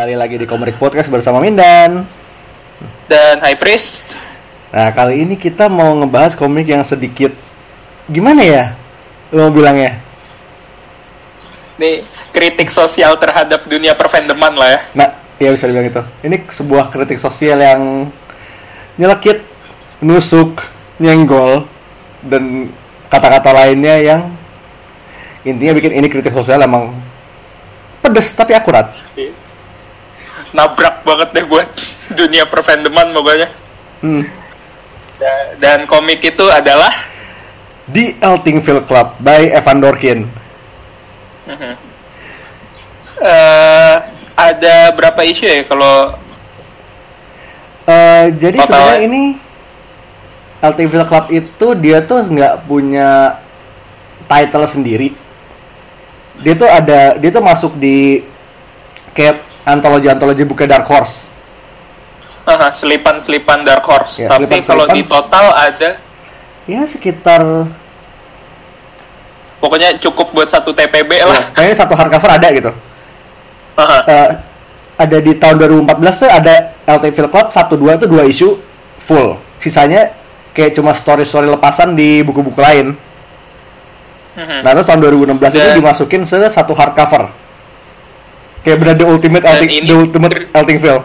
Kembali 0.00 0.16
lagi 0.16 0.40
di 0.40 0.48
Komerik 0.48 0.80
Podcast 0.80 1.12
bersama 1.12 1.44
Mindan. 1.44 2.08
dan 3.04 3.36
High 3.44 3.60
Priest. 3.60 4.16
Nah, 4.72 4.96
kali 4.96 5.28
ini 5.28 5.36
kita 5.36 5.68
mau 5.68 5.92
ngebahas 5.92 6.32
komik 6.40 6.72
yang 6.72 6.80
sedikit 6.88 7.36
gimana 8.08 8.40
ya? 8.40 8.64
Lo 9.28 9.44
mau 9.44 9.52
bilangnya? 9.52 10.00
Nih 11.76 12.08
kritik 12.32 12.72
sosial 12.72 13.12
terhadap 13.20 13.68
dunia 13.68 13.92
perfandoman 13.92 14.56
lah 14.56 14.68
ya. 14.72 14.80
Nah, 14.96 15.08
ya 15.36 15.52
bisa 15.52 15.68
dibilang 15.68 15.92
itu. 15.92 16.02
Ini 16.24 16.48
sebuah 16.48 16.88
kritik 16.88 17.20
sosial 17.20 17.60
yang 17.60 18.08
nyelekit, 18.96 19.44
nusuk, 20.00 20.64
nyenggol, 20.96 21.68
dan 22.24 22.72
kata-kata 23.12 23.52
lainnya 23.52 24.00
yang 24.00 24.32
intinya 25.44 25.76
bikin 25.76 25.92
ini 25.92 26.08
kritik 26.08 26.32
sosial 26.32 26.64
emang 26.64 26.88
pedes 28.00 28.32
tapi 28.32 28.56
akurat. 28.56 28.96
Nabrak 30.50 31.02
banget 31.02 31.28
deh 31.30 31.44
buat 31.44 31.68
dunia 32.10 32.44
perfandoman 32.44 33.10
pokoknya. 33.10 33.48
Hmm. 34.00 34.22
Da- 35.16 35.52
Dan 35.56 35.84
komik 35.84 36.20
itu 36.20 36.46
adalah 36.46 36.90
The 37.86 38.16
Eltingville 38.18 38.82
Club 38.82 39.18
by 39.18 39.50
Evan 39.50 39.78
Dorkin. 39.78 40.20
eh 43.20 43.94
ada 44.34 44.76
berapa 44.90 45.20
isu 45.22 45.44
ya 45.44 45.62
kalau 45.64 46.16
Eh, 47.82 48.26
jadi 48.38 48.54
Total- 48.54 48.70
sebenarnya 48.70 49.00
ini 49.02 49.22
Eltingville 50.62 51.02
Club 51.04 51.26
itu 51.28 51.66
dia 51.74 51.98
tuh 51.98 52.22
nggak 52.22 52.62
punya 52.64 53.34
title 54.24 54.62
sendiri. 54.64 55.10
Dia 56.38 56.54
tuh 56.54 56.70
ada 56.70 57.18
dia 57.18 57.30
tuh 57.30 57.42
masuk 57.42 57.74
di 57.74 58.22
kayak 59.10 59.42
antologi-antologi 59.70 60.42
buku 60.44 60.66
Dark 60.66 60.86
Horse. 60.86 61.30
Selipan-selipan 62.50 63.62
Dark 63.62 63.86
Horse. 63.86 64.26
Ya, 64.26 64.28
Tapi 64.28 64.46
selipan-selipan. 64.48 64.66
kalau 64.66 64.84
di 64.90 65.02
total 65.06 65.46
ada 65.54 65.90
Ya 66.68 66.86
sekitar 66.86 67.42
pokoknya 69.58 69.98
cukup 69.98 70.30
buat 70.32 70.48
satu 70.48 70.70
TPB 70.70 71.10
ya, 71.18 71.26
lah. 71.26 71.50
kayaknya 71.52 71.76
satu 71.76 71.92
hardcover 71.98 72.30
ada 72.30 72.48
gitu. 72.48 72.70
Eh, 74.06 74.28
ada 74.96 75.18
di 75.18 75.32
tahun 75.34 75.56
2014 75.56 76.14
tuh 76.20 76.30
ada 76.30 76.54
Eltingville 76.86 77.30
Club 77.32 77.48
1 77.48 77.74
2 77.74 77.98
itu 77.98 78.06
dua 78.06 78.22
isu 78.24 78.48
full. 79.00 79.34
Sisanya 79.56 80.12
kayak 80.52 80.76
cuma 80.76 80.92
story-story 80.92 81.48
lepasan 81.48 81.96
di 81.96 82.20
buku-buku 82.22 82.60
lain. 82.60 82.94
Mhm. 84.36 84.62
Nah, 84.62 84.70
terus 84.72 84.86
tahun 84.86 85.00
2016 85.02 85.52
itu 85.52 85.64
Dan- 85.64 85.78
dimasukin 85.80 86.22
se 86.22 86.38
satu 86.46 86.72
hardcover. 86.76 87.28
Kayak 88.60 88.76
benar 88.78 88.94
the 88.94 89.06
ultimate 89.06 89.42
Dan 89.42 89.52
Elting, 89.56 89.70
ini- 89.72 89.88
the 89.88 89.96
ultimate 89.96 90.34
Eltingville. 90.52 91.02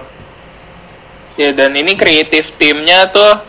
Ya 1.35 1.49
dan 1.51 1.71
ini 1.71 1.93
kreatif 1.93 2.55
timnya 2.55 3.07
tuh 3.07 3.43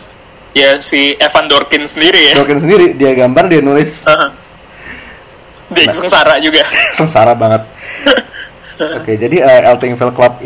ya 0.51 0.79
si 0.79 1.15
Evan 1.15 1.47
Dorkin 1.47 1.83
sendiri 1.83 2.31
ya. 2.31 2.33
Dorkin 2.35 2.59
sendiri 2.59 2.91
dia 2.93 3.11
gambar 3.13 3.47
dia 3.47 3.59
nulis 3.59 4.03
Aha. 4.03 4.31
Dia 5.69 5.87
Nah. 5.87 5.95
sengsara 5.95 6.35
juga. 6.39 6.63
sengsara 6.97 7.31
banget. 7.31 7.63
Oke, 8.99 9.15
jadi 9.15 9.37
eh, 9.39 9.61
Eltingville 9.65 10.11
Club 10.11 10.39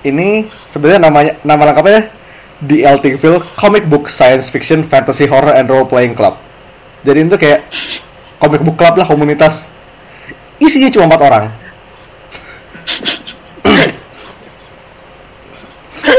ini 0.00 0.28
sebenarnya 0.64 1.00
namanya 1.00 1.32
nama 1.42 1.62
lengkapnya 1.64 2.10
The 2.60 2.82
Eltingville 2.84 3.42
Comic 3.54 3.86
Book 3.86 4.06
Science 4.06 4.46
Fiction 4.46 4.82
Fantasy 4.82 5.26
Horror 5.26 5.54
and 5.54 5.66
Role 5.66 5.86
Playing 5.86 6.14
Club. 6.14 6.38
Jadi 7.02 7.24
itu 7.24 7.38
kayak 7.38 7.62
comic 8.36 8.60
book 8.60 8.74
club 8.74 8.94
lah 8.94 9.06
komunitas. 9.06 9.70
Isinya 10.58 10.90
cuma 10.90 11.06
empat 11.06 11.22
orang. 11.22 11.44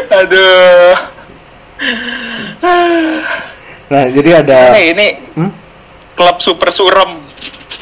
Aduh. 0.10 0.94
Nah, 3.90 4.06
jadi 4.12 4.30
ada 4.44 4.78
ini 4.78 5.08
Hmm? 5.34 5.52
klub 6.14 6.38
super 6.44 6.70
surem. 6.70 7.24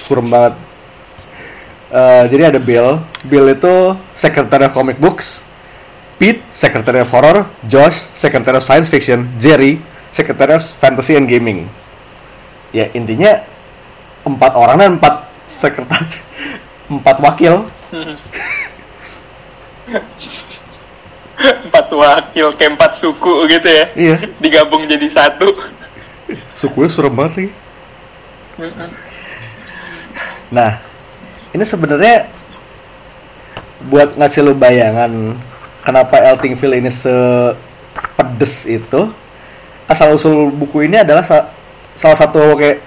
Surem 0.08 0.28
banget. 0.30 0.54
Eh, 1.88 2.24
jadi 2.32 2.52
ada 2.52 2.60
Bill. 2.60 3.00
Bill 3.26 3.48
itu 3.52 3.96
Secretary 4.12 4.68
of 4.68 4.76
Comic 4.76 5.00
Books. 5.00 5.44
Pete, 6.18 6.42
Secretary 6.52 7.00
of 7.02 7.10
Horror. 7.12 7.48
Josh, 7.66 8.08
Secretary 8.14 8.58
of 8.58 8.64
Science 8.64 8.88
Fiction. 8.88 9.28
Jerry, 9.38 9.80
Secretary 10.12 10.56
of 10.56 10.64
Fantasy 10.80 11.16
and 11.16 11.28
Gaming. 11.28 11.68
Ya 12.76 12.92
intinya 12.92 13.44
empat 14.28 14.52
orang 14.60 14.78
dan 14.78 14.92
empat 15.00 15.24
sekretari, 15.48 16.20
empat 17.00 17.16
wakil. 17.24 17.64
Empat 21.38 21.88
wakil 21.94 22.48
ke 22.54 22.66
empat 22.66 22.98
suku 22.98 23.46
gitu 23.48 23.68
ya. 23.70 23.86
Iya. 23.94 24.16
Digabung 24.42 24.84
jadi 24.84 25.06
satu. 25.08 25.54
Sukunya 26.52 26.90
surem 26.90 27.14
banget 27.14 27.34
sih. 27.38 27.50
Nah, 30.50 30.82
ini 31.54 31.64
sebenarnya 31.64 32.26
buat 33.88 34.18
ngasih 34.18 34.42
lu 34.42 34.58
bayangan 34.58 35.38
kenapa 35.86 36.18
Eltingville 36.34 36.82
ini 36.82 36.90
sepedes 36.90 38.66
itu. 38.66 39.12
Asal 39.88 40.12
usul 40.12 40.52
buku 40.52 40.84
ini 40.84 41.00
adalah 41.00 41.24
sa- 41.24 41.48
salah 41.96 42.18
satu 42.18 42.58
kayak 42.60 42.82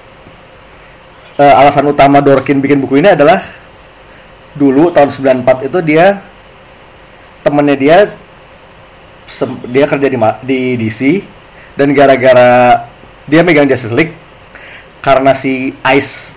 eh, 1.39 1.55
alasan 1.57 1.89
utama 1.89 2.21
Dorkin 2.21 2.61
bikin 2.61 2.83
buku 2.83 3.01
ini 3.01 3.15
adalah 3.15 3.41
dulu 4.53 4.91
tahun 4.93 5.09
94 5.09 5.71
itu 5.73 5.79
dia 5.81 6.21
temennya 7.41 7.77
dia 7.77 7.99
dia 9.71 9.85
kerja 9.87 10.09
di 10.11 10.19
di 10.43 10.61
DC 10.77 11.23
dan 11.79 11.95
gara-gara 11.95 12.85
dia 13.31 13.41
megang 13.47 13.71
Justice 13.71 13.95
League 13.95 14.15
karena 15.01 15.33
si 15.33 15.73
Ice 15.95 16.35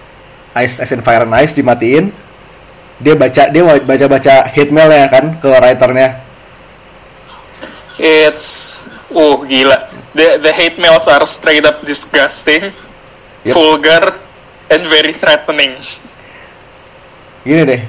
Ice 0.62 0.76
as 0.80 0.92
in 0.94 1.02
Fire 1.02 1.26
and 1.26 1.34
Ice 1.42 1.58
dimatiin 1.58 2.14
dia 3.02 3.18
baca 3.18 3.50
dia 3.50 3.64
baca 3.66 4.06
baca 4.06 4.34
hate 4.48 4.70
mail 4.72 4.90
ya 4.94 5.10
kan 5.10 5.36
ke 5.42 5.48
writernya 5.50 6.22
It's 7.94 8.82
oh 9.14 9.46
gila. 9.46 9.86
The 10.18 10.42
the 10.42 10.50
hate 10.50 10.82
mails 10.82 11.06
are 11.06 11.22
straight 11.30 11.62
up 11.62 11.86
disgusting, 11.86 12.74
Yep. 13.46 13.54
vulgar, 13.54 14.18
and 14.74 14.82
very 14.90 15.14
threatening. 15.14 15.78
gini 17.44 17.62
deh 17.68 17.82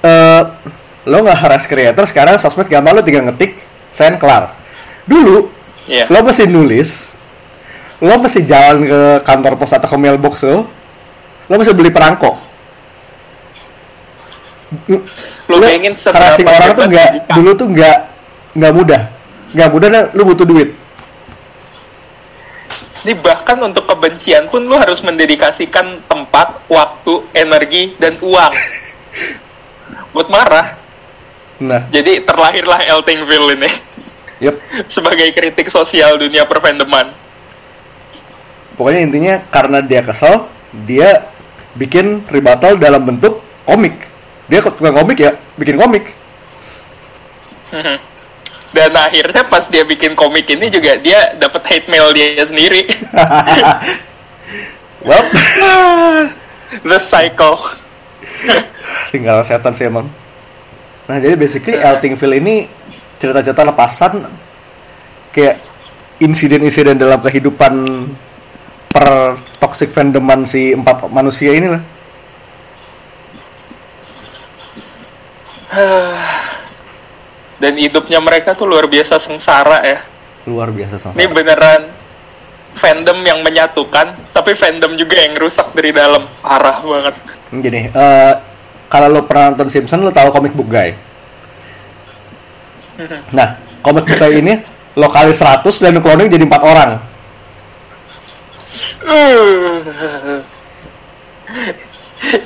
eh 0.00 0.42
lo 1.06 1.22
nggak 1.22 1.38
harass 1.38 1.64
creator 1.70 2.02
sekarang 2.04 2.36
sosmed 2.36 2.66
gampang 2.66 2.98
lo 2.98 3.02
tinggal 3.06 3.30
ngetik 3.30 3.56
send 3.94 4.18
kelar 4.18 4.52
dulu 5.06 5.54
Iya. 5.86 6.10
lo 6.10 6.18
mesti 6.26 6.50
nulis 6.50 7.14
lo 8.02 8.18
mesti 8.18 8.42
jalan 8.42 8.82
ke 8.84 9.00
kantor 9.22 9.54
pos 9.54 9.70
atau 9.70 9.86
ke 9.86 9.96
mailbox 9.96 10.42
lo 10.42 10.66
lo 11.46 11.54
mesti 11.54 11.72
beli 11.72 11.94
perangko 11.94 12.42
Lo 15.46 15.62
seberapa 15.62 16.18
harassing 16.18 16.42
orang 16.50 16.74
tuh 16.74 16.84
nggak 16.90 17.10
dulu 17.38 17.50
tuh 17.54 17.68
nggak 17.70 17.98
nggak 18.58 18.72
mudah 18.74 19.02
nggak 19.54 19.70
mudah 19.70 19.88
dan 19.88 20.04
lo 20.10 20.22
butuh 20.26 20.42
duit 20.42 20.74
Ini 23.06 23.14
bahkan 23.22 23.54
untuk 23.62 23.86
kebencian 23.86 24.50
pun 24.50 24.66
lu 24.66 24.74
harus 24.74 24.98
mendedikasikan 24.98 26.02
tempat, 26.10 26.58
waktu, 26.66 27.22
energi, 27.38 27.94
dan 28.02 28.18
uang. 28.18 28.50
Buat 30.10 30.26
marah. 30.26 30.74
Nah. 31.60 31.82
Jadi 31.88 32.24
terlahirlah 32.24 32.84
Eltingville 32.84 33.56
ini. 33.56 33.70
Yep. 34.40 34.54
Sebagai 34.94 35.28
kritik 35.32 35.68
sosial 35.72 36.20
dunia 36.20 36.44
perfandoman. 36.44 37.12
pokoknya 38.76 39.00
intinya 39.08 39.34
karena 39.48 39.80
dia 39.80 40.04
kesel 40.04 40.52
dia 40.84 41.24
bikin 41.80 42.20
rebuttal 42.28 42.76
dalam 42.76 43.08
bentuk 43.08 43.40
komik. 43.64 43.96
Dia 44.52 44.60
tukang 44.60 44.92
komik 44.92 45.16
ya? 45.16 45.32
Bikin 45.56 45.80
komik. 45.80 46.12
Dan 48.76 48.92
akhirnya 48.92 49.40
pas 49.48 49.64
dia 49.72 49.88
bikin 49.88 50.12
komik 50.12 50.44
ini 50.52 50.68
juga 50.68 51.00
dia 51.00 51.32
dapat 51.40 51.64
hate 51.64 51.88
mail 51.88 52.12
dia 52.12 52.44
sendiri. 52.44 52.84
well. 55.06 55.24
The 56.84 57.00
cycle. 57.00 57.56
tinggal 59.08 59.40
setan 59.46 59.72
sih 59.72 59.88
emang 59.88 60.10
nah 61.06 61.16
jadi 61.22 61.34
basically 61.38 61.78
Eltingville 61.78 62.36
ini 62.42 62.66
cerita-cerita 63.16 63.62
lepasan 63.62 64.26
kayak 65.30 65.62
insiden-insiden 66.18 66.98
dalam 66.98 67.22
kehidupan 67.22 67.74
per 68.90 69.36
toxic 69.60 69.92
fandoman 69.92 70.42
si 70.48 70.72
empat 70.72 71.06
manusia 71.12 71.52
ini 71.52 71.68
lah 71.70 71.82
Dan 77.62 77.76
hidupnya 77.80 78.20
mereka 78.20 78.52
tuh 78.52 78.68
luar 78.68 78.88
biasa 78.88 79.20
sengsara 79.20 79.80
ya. 79.84 80.00
luar 80.46 80.70
biasa 80.70 80.94
sama 81.00 81.18
Ini 81.18 81.26
beneran 81.26 81.82
fandom 82.76 83.18
yang 83.26 83.42
menyatukan, 83.42 84.14
tapi 84.30 84.54
fandom 84.54 84.94
juga 84.94 85.18
yang 85.18 85.34
rusak 85.42 85.74
dari 85.74 85.90
dalam. 85.90 86.22
Parah 86.38 86.78
banget. 86.84 87.14
gini 87.46 87.88
eh 87.90 88.34
kalau 88.86 89.10
lo 89.10 89.26
pernah 89.26 89.52
nonton 89.54 89.70
Simpson 89.70 90.02
lo 90.02 90.14
tahu 90.14 90.30
comic 90.30 90.54
book 90.54 90.70
guy 90.70 90.94
Nah, 93.32 93.48
Comet 93.84 94.04
Bukai 94.08 94.40
ini 94.40 94.56
lo 94.96 95.12
kali 95.12 95.32
100 95.36 95.60
dan 95.84 96.00
cloning 96.00 96.32
jadi 96.32 96.44
empat 96.48 96.62
orang. 96.64 96.90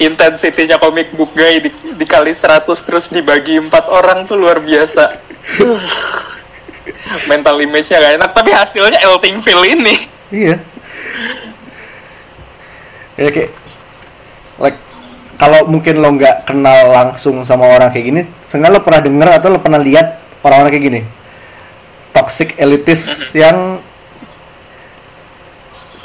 Intensitinya 0.02 0.76
komik 0.82 1.14
book 1.14 1.30
guy 1.38 1.62
di, 1.62 1.70
dikali 1.94 2.34
100 2.34 2.66
terus 2.66 3.14
dibagi 3.14 3.62
empat 3.62 3.86
orang 3.86 4.26
tuh 4.26 4.34
luar 4.34 4.58
biasa. 4.58 5.22
Mental 7.30 7.56
image-nya 7.58 7.98
gak 8.02 8.14
enak, 8.22 8.30
tapi 8.34 8.50
hasilnya 8.50 8.98
Elting 9.02 9.38
Phil 9.42 9.62
ini. 9.66 9.94
Iya. 10.30 10.56
Ya 13.18 13.30
kayak 13.30 13.50
like 14.58 14.78
kalau 15.40 15.64
mungkin 15.64 16.04
lo 16.04 16.12
nggak 16.12 16.44
kenal 16.44 16.92
langsung 16.92 17.40
sama 17.48 17.64
orang 17.64 17.88
kayak 17.88 18.04
gini, 18.12 18.22
seenggaknya 18.44 18.76
lo 18.76 18.84
pernah 18.84 19.00
denger 19.00 19.28
atau 19.40 19.48
lo 19.56 19.58
pernah 19.64 19.80
lihat 19.80 20.06
orang-orang 20.44 20.70
kayak 20.76 20.84
gini. 20.84 21.00
Toxic 22.12 22.60
elitis 22.60 23.32
yang 23.32 23.80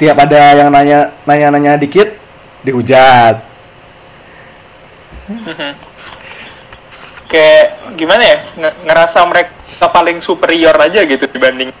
tiap 0.00 0.16
ada 0.16 0.64
yang 0.64 0.72
nanya 0.72 1.12
nanya 1.28 1.46
nanya 1.52 1.72
dikit 1.76 2.16
dihujat. 2.64 3.44
Kayak 7.28 7.64
gimana 7.98 8.22
ya? 8.24 8.38
nge- 8.56 8.78
ngerasa 8.88 9.18
mereka 9.28 9.86
paling 9.92 10.22
superior 10.24 10.72
aja 10.78 11.02
gitu 11.04 11.26
dibanding 11.28 11.74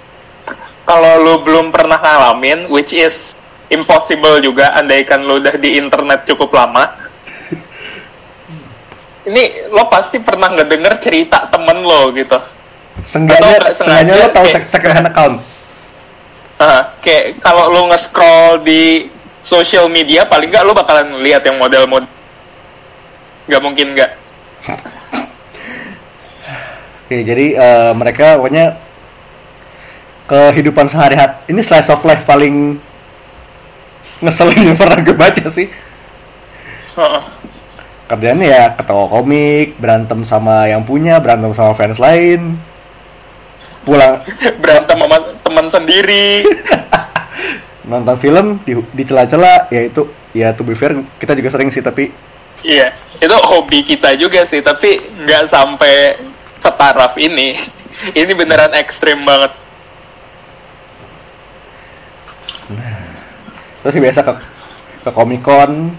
kalau 0.86 1.18
lo 1.18 1.42
belum 1.42 1.74
pernah 1.74 1.98
ngalamin, 1.98 2.70
which 2.70 2.94
is 2.94 3.34
impossible 3.74 4.38
juga, 4.38 4.70
andaikan 4.78 5.26
lo 5.26 5.42
udah 5.42 5.58
di 5.58 5.74
internet 5.74 6.22
cukup 6.30 6.54
lama. 6.54 6.94
Ini 9.26 9.42
lo 9.74 9.90
pasti 9.90 10.22
pernah 10.22 10.54
ngedenger 10.54 11.02
cerita 11.02 11.50
temen 11.50 11.82
lo 11.82 12.14
gitu. 12.14 12.38
Nggak 12.38 13.04
seenggaknya 13.04 13.58
lo 13.58 13.70
sengaja 13.74 14.14
tahu 14.30 14.44
kayak- 14.46 14.54
sec- 14.54 14.70
second 14.70 15.06
account. 15.10 15.36
Ah, 16.56 16.94
kayak 17.02 17.42
kalau 17.42 17.68
lo 17.68 17.90
nge-scroll 17.90 18.62
di 18.62 19.10
social 19.42 19.90
media, 19.90 20.24
paling 20.24 20.48
nggak 20.48 20.64
lo 20.64 20.72
bakalan 20.72 21.20
lihat 21.20 21.42
yang 21.44 21.58
model-model. 21.58 22.08
Nggak 23.46 23.62
mungkin 23.62 23.86
nggak. 23.92 24.10
Oke, 27.06 27.22
jadi 27.22 27.46
eh, 27.54 27.90
mereka 27.94 28.34
pokoknya 28.38 28.74
kehidupan 30.26 30.90
sehari-hari 30.90 31.38
ini 31.46 31.62
slice 31.62 31.86
of 31.86 32.02
life 32.02 32.26
paling 32.26 32.82
ngeselin 34.18 34.74
yang 34.74 34.78
pernah 34.78 34.98
gue 34.98 35.14
baca 35.14 35.46
sih. 35.46 35.70
Kerjaannya 38.06 38.46
ya 38.46 38.62
ke 38.78 38.86
toko 38.86 39.10
komik, 39.18 39.74
berantem 39.82 40.22
sama 40.22 40.70
yang 40.70 40.86
punya, 40.86 41.18
berantem 41.18 41.50
sama 41.50 41.74
fans 41.74 41.98
lain. 41.98 42.54
Pulang 43.82 44.22
Berantem 44.62 44.96
sama 44.98 45.16
teman 45.42 45.66
sendiri. 45.66 46.46
nonton 47.86 48.18
film 48.18 48.58
di 48.66 48.74
di 48.90 49.06
cela-cela 49.06 49.70
ya 49.70 49.86
itu 49.86 50.10
ya 50.34 50.50
to 50.50 50.66
be 50.66 50.74
fair 50.74 50.90
kita 51.22 51.38
juga 51.38 51.54
sering 51.54 51.70
sih 51.70 51.78
tapi 51.78 52.10
Iya, 52.64 52.88
itu 53.20 53.36
hobi 53.52 53.84
kita 53.84 54.16
juga 54.16 54.40
sih, 54.48 54.64
tapi 54.64 54.96
nggak 54.96 55.44
sampai 55.44 56.16
setaraf 56.56 57.12
ini. 57.20 57.52
Ini 58.18 58.32
beneran 58.32 58.72
ekstrim 58.76 59.20
banget. 59.24 59.52
terus 63.86 63.94
sih 63.94 64.02
biasa 64.02 64.26
ke 64.26 64.32
ke 65.06 65.10
Comic 65.14 65.46
Con 65.46 65.94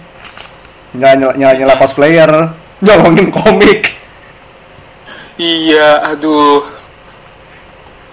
nyala 0.95 1.35
nyala 1.35 1.53
nyala 1.59 1.75
cosplayer 1.75 2.31
nyolongin 2.85 3.31
komik 3.33 3.95
Iya, 5.37 6.17
aduh. 6.17 6.65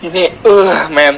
Ini, 0.04 0.28
uh, 0.44 0.92
man. 0.92 1.16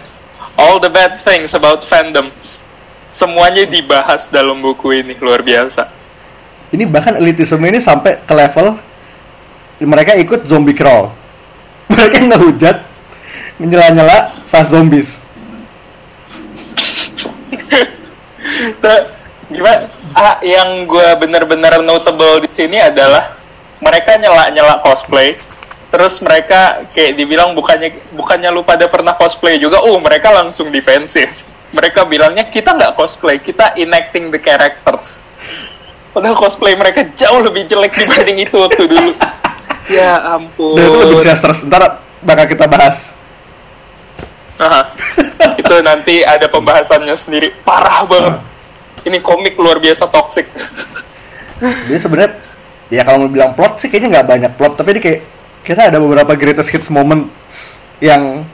All 0.54 0.78
the 0.78 0.86
bad 0.86 1.18
things 1.18 1.50
about 1.50 1.82
fandoms. 1.82 2.62
Semuanya 3.10 3.66
dibahas 3.66 4.30
dalam 4.30 4.62
buku 4.62 5.02
ini, 5.02 5.18
luar 5.18 5.42
biasa. 5.42 5.96
ini 6.74 6.84
bahkan 6.86 7.14
elitisme 7.18 7.62
ini 7.68 7.78
sampai 7.78 8.18
ke 8.26 8.34
level 8.34 8.74
mereka 9.78 10.16
ikut 10.18 10.48
zombie 10.48 10.74
crawl 10.74 11.12
mereka 11.92 12.18
ngehujat 12.18 12.76
nyela-nyela 13.60 14.32
fast 14.48 14.72
zombies 14.74 15.20
gimana? 19.50 19.86
Ah, 20.16 20.36
yang 20.42 20.88
gue 20.88 21.08
bener-bener 21.20 21.78
notable 21.82 22.42
di 22.44 22.50
sini 22.50 22.80
adalah 22.80 23.36
mereka 23.82 24.16
nyela-nyela 24.18 24.80
cosplay. 24.82 25.36
Terus 25.86 26.18
mereka 26.20 26.82
kayak 26.92 27.14
dibilang 27.14 27.54
bukannya 27.54 27.94
bukannya 28.12 28.50
lu 28.50 28.66
pada 28.66 28.90
pernah 28.90 29.14
cosplay 29.14 29.56
juga. 29.56 29.80
Oh, 29.86 29.96
mereka 30.02 30.34
langsung 30.34 30.68
defensif. 30.74 31.46
Mereka 31.70 32.06
bilangnya 32.06 32.46
kita 32.46 32.74
nggak 32.74 32.94
cosplay, 32.98 33.38
kita 33.38 33.74
enacting 33.78 34.34
the 34.34 34.40
characters. 34.40 35.22
Padahal 36.10 36.34
cosplay 36.34 36.72
mereka 36.74 37.04
jauh 37.12 37.44
lebih 37.44 37.68
jelek 37.68 37.92
dibanding 37.92 38.48
itu 38.48 38.56
waktu 38.56 38.88
dulu. 38.88 39.12
ya 39.86 40.34
ampun. 40.34 40.74
dan 40.74 40.90
itu 40.90 40.98
lebih 40.98 41.16
disastrous 41.22 41.62
ntar 41.70 42.02
bakal 42.18 42.50
kita 42.50 42.66
bahas 42.66 43.14
Aha. 44.56 44.82
itu 45.60 45.76
nanti 45.84 46.24
ada 46.24 46.48
pembahasannya 46.48 47.12
sendiri. 47.12 47.52
Parah 47.60 48.08
banget. 48.08 48.40
Ini 49.06 49.22
komik 49.22 49.54
luar 49.54 49.78
biasa 49.78 50.10
toxic. 50.10 50.50
dia 51.88 51.96
sebenarnya 51.96 52.36
ya 52.92 53.00
kalau 53.06 53.24
mau 53.24 53.30
bilang 53.32 53.56
plot 53.56 53.80
sih 53.80 53.88
kayaknya 53.88 54.20
nggak 54.20 54.28
banyak 54.28 54.52
plot 54.60 54.76
tapi 54.76 54.92
ini 54.92 55.00
kayak 55.00 55.20
kita 55.64 55.88
ada 55.88 55.98
beberapa 55.98 56.36
greatest 56.38 56.70
hits 56.70 56.92
moments 56.92 57.80
yang 57.98 58.44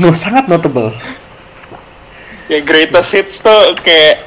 no 0.00 0.12
sangat 0.14 0.46
notable. 0.46 0.92
Ya 2.46 2.60
greatest 2.60 3.10
hits 3.14 3.40
tuh 3.40 3.74
kayak 3.82 4.26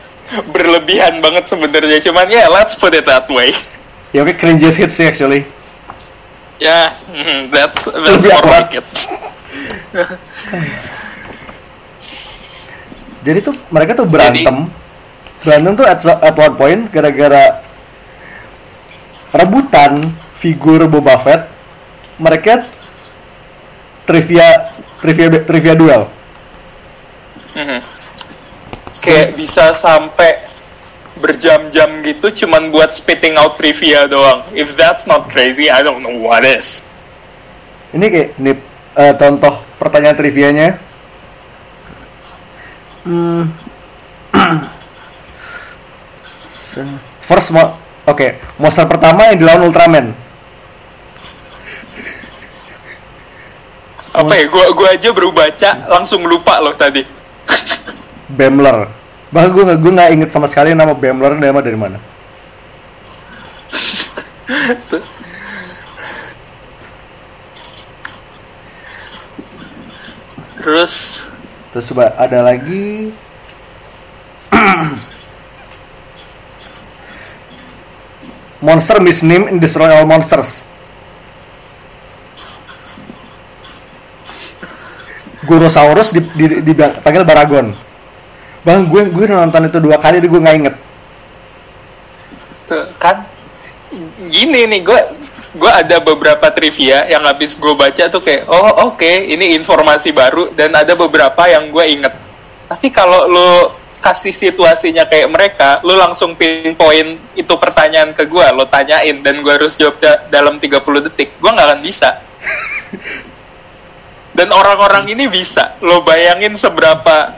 berlebihan 0.52 1.20
banget 1.20 1.48
sebenarnya. 1.48 2.00
Cuman 2.04 2.28
ya 2.32 2.48
let's 2.52 2.76
put 2.76 2.96
it 2.96 3.06
that 3.08 3.28
way. 3.32 3.56
Ya 4.12 4.24
oke 4.26 4.36
cringiest 4.36 4.80
hits 4.80 4.96
sih 5.00 5.08
actually. 5.08 5.48
Ya 6.60 6.92
hmm, 7.08 7.50
that's 7.50 7.88
that's 7.88 8.20
Lebih 8.20 8.32
more 8.32 8.48
like 8.52 8.72
it. 8.80 8.88
Jadi 13.22 13.40
tuh 13.46 13.54
mereka 13.70 13.94
tuh 13.94 14.10
berantem 14.10 14.81
berantem 15.42 15.74
tuh 15.74 15.88
at, 15.90 16.00
at 16.06 16.36
one 16.38 16.56
point 16.56 16.82
gara-gara 16.94 17.62
rebutan 19.34 20.14
figur 20.38 20.86
Boba 20.86 21.18
Fett 21.18 21.50
mereka 22.22 22.66
trivia 24.06 24.74
trivia 25.02 25.28
trivia 25.46 25.74
duel 25.74 26.04
Mhm. 27.52 27.84
kayak 29.04 29.36
bisa 29.36 29.76
sampai 29.76 30.48
berjam-jam 31.20 32.00
gitu 32.02 32.32
cuman 32.46 32.72
buat 32.72 32.96
spitting 32.96 33.36
out 33.36 33.60
trivia 33.60 34.08
doang 34.08 34.42
if 34.56 34.72
that's 34.80 35.04
not 35.04 35.28
crazy 35.28 35.68
I 35.68 35.84
don't 35.84 36.00
know 36.00 36.16
what 36.16 36.48
is 36.48 36.80
ini 37.92 38.08
kayak 38.08 38.30
nih 38.40 38.56
eh, 38.96 39.14
contoh 39.20 39.60
pertanyaan 39.76 40.16
trivianya 40.16 40.68
hmm. 43.04 43.44
First 47.20 47.52
mo 47.52 47.76
oke 48.08 48.40
monster 48.56 48.88
pertama 48.88 49.28
yang 49.32 49.38
dilawan 49.44 49.68
Ultraman. 49.68 50.08
Apa 54.12 54.34
ya 54.36 54.46
gua 54.52 54.66
gua 54.76 54.90
aja 54.96 55.10
baru 55.16 55.32
baca 55.32 55.70
langsung 55.88 56.24
lupa 56.28 56.60
loh 56.64 56.76
tadi. 56.76 57.04
Bamler. 58.38 58.88
Bahkan 59.32 59.50
gue 59.56 59.64
gue 59.80 59.92
nggak 59.96 60.12
inget 60.12 60.30
sama 60.32 60.48
sekali 60.48 60.76
nama 60.76 60.92
Bamler 60.92 61.40
nama 61.40 61.64
dari 61.64 61.80
mana. 61.80 62.00
Terus? 70.62 71.26
Terus 71.72 71.86
coba 71.90 72.12
ada 72.20 72.44
lagi 72.44 73.10
Monster 78.62 79.02
misname 79.02 79.50
in 79.50 79.58
Destroy 79.58 79.90
All 79.90 80.06
Monsters. 80.06 80.70
Gurosaurus 85.42 86.14
di, 86.14 86.22
di, 86.38 86.46
di- 86.62 86.62
dipanggil 86.62 87.26
Baragon. 87.26 87.74
Bang, 88.62 88.86
gue 88.86 89.10
gue 89.10 89.26
nonton 89.26 89.66
itu 89.66 89.82
dua 89.82 89.98
kali, 89.98 90.22
gue 90.22 90.38
nggak 90.38 90.58
inget. 90.62 90.76
Tuh, 92.70 92.86
kan? 93.02 93.26
Gini 94.30 94.70
nih 94.70 94.86
gue 94.86 95.00
gue 95.52 95.68
ada 95.68 96.00
beberapa 96.00 96.48
trivia 96.54 97.10
yang 97.12 97.28
habis 97.28 97.60
gue 97.60 97.74
baca 97.76 98.08
tuh 98.08 98.24
kayak 98.24 98.48
oh 98.48 98.88
oke 98.88 99.04
ini 99.04 99.52
informasi 99.60 100.16
baru 100.16 100.48
dan 100.56 100.72
ada 100.72 100.94
beberapa 100.96 101.50
yang 101.50 101.74
gue 101.74 101.86
inget. 101.90 102.14
Tapi 102.70 102.88
kalau 102.94 103.28
lo 103.28 103.81
kasih 104.02 104.34
situasinya 104.34 105.06
kayak 105.06 105.30
mereka 105.30 105.78
lo 105.86 105.94
langsung 105.94 106.34
pinpoint 106.34 107.22
itu 107.38 107.54
pertanyaan 107.56 108.18
ke 108.18 108.26
gue 108.26 108.46
lo 108.52 108.66
tanyain 108.66 109.22
dan 109.22 109.46
gue 109.46 109.54
harus 109.54 109.78
jawab 109.78 110.02
da- 110.02 110.26
dalam 110.28 110.58
30 110.58 111.06
detik. 111.06 111.38
Gue 111.38 111.52
nggak 111.54 111.68
akan 111.70 111.82
bisa. 111.86 112.10
Dan 114.38 114.48
orang-orang 114.50 115.12
ini 115.12 115.28
bisa. 115.28 115.78
Lo 115.84 116.02
bayangin 116.02 116.58
seberapa 116.58 117.36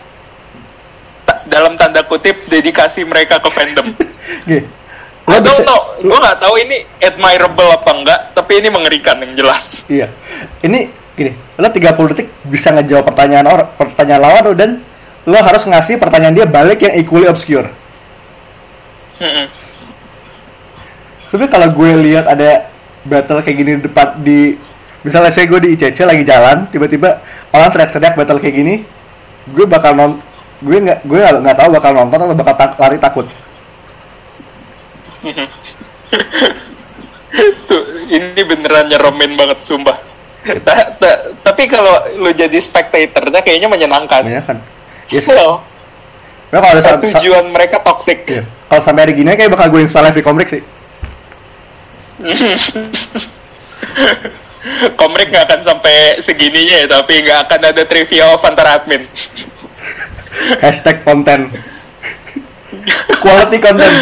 ta- 1.27 1.41
dalam 1.49 1.75
tanda 1.75 2.05
kutip 2.07 2.47
dedikasi 2.47 3.03
mereka 3.03 3.43
ke 3.43 3.49
fandom. 3.51 3.87
Lo 5.23 5.39
don't 5.39 5.47
bisa, 5.47 5.63
know, 5.63 5.79
gue 6.03 6.19
nggak 6.19 6.39
tahu 6.43 6.55
ini 6.59 6.83
admirable 6.99 7.71
apa 7.71 7.91
enggak, 7.95 8.19
tapi 8.35 8.59
ini 8.59 8.67
mengerikan 8.67 9.15
yang 9.23 9.31
jelas. 9.39 9.87
iya. 9.87 10.11
Ini 10.59 10.91
gini, 11.15 11.31
lo 11.55 11.71
30 11.71 12.11
detik 12.11 12.27
bisa 12.43 12.75
ngejawab 12.75 13.07
pertanyaan 13.07 13.47
orang, 13.47 13.69
pertanyaan 13.79 14.19
lawan 14.19 14.41
lo 14.43 14.51
dan 14.51 14.71
lo 15.23 15.39
harus 15.39 15.63
ngasih 15.63 15.95
pertanyaan 15.97 16.35
dia 16.35 16.47
balik 16.47 16.83
yang 16.83 16.93
equally 16.99 17.27
obscure. 17.27 17.67
Mm-mm. 19.19 19.47
Tapi 21.31 21.45
kalau 21.49 21.71
gue 21.73 21.91
lihat 22.03 22.27
ada 22.27 22.69
battle 23.01 23.41
kayak 23.41 23.57
gini 23.57 23.71
di 23.79 23.83
depan 23.87 24.19
di 24.21 24.39
misalnya 25.01 25.31
saya 25.31 25.47
gue 25.47 25.59
di 25.63 25.69
ICC 25.75 26.05
lagi 26.05 26.23
jalan, 26.27 26.67
tiba-tiba 26.69 27.23
orang 27.51 27.69
teriak-teriak 27.71 28.13
battle 28.19 28.39
kayak 28.39 28.55
gini, 28.55 28.75
gue 29.49 29.65
bakal 29.65 29.95
non 29.95 30.11
gue 30.63 30.77
nggak 30.79 30.99
gue 31.03 31.19
nggak 31.19 31.57
tahu 31.57 31.69
bakal 31.75 31.91
nonton 31.91 32.19
atau 32.19 32.35
bakal 32.35 32.55
tak- 32.55 32.77
lari 32.79 32.97
takut. 32.99 33.27
Tuh, 37.65 37.83
ini 38.05 38.41
beneran 38.45 38.85
nyeremin 38.91 39.33
banget, 39.33 39.65
sumpah. 39.65 39.97
Ta- 40.61 40.91
ta- 40.99 41.21
tapi 41.41 41.65
kalau 41.71 42.03
lu 42.19 42.29
jadi 42.35 42.59
spectatornya 42.59 43.41
kayaknya 43.41 43.71
menyenangkan. 43.71 44.21
Ya 44.27 44.43
kan? 44.43 44.59
Yes. 45.13 45.29
So, 45.29 45.61
Ya, 46.53 46.61
kalau 46.61 46.77
ada 46.77 47.01
tujuan 47.01 47.49
mereka 47.49 47.81
toxic. 47.81 48.29
iya. 48.29 48.45
kalau 48.69 48.77
sampai 48.77 49.09
ada 49.09 49.13
gini 49.17 49.25
kayak 49.25 49.49
bakal 49.49 49.73
gue 49.73 49.81
install 49.89 50.05
live 50.05 50.21
di 50.21 50.25
komrik 50.25 50.45
sih. 50.45 50.61
Komrik 54.95 55.27
nggak 55.33 55.49
akan 55.49 55.59
sampai 55.65 56.21
segininya 56.23 56.85
ya, 56.85 56.87
tapi 56.87 57.19
nggak 57.25 57.39
akan 57.49 57.61
ada 57.73 57.83
trivia 57.89 58.31
of 58.31 58.45
antara 58.45 58.77
admin. 58.79 59.03
Hashtag 60.63 61.01
konten. 61.01 61.49
Quality 63.25 63.57
content. 63.57 63.97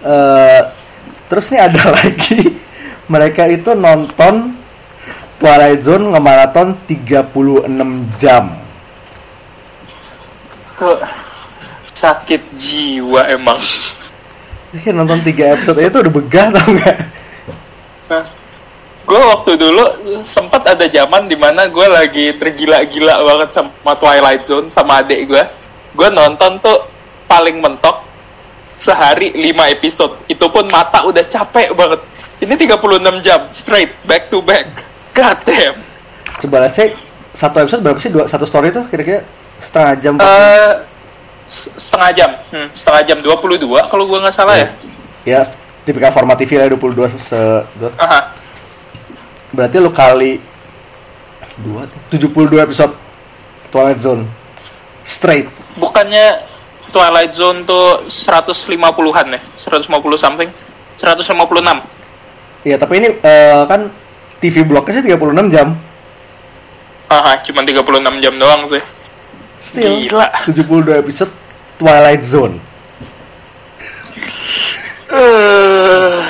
Eh, 0.00 0.60
terus 1.28 1.52
nih 1.52 1.60
ada 1.60 1.92
lagi 1.92 2.56
mereka 3.04 3.44
itu 3.44 3.76
nonton 3.76 4.56
Twilight 5.40 5.80
Zone 5.80 6.12
ngemaraton 6.12 6.76
36 6.84 7.64
jam. 8.20 8.52
Tuh, 10.76 11.00
sakit 11.96 12.52
jiwa 12.52 13.24
emang. 13.32 13.56
Ini 14.76 14.92
nonton 14.92 15.16
3 15.24 15.56
episode 15.56 15.80
aja 15.80 15.88
tuh 15.96 16.00
udah 16.04 16.14
begah 16.14 16.46
tau 16.52 16.68
nggak? 16.68 16.98
gue 19.10 19.18
waktu 19.18 19.58
dulu 19.58 19.84
sempat 20.22 20.62
ada 20.70 20.86
zaman 20.86 21.26
di 21.26 21.34
mana 21.34 21.66
gue 21.66 21.86
lagi 21.88 22.30
tergila-gila 22.38 23.18
banget 23.26 23.48
sama 23.50 23.92
Twilight 23.96 24.44
Zone 24.44 24.68
sama 24.68 25.00
adik 25.00 25.24
gue. 25.24 25.44
Gue 25.96 26.08
nonton 26.12 26.60
tuh 26.60 26.84
paling 27.24 27.64
mentok 27.64 28.04
sehari 28.76 29.32
5 29.32 29.56
episode. 29.72 30.20
Itu 30.28 30.52
pun 30.52 30.68
mata 30.68 31.00
udah 31.08 31.24
capek 31.24 31.72
banget. 31.72 32.00
Ini 32.44 32.54
36 32.60 33.24
jam 33.24 33.40
straight 33.48 33.96
back 34.04 34.28
to 34.28 34.44
back. 34.44 34.89
God 35.20 35.38
damn. 35.44 35.76
Coba 36.38 36.64
lihat 36.64 36.72
sih 36.72 36.88
satu 37.30 37.60
episode 37.60 37.80
berapa 37.80 38.00
sih 38.00 38.08
dua 38.08 38.24
satu 38.24 38.42
story 38.42 38.72
tuh 38.72 38.88
kira-kira 38.88 39.20
setengah 39.58 39.92
jam. 40.00 40.14
Eh, 40.16 40.72
s- 41.44 41.70
setengah 41.76 42.10
jam, 42.10 42.30
hmm, 42.48 42.68
setengah 42.72 43.02
jam 43.04 43.18
22 43.20 43.60
kalau 43.86 44.04
gue 44.06 44.18
nggak 44.18 44.32
salah 44.32 44.56
ya. 44.56 44.68
ya 45.22 45.40
tipikal 45.82 46.08
format 46.08 46.34
TV 46.34 46.56
lah 46.56 46.66
22 46.66 47.12
se 47.12 47.36
dua- 47.76 47.92
Aha. 47.98 48.32
berarti 49.50 49.76
lu 49.76 49.90
kali 49.90 50.40
2 51.60 51.84
72 52.08 52.32
episode 52.58 52.96
Twilight 53.68 54.00
Zone 54.00 54.24
straight 55.02 55.44
Bukannya 55.76 56.40
Twilight 56.88 57.30
Zone 57.30 57.62
tuh 57.62 58.06
150-an 58.06 59.26
ya? 59.30 59.40
150 59.54 59.86
something? 60.16 60.48
156. 60.96 61.84
Iya 62.60 62.76
tapi 62.76 62.94
ini 62.96 63.08
eh, 63.16 63.62
kan 63.64 63.88
TV 64.40 64.64
bloknya 64.64 64.92
sih 64.96 65.04
36 65.06 65.52
jam 65.52 65.76
Aha, 67.10 67.42
cuma 67.42 67.66
36 67.66 68.22
jam 68.22 68.34
doang 68.38 68.62
sih. 68.66 68.82
still 69.58 70.06
Gila. 70.06 70.26
72 70.46 70.94
episode 70.96 71.32
Twilight 71.76 72.24
Zone 72.24 72.56
Uh, 75.10 76.22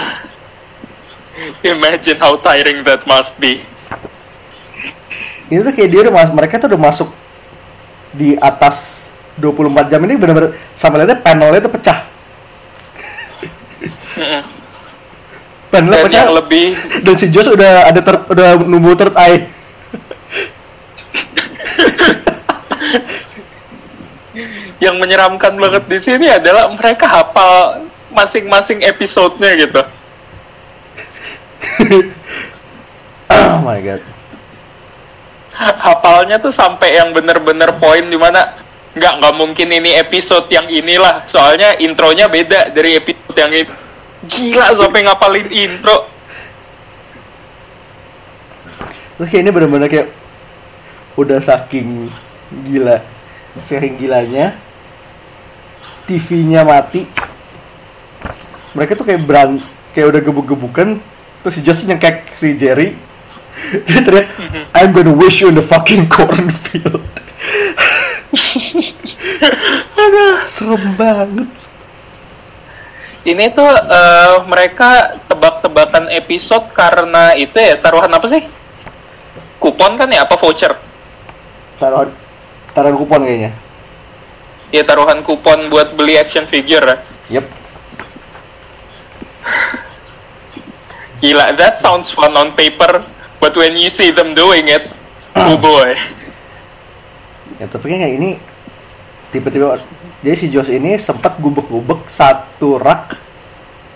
imagine 1.61 2.17
how 2.17 2.33
tiring 2.41 2.81
that 2.81 3.05
must 3.05 3.37
be. 3.37 3.61
ini 5.53 5.61
tuh 5.61 5.75
kayak 5.77 5.91
dia 5.93 6.01
udah 6.01 6.15
mas 6.17 6.33
mereka 6.33 6.57
tuh 6.57 6.73
udah 6.73 6.81
masuk 6.81 7.13
di 8.11 8.41
atas 8.41 9.09
24 9.37 9.93
jam 9.93 10.01
ini 10.01 10.17
bener-bener 10.17 10.57
sama 10.73 10.97
lihatnya 10.97 11.21
panelnya 11.21 11.61
tuh 11.61 11.73
pecah 11.77 11.99
Panelnya 15.71 16.03
Dan 16.03 16.07
pecah 16.11 16.23
yang 16.27 16.35
lebih 16.35 16.75
dan 17.07 17.15
si 17.15 17.31
Josh 17.31 17.47
udah 17.47 17.87
ada 17.87 18.03
ter, 18.03 18.19
udah 18.27 18.59
numbuh 18.67 18.99
third 18.99 19.15
eye. 19.15 19.47
Yang 24.83 24.97
menyeramkan 24.99 25.55
banget 25.55 25.87
di 25.87 25.99
sini 26.03 26.27
adalah 26.27 26.67
mereka 26.75 27.07
hafal 27.07 27.87
masing-masing 28.11 28.83
episodenya 28.83 29.55
gitu. 29.63 29.83
oh 33.31 33.57
my 33.63 33.79
god. 33.79 34.03
Hafalnya 35.55 36.43
tuh 36.43 36.51
sampai 36.51 36.99
yang 36.99 37.15
bener-bener 37.15 37.71
poin 37.79 38.03
di 38.03 38.19
mana 38.19 38.59
nggak 38.97 39.13
nggak 39.23 39.35
mungkin 39.39 39.71
ini 39.71 39.95
episode 40.03 40.51
yang 40.51 40.67
inilah. 40.67 41.23
Soalnya 41.31 41.79
intronya 41.79 42.27
beda 42.27 42.75
dari 42.75 42.99
episode 42.99 43.39
yang 43.39 43.55
itu 43.55 43.71
gila 44.29 44.69
sampai 44.77 45.07
ngapalin 45.07 45.49
intro 45.49 46.11
Terus 49.21 49.37
kayak 49.37 49.45
ini 49.45 49.53
bener-bener 49.53 49.89
kayak 49.93 50.09
udah 51.21 51.45
saking 51.45 52.09
gila, 52.65 53.05
saking 53.69 54.01
gilanya, 54.01 54.57
TV-nya 56.09 56.65
mati. 56.65 57.05
Mereka 58.73 58.97
tuh 58.97 59.05
kayak 59.05 59.29
beran, 59.29 59.61
kayak 59.93 60.17
udah 60.17 60.21
gebuk-gebukan. 60.25 61.05
Terus 61.45 61.53
si 61.53 61.61
Josh 61.61 61.85
nyengkek 61.85 62.33
si 62.33 62.57
Jerry. 62.57 62.97
Dia 63.85 64.01
teriak, 64.01 64.33
I'm 64.73 64.97
gonna 64.97 65.13
wish 65.13 65.45
you 65.45 65.53
in 65.53 65.61
the 65.61 65.67
fucking 65.69 66.09
cornfield. 66.09 67.05
Serem 70.49 70.97
banget. 70.97 71.45
Ini 73.25 73.53
tuh 73.53 73.69
eh, 73.69 74.37
mereka 74.49 75.21
tebak-tebakan 75.29 76.09
episode 76.09 76.65
karena 76.73 77.37
itu 77.37 77.57
ya 77.57 77.77
taruhan 77.77 78.09
apa 78.09 78.27
sih 78.27 78.43
kupon 79.61 80.01
kan 80.01 80.09
ya 80.09 80.25
apa 80.25 80.37
voucher 80.41 80.73
Taruhan, 81.81 82.13
taruhan 82.77 82.97
kupon 82.97 83.25
kayaknya. 83.25 83.53
ya 84.69 84.83
taruhan 84.85 85.25
kupon 85.25 85.73
buat 85.73 85.97
beli 85.97 86.21
action 86.21 86.45
figure 86.45 86.85
ya. 87.29 87.41
Yep. 87.41 87.47
gila 91.21 91.53
that 91.57 91.77
sounds 91.77 92.09
fun 92.09 92.33
on 92.33 92.53
paper 92.57 93.05
but 93.41 93.53
when 93.57 93.77
you 93.77 93.93
see 93.93 94.09
them 94.09 94.33
doing 94.33 94.69
it 94.69 94.89
oh 95.37 95.57
boy 95.57 95.93
Ya 97.61 97.69
tapi 97.69 97.93
kan 97.93 98.01
kayak 98.01 98.17
ini 98.17 98.31
tiba-tiba 99.29 99.77
jadi 100.21 100.37
si 100.37 100.47
Josh 100.53 100.69
ini 100.69 101.01
sempat 101.01 101.41
gubek-gubek 101.41 102.05
satu 102.05 102.77
rak 102.77 103.17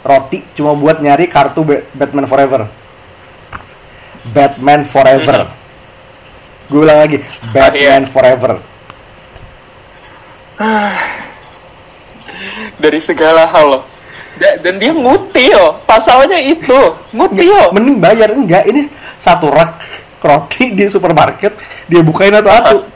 roti 0.04 0.40
cuma 0.56 0.72
buat 0.72 1.00
nyari 1.00 1.28
kartu 1.28 1.64
Ba- 1.64 1.84
Batman 1.92 2.24
Forever. 2.28 2.68
Batman 4.32 4.82
Forever. 4.88 5.48
Gue 6.72 6.80
ulang 6.80 7.04
lagi, 7.04 7.20
Batman 7.52 8.08
Forever. 8.08 8.52
dari 12.78 13.00
segala 13.02 13.46
hal 13.50 13.66
loh 13.66 13.82
Da- 14.34 14.58
dan 14.58 14.82
dia 14.82 14.90
ngutil 14.90 15.78
pasalnya 15.86 16.38
itu 16.42 16.74
ngutil 17.14 17.70
Mending 17.70 18.02
bayar 18.02 18.34
enggak? 18.34 18.66
Ini 18.66 18.90
satu 19.14 19.46
rak 19.46 19.78
roti 20.18 20.74
di 20.74 20.90
supermarket 20.90 21.54
dia 21.86 22.02
bukain 22.02 22.34
satu-satu. 22.34 22.78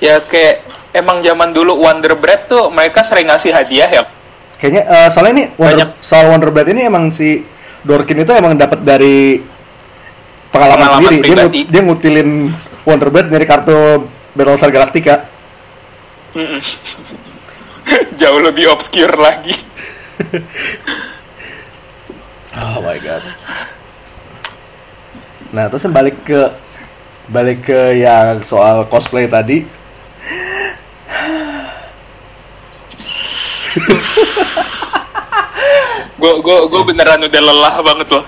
ya 0.00 0.20
kayak 0.20 0.64
emang 0.90 1.20
zaman 1.20 1.52
dulu 1.52 1.76
Wonder 1.78 2.16
Bread 2.16 2.48
tuh 2.48 2.68
mereka 2.68 3.00
sering 3.00 3.28
ngasih 3.28 3.52
hadiah 3.52 3.90
ya 3.90 4.04
Kayaknya 4.56 4.82
eh, 4.84 5.08
soalnya 5.08 5.32
ini 5.32 5.44
Wonder, 5.56 5.88
Banyak. 5.88 5.88
soal 6.00 6.24
Wonder 6.28 6.50
Bread 6.50 6.68
ini 6.68 6.84
emang 6.84 7.08
si 7.10 7.40
Dorkin 7.80 8.20
itu 8.20 8.32
emang 8.34 8.52
dapat 8.54 8.84
dari 8.84 9.40
pengalaman, 10.50 10.84
Pengalaman 10.84 11.00
sendiri. 11.00 11.16
Dia, 11.16 11.32
pribadi. 11.32 11.60
ngut- 11.64 11.68
dia 11.70 11.80
ngutilin 11.80 12.30
Wonder 12.84 13.08
Bread 13.08 13.28
dari 13.28 13.44
kartu 13.44 14.04
Battlestar 14.30 14.68
Galactica. 14.68 15.16
Jauh 18.20 18.38
lebih 18.38 18.68
obscure 18.68 19.16
lagi 19.16 19.56
oh 22.52 22.78
my 22.80 23.00
god. 23.00 23.24
Nah, 25.50 25.66
terus 25.66 25.88
balik 25.88 26.20
ke 26.22 26.52
balik 27.26 27.64
ke 27.64 27.96
yang 27.96 28.44
soal 28.44 28.84
cosplay 28.84 29.24
tadi. 29.24 29.64
Gue 36.20 36.32
gue 36.44 36.58
gue 36.68 36.82
beneran 36.84 37.20
udah 37.24 37.40
lelah 37.40 37.74
banget 37.80 38.08
loh. 38.12 38.24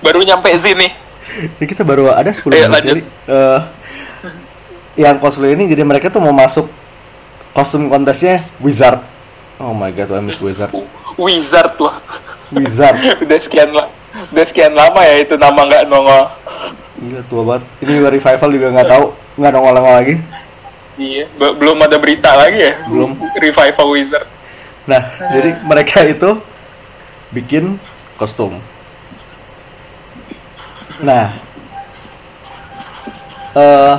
Baru 0.00 0.24
nyampe 0.24 0.48
sini. 0.56 0.88
Ini 1.36 1.64
kita 1.68 1.84
baru 1.84 2.08
ada 2.08 2.32
10 2.32 2.48
Ayo, 2.48 2.72
menit. 2.72 3.04
Eh, 3.28 3.60
yang 4.96 5.20
cosplay 5.20 5.52
ini 5.52 5.68
jadi 5.68 5.84
mereka 5.84 6.08
tuh 6.08 6.24
mau 6.24 6.32
masuk 6.32 6.64
kostum 7.52 7.92
kontesnya 7.92 8.48
wizard. 8.64 9.04
Oh 9.60 9.76
my 9.76 9.92
god, 9.92 10.16
I 10.16 10.24
miss 10.24 10.40
wizard. 10.40 10.72
Wizard 11.20 11.76
loh. 11.76 11.92
Wizard. 12.56 12.96
udah 13.24 13.38
sekian 13.40 13.76
lah. 13.76 13.92
Udah 14.32 14.44
sekian 14.48 14.72
lama 14.72 15.04
ya 15.04 15.20
itu 15.20 15.36
nama 15.36 15.60
nggak 15.60 15.84
nongol. 15.92 16.24
Gila 16.96 17.22
tua 17.28 17.42
banget. 17.44 17.62
Ini 17.84 17.92
revival 18.00 18.48
juga 18.48 18.66
nggak 18.72 18.88
tahu, 18.88 19.04
nggak 19.36 19.52
nongol-nongol 19.52 19.94
lagi. 20.00 20.14
Iya, 20.96 21.28
be- 21.36 21.56
belum 21.60 21.76
ada 21.84 22.00
berita 22.00 22.32
lagi 22.32 22.56
ya. 22.56 22.74
Belum. 22.88 23.20
Revival 23.36 23.88
Wizard. 23.92 24.28
Nah, 24.88 25.02
jadi 25.28 25.60
mereka 25.60 26.00
itu 26.08 26.40
bikin 27.34 27.76
kostum. 28.16 28.56
Nah, 31.04 31.36
eh, 33.52 33.94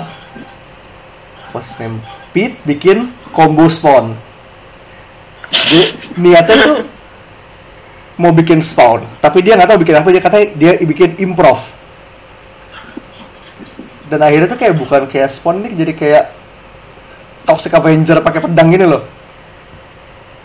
what's 1.54 1.78
name? 1.78 2.02
Pete 2.34 2.58
bikin 2.66 3.14
combo 3.30 3.70
spawn. 3.70 4.18
Jadi 5.54 5.82
niatnya 6.18 6.56
tuh 6.58 6.78
mau 8.18 8.34
bikin 8.34 8.58
spawn, 8.66 9.06
tapi 9.22 9.46
dia 9.46 9.54
nggak 9.54 9.70
tahu 9.70 9.86
bikin 9.86 10.02
apa. 10.02 10.10
Dia 10.10 10.24
katanya 10.24 10.48
dia 10.58 10.72
bikin 10.82 11.14
improv. 11.22 11.62
Dan 14.08 14.24
akhirnya 14.24 14.50
tuh 14.50 14.58
kayak 14.58 14.74
bukan 14.74 15.02
kayak 15.06 15.30
spawn 15.30 15.62
ini 15.62 15.76
jadi 15.78 15.94
kayak 15.94 16.24
Toxic 17.48 17.72
Avenger 17.72 18.20
pakai 18.20 18.44
pedang 18.44 18.68
gini 18.68 18.84
loh. 18.84 19.08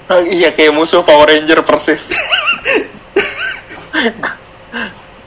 Ah, 0.07 0.23
iya 0.23 0.55
kayak 0.55 0.71
musuh 0.71 1.03
Power 1.03 1.27
Ranger 1.27 1.67
persis. 1.67 2.15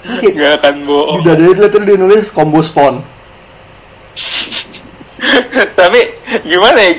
Gak 0.05 0.51
akan 0.61 0.75
bohong. 0.87 1.21
dadanya 1.25 1.53
dia 1.65 1.67
tuh 1.67 1.81
dia 1.83 1.97
nulis 1.99 2.31
combo 2.31 2.63
spawn. 2.63 3.03
Tapi 5.79 5.99
gimana 6.45 6.79
ya? 6.79 6.91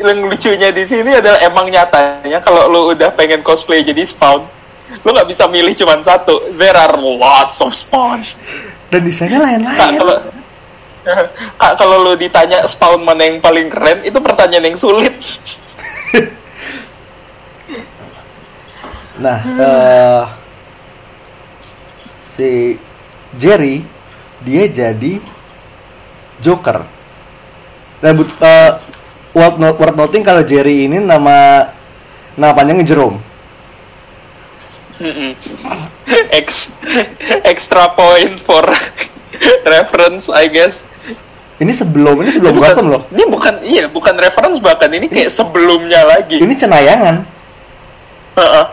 Yang 0.00 0.18
lucunya 0.28 0.68
di 0.72 0.84
sini 0.84 1.10
adalah 1.16 1.40
emang 1.40 1.68
nyatanya 1.72 2.40
kalau 2.44 2.68
lu 2.68 2.80
udah 2.92 3.12
pengen 3.16 3.40
cosplay 3.40 3.80
jadi 3.80 4.04
spawn, 4.04 4.44
lu 5.04 5.08
nggak 5.12 5.28
bisa 5.28 5.48
milih 5.48 5.72
cuma 5.72 5.96
satu. 6.04 6.52
There 6.56 6.76
are 6.76 6.96
lots 7.00 7.64
of 7.64 7.72
spawn. 7.72 8.20
Dan 8.92 9.06
desainnya 9.06 9.40
lain-lain. 9.40 9.96
kalau 9.96 10.16
Kak, 11.60 11.72
kalau 11.78 12.06
lu 12.06 12.12
ditanya 12.16 12.64
spawn 12.66 13.02
mana 13.04 13.26
yang 13.26 13.38
paling 13.42 13.68
keren, 13.68 14.04
itu 14.06 14.18
pertanyaan 14.20 14.70
yang 14.70 14.78
sulit. 14.78 15.14
Nah, 19.20 19.36
eh, 19.44 20.22
si 22.32 22.48
Jerry 23.36 23.84
dia 24.40 24.64
jadi 24.64 25.20
Joker. 26.40 26.80
Dan 28.00 28.16
but, 28.16 28.32
eh, 28.40 28.70
worth, 29.36 29.60
no- 29.60 29.76
worth 29.76 29.96
noting 30.00 30.24
kalau 30.24 30.40
Jerry 30.40 30.88
ini 30.88 30.96
nama 31.04 31.68
nama 32.32 32.52
panjangnya 32.56 32.88
Jerome. 32.88 33.20
Ex- 36.40 36.76
extra 37.44 37.92
point 37.92 38.40
for 38.40 38.64
reference, 39.76 40.28
I 40.28 40.46
guess. 40.48 40.84
Ini 41.60 41.72
sebelum 41.76 42.24
ini 42.24 42.32
sebelum 42.32 42.56
Gotham 42.56 42.88
loh. 42.88 43.02
Ini 43.12 43.24
bukan 43.28 43.54
iya, 43.60 43.84
bukan 43.84 44.16
reference 44.16 44.56
bahkan 44.64 44.88
ini 44.96 45.12
kayak 45.12 45.28
sebelumnya 45.28 46.08
lagi. 46.08 46.40
Ini 46.40 46.54
cenayangan. 46.56 47.16
Heeh. 48.40 48.66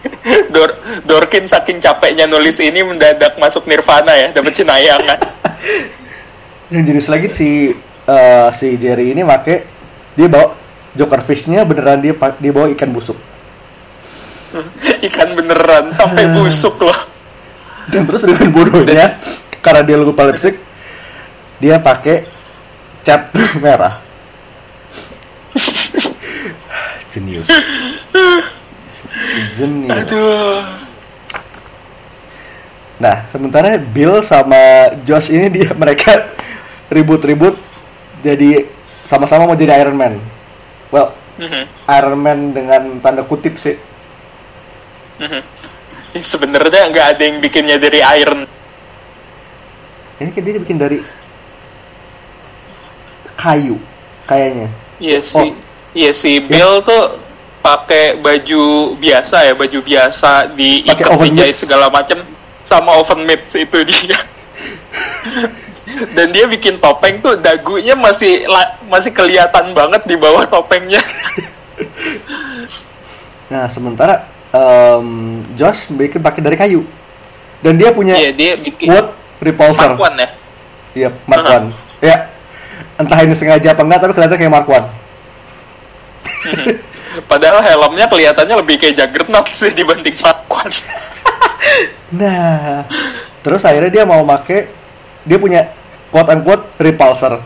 Dor 0.56 0.72
Dorkin 1.04 1.44
saking 1.44 1.76
capeknya 1.76 2.24
nulis 2.24 2.56
ini 2.64 2.80
mendadak 2.80 3.36
masuk 3.36 3.68
Nirvana 3.68 4.16
ya, 4.16 4.32
dapat 4.32 4.56
cenayangan. 4.56 5.20
Yang 6.72 6.84
jenis 6.88 7.06
lagi 7.12 7.28
si 7.28 7.50
eh, 8.08 8.48
si 8.56 8.80
Jerry 8.80 9.12
ini 9.12 9.20
make 9.20 9.68
dia 10.16 10.28
bawa 10.32 10.56
Joker 10.96 11.20
fishnya 11.20 11.68
beneran 11.68 12.00
dia 12.00 12.16
dia 12.16 12.52
bawa 12.56 12.72
ikan 12.72 12.88
busuk. 12.88 13.20
Ikan 15.04 15.36
beneran 15.36 15.92
sampai 15.92 16.24
busuk 16.34 16.80
loh. 16.80 17.19
Dan 17.90 18.02
terus 18.08 18.22
dengan 18.22 18.48
bodohnya 18.54 19.18
karena 19.60 19.82
dia 19.84 19.96
lupa 19.98 20.24
lipstick 20.30 20.56
dia 21.60 21.76
pakai 21.76 22.24
cat 23.04 23.28
merah. 23.62 24.00
Jenius. 27.10 27.50
Jenius. 29.58 30.08
Nah, 33.00 33.24
sementara 33.32 33.80
Bill 33.80 34.20
sama 34.20 34.92
Josh 35.02 35.32
ini 35.32 35.48
dia 35.50 35.72
mereka 35.74 36.30
ribut-ribut 36.92 37.56
jadi 38.20 38.68
sama-sama 39.04 39.48
mau 39.48 39.56
jadi 39.56 39.80
Iron 39.80 39.96
Man. 39.96 40.20
Well, 40.92 41.16
Mhm, 41.40 41.64
Iron 41.88 42.20
Man 42.20 42.52
dengan 42.52 43.00
tanda 43.00 43.24
kutip 43.24 43.56
sih. 43.56 43.80
mhm. 45.16 45.40
Ih, 45.40 45.42
Sebenarnya 46.18 46.90
nggak 46.90 47.06
ada 47.16 47.22
yang 47.22 47.38
bikinnya 47.38 47.78
dari 47.78 48.02
iron. 48.02 48.42
Ini 50.20 50.30
kan 50.34 50.42
dia 50.42 50.58
bikin 50.58 50.78
dari 50.78 50.98
kayu 53.38 53.78
kayaknya. 54.26 54.68
Iya 55.00 55.18
Oh. 55.22 55.24
sih. 55.24 55.50
Iya 55.90 56.10
si 56.14 56.38
Bill 56.44 56.82
tuh 56.86 57.18
pakai 57.60 58.18
baju 58.20 58.94
biasa 58.96 59.48
ya, 59.48 59.52
baju 59.56 59.78
biasa 59.82 60.50
di 60.54 60.84
Pakai 60.86 60.92
ikat 61.02 61.06
oven 61.10 61.26
dijahit 61.34 61.56
segala 61.56 61.86
macam 61.90 62.18
sama 62.62 62.94
oven 63.00 63.26
mitts 63.26 63.56
itu 63.56 63.78
dia. 63.86 64.18
Dan 66.14 66.30
dia 66.30 66.46
bikin 66.46 66.78
topeng 66.78 67.18
tuh 67.18 67.34
dagunya 67.36 67.98
masih 67.98 68.46
masih 68.86 69.10
kelihatan 69.10 69.74
banget 69.74 70.02
di 70.06 70.14
bawah 70.18 70.46
topengnya. 70.46 71.02
Nah, 73.50 73.66
sementara 73.66 74.30
em, 74.50 75.06
Josh 75.54 75.90
bikin 75.90 76.20
pakai 76.22 76.40
dari 76.42 76.56
kayu. 76.58 76.82
Dan 77.60 77.76
dia 77.76 77.92
punya 77.92 78.16
Iya, 78.16 78.32
dia 78.32 78.52
bikin 78.56 78.88
quote 78.88 79.12
repulsor. 79.40 79.94
Mark 79.94 80.00
One 80.00 80.16
ya. 80.16 80.28
Iya, 80.96 81.08
Mark 81.28 81.44
Aha. 81.44 81.54
One. 81.60 81.68
Ya. 82.00 82.16
Entah 83.00 83.20
ini 83.24 83.32
sengaja 83.32 83.72
apa 83.72 83.82
enggak, 83.84 84.00
tapi 84.04 84.12
kelihatan 84.16 84.36
kayak 84.36 84.52
Mark 84.52 84.68
One. 84.68 84.88
Padahal 87.30 87.60
helmnya 87.60 88.06
kelihatannya 88.06 88.56
lebih 88.60 88.76
kayak 88.80 88.94
Juggernaut 88.96 89.48
sih 89.52 89.72
dibanding 89.72 90.16
Mark 90.20 90.46
One. 90.48 90.74
Nah, 92.10 92.90
terus 93.38 93.62
akhirnya 93.62 94.02
dia 94.02 94.02
mau 94.02 94.26
make 94.26 94.66
dia 95.22 95.38
punya 95.38 95.70
quote 96.10 96.26
unquote 96.34 96.66
repulsor. 96.82 97.38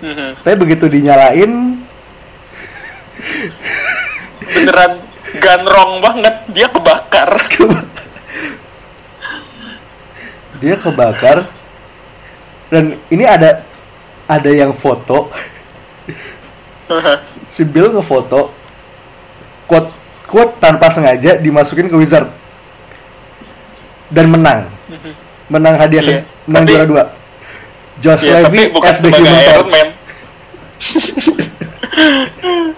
Mhm. 0.00 0.40
Tapi 0.40 0.56
begitu 0.56 0.88
dinyalain, 0.88 1.76
Beneran 4.48 4.92
ganrong 5.36 6.00
banget, 6.00 6.34
dia 6.48 6.66
kebakar. 6.68 7.36
dia 10.58 10.74
kebakar. 10.74 11.44
Dan 12.68 12.96
ini 13.08 13.24
ada 13.24 13.64
ada 14.24 14.50
yang 14.50 14.72
foto. 14.72 15.28
Si 17.48 17.64
Bill 17.64 17.92
ngefoto. 17.92 18.52
Quote 19.64 19.92
quote 20.24 20.56
tanpa 20.56 20.88
sengaja 20.88 21.36
dimasukin 21.36 21.88
ke 21.88 21.96
wizard. 21.96 22.28
Dan 24.08 24.32
menang. 24.32 24.68
Menang 25.48 25.76
hadiah 25.76 26.00
Iya, 26.00 26.18
menang 26.44 26.64
tapi- 26.64 26.72
juara 26.72 26.86
dua. 26.86 27.04
Josh 27.98 28.22
tapi 28.22 28.70
Levy 28.70 28.78
as 28.84 28.98
the 29.02 29.10
Human 29.10 29.36
Torch. 29.42 29.74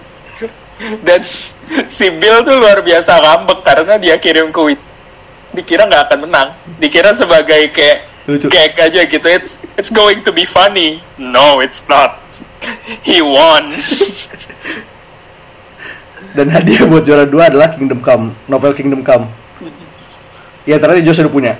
Dan 1.05 1.21
si 1.87 2.09
Bill 2.17 2.41
tuh 2.41 2.57
luar 2.57 2.81
biasa 2.81 3.21
ngambek 3.21 3.59
karena 3.61 3.95
dia 4.01 4.15
kirim 4.17 4.49
ke. 4.49 4.77
Dikira 5.51 5.83
nggak 5.85 6.03
akan 6.07 6.19
menang. 6.25 6.49
Dikira 6.79 7.11
sebagai 7.11 7.75
kayak 7.75 8.07
Lucu. 8.25 8.47
gag 8.47 8.73
aja 8.79 9.03
gitu. 9.03 9.27
It's 9.27 9.59
it's 9.75 9.91
going 9.91 10.23
to 10.23 10.31
be 10.31 10.47
funny. 10.47 11.03
No, 11.19 11.59
it's 11.59 11.85
not. 11.91 12.17
He 13.03 13.19
won. 13.19 13.71
dan 16.31 16.47
hadiah 16.47 16.87
buat 16.87 17.03
juara 17.03 17.27
dua 17.27 17.51
adalah 17.51 17.75
Kingdom 17.75 17.99
Come 17.99 18.31
novel 18.47 18.71
Kingdom 18.71 19.03
Come 19.03 19.27
ya 20.63 20.79
ternyata 20.79 21.03
Josh 21.03 21.19
udah 21.19 21.33
punya 21.33 21.53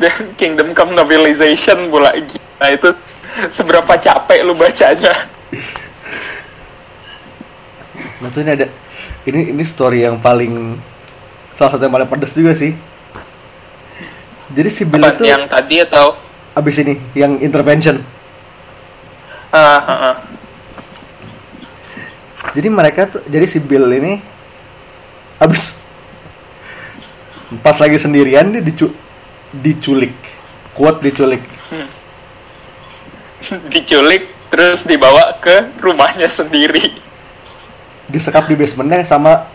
Dan 0.00 0.32
Kingdom 0.40 0.72
Come 0.72 0.96
novelization 0.96 1.92
pula 1.92 2.16
gila 2.16 2.66
itu 2.72 2.88
seberapa 3.52 4.00
capek 4.00 4.40
lu 4.48 4.56
bacanya. 4.56 5.12
Nah 8.20 8.32
tuh 8.32 8.40
ini 8.40 8.50
ada 8.56 8.66
ini 9.28 9.52
ini 9.52 9.64
story 9.64 10.08
yang 10.08 10.16
paling 10.16 10.80
salah 11.60 11.76
satu 11.76 11.84
yang 11.84 11.94
paling 11.94 12.08
pedes 12.08 12.32
juga 12.32 12.56
sih. 12.56 12.72
Jadi 14.56 14.68
si 14.72 14.82
Bill 14.88 15.04
Apa, 15.04 15.20
itu 15.20 15.24
yang 15.28 15.44
tadi 15.44 15.84
atau 15.84 16.16
abis 16.56 16.80
ini 16.80 16.94
yang 17.12 17.36
intervention. 17.44 18.00
ah, 19.52 19.80
ah, 19.80 20.00
ah. 20.12 20.16
Jadi 22.56 22.68
mereka 22.72 23.10
tuh 23.10 23.20
jadi 23.28 23.44
si 23.44 23.60
Bill 23.60 23.84
ini 23.92 24.16
abis 25.36 25.76
pas 27.60 27.76
lagi 27.76 28.00
sendirian 28.00 28.48
dia 28.48 28.64
dicu 28.64 28.88
diculik, 29.52 30.16
kuat 30.72 31.04
diculik. 31.04 31.44
diculik 33.72 34.32
terus 34.48 34.88
dibawa 34.88 35.36
ke 35.36 35.68
rumahnya 35.84 36.32
sendiri 36.32 37.05
disekap 38.06 38.46
di 38.46 38.54
basementnya 38.54 39.02
sama 39.02 39.50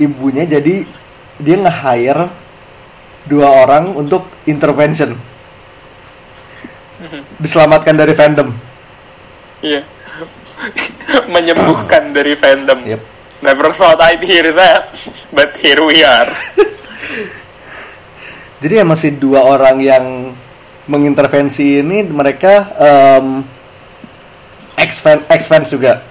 ibunya 0.00 0.48
jadi 0.48 0.88
dia 1.36 1.56
nge-hire 1.60 2.32
dua 3.28 3.48
orang 3.64 3.92
untuk 3.94 4.26
intervention. 4.48 5.14
Diselamatkan 7.42 7.98
dari 7.98 8.14
fandom. 8.14 8.48
Iya. 9.62 9.82
Menyembuhkan 11.34 12.10
dari 12.16 12.34
fandom. 12.38 12.86
Yep. 12.86 13.02
never 13.42 13.74
thought 13.74 13.98
I'd 13.98 14.22
hear 14.22 14.54
that 14.54 14.94
but 15.34 15.58
here 15.58 15.82
we 15.82 16.06
are. 16.06 16.30
Jadi 18.62 18.78
ya 18.78 18.86
masih 18.86 19.18
dua 19.18 19.42
orang 19.42 19.82
yang 19.82 20.38
mengintervensi 20.86 21.82
ini 21.82 22.06
mereka 22.06 22.70
um, 22.78 23.42
ex 24.78 25.02
fan 25.02 25.26
ex 25.26 25.50
fans 25.50 25.66
juga. 25.66 26.06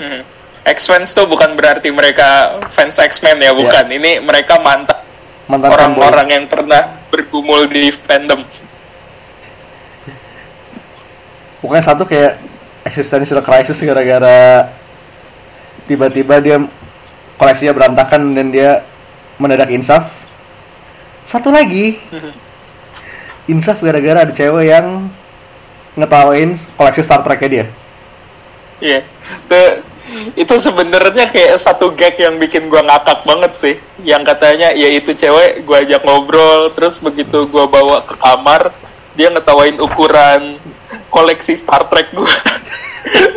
Hmm. 0.00 0.24
X-Fans 0.66 1.14
tuh 1.14 1.30
bukan 1.30 1.54
berarti 1.54 1.94
mereka 1.94 2.58
fans 2.74 2.98
X-Men 2.98 3.38
ya, 3.38 3.54
bukan. 3.54 3.86
Ini 3.86 4.18
mereka 4.18 4.58
mantan 4.58 4.98
mantan 5.46 5.70
orang-orang 5.70 6.26
yang 6.26 6.44
pernah 6.50 7.06
bergumul 7.10 7.70
di 7.70 7.94
fandom. 7.94 8.42
pokoknya 11.62 11.82
satu 11.82 12.06
kayak 12.06 12.38
existential 12.86 13.42
crisis 13.42 13.82
gara-gara 13.82 14.70
tiba-tiba 15.90 16.38
dia 16.38 16.62
koleksinya 17.34 17.74
berantakan 17.74 18.38
dan 18.38 18.54
dia 18.54 18.86
mendadak 19.42 19.74
insaf 19.74 20.06
satu 21.26 21.50
lagi 21.50 21.98
insaf 23.52 23.82
gara-gara 23.82 24.22
ada 24.22 24.30
cewek 24.30 24.70
yang 24.70 25.10
ngetawain 25.98 26.54
koleksi 26.78 27.02
Star 27.02 27.26
Trek-nya 27.26 27.50
dia 27.50 27.66
Iya. 28.76 29.00
Tuh, 29.48 29.80
itu 30.38 30.54
sebenarnya 30.62 31.26
kayak 31.30 31.58
satu 31.58 31.90
gag 31.90 32.14
yang 32.18 32.38
bikin 32.38 32.70
gua 32.70 32.82
ngakak 32.86 33.26
banget 33.26 33.52
sih. 33.58 33.74
Yang 34.06 34.22
katanya 34.34 34.70
ya 34.72 34.88
itu 34.90 35.10
cewek 35.10 35.66
gua 35.66 35.82
ajak 35.82 36.02
ngobrol, 36.06 36.70
terus 36.72 37.02
begitu 37.02 37.46
gua 37.50 37.66
bawa 37.66 38.06
ke 38.06 38.14
kamar, 38.14 38.70
dia 39.18 39.28
ngetawain 39.34 39.82
ukuran 39.82 40.62
koleksi 41.10 41.58
Star 41.58 41.90
Trek. 41.90 42.14
Tuh 42.14 42.28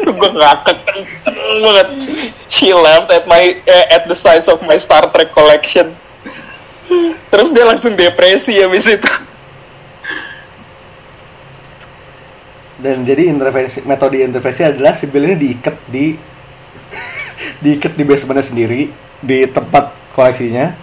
gua 0.20 0.30
ngakak 0.30 0.78
banget. 1.66 1.88
She 2.46 2.70
laughed 2.74 3.10
at 3.10 3.26
my 3.26 3.58
eh, 3.66 3.86
at 3.90 4.06
the 4.06 4.18
size 4.18 4.46
of 4.46 4.62
my 4.62 4.78
Star 4.78 5.10
Trek 5.10 5.34
collection. 5.34 5.94
Terus 7.30 7.50
dia 7.54 7.66
langsung 7.66 7.94
depresi 7.98 8.58
habis 8.62 8.90
itu. 8.90 9.30
dan 12.80 13.04
jadi 13.04 13.28
intervensi 13.28 13.84
metode 13.84 14.24
intervensi 14.24 14.64
adalah 14.64 14.96
si 14.96 15.12
Bill 15.12 15.28
ini 15.28 15.36
diikat 15.36 15.76
di 15.92 16.16
diikat 17.64 17.96
di 17.96 18.04
basementnya 18.04 18.46
sendiri 18.46 18.92
di 19.20 19.38
tempat 19.50 19.92
koleksinya. 20.16 20.76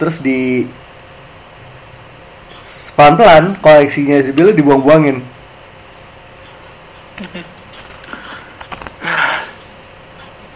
Terus 0.00 0.18
di 0.20 0.66
pelan-pelan 2.96 3.60
koleksinya 3.60 4.20
si 4.24 4.32
Bill 4.32 4.56
dibuang-buangin. 4.56 5.20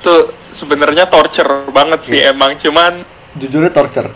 Tuh 0.01 0.33
sebenarnya 0.55 1.11
torture 1.11 1.69
banget 1.69 2.01
sih 2.07 2.19
Iya. 2.23 2.33
emang 2.33 2.57
cuman 2.57 3.05
jujurnya 3.37 3.73
torture. 3.75 4.09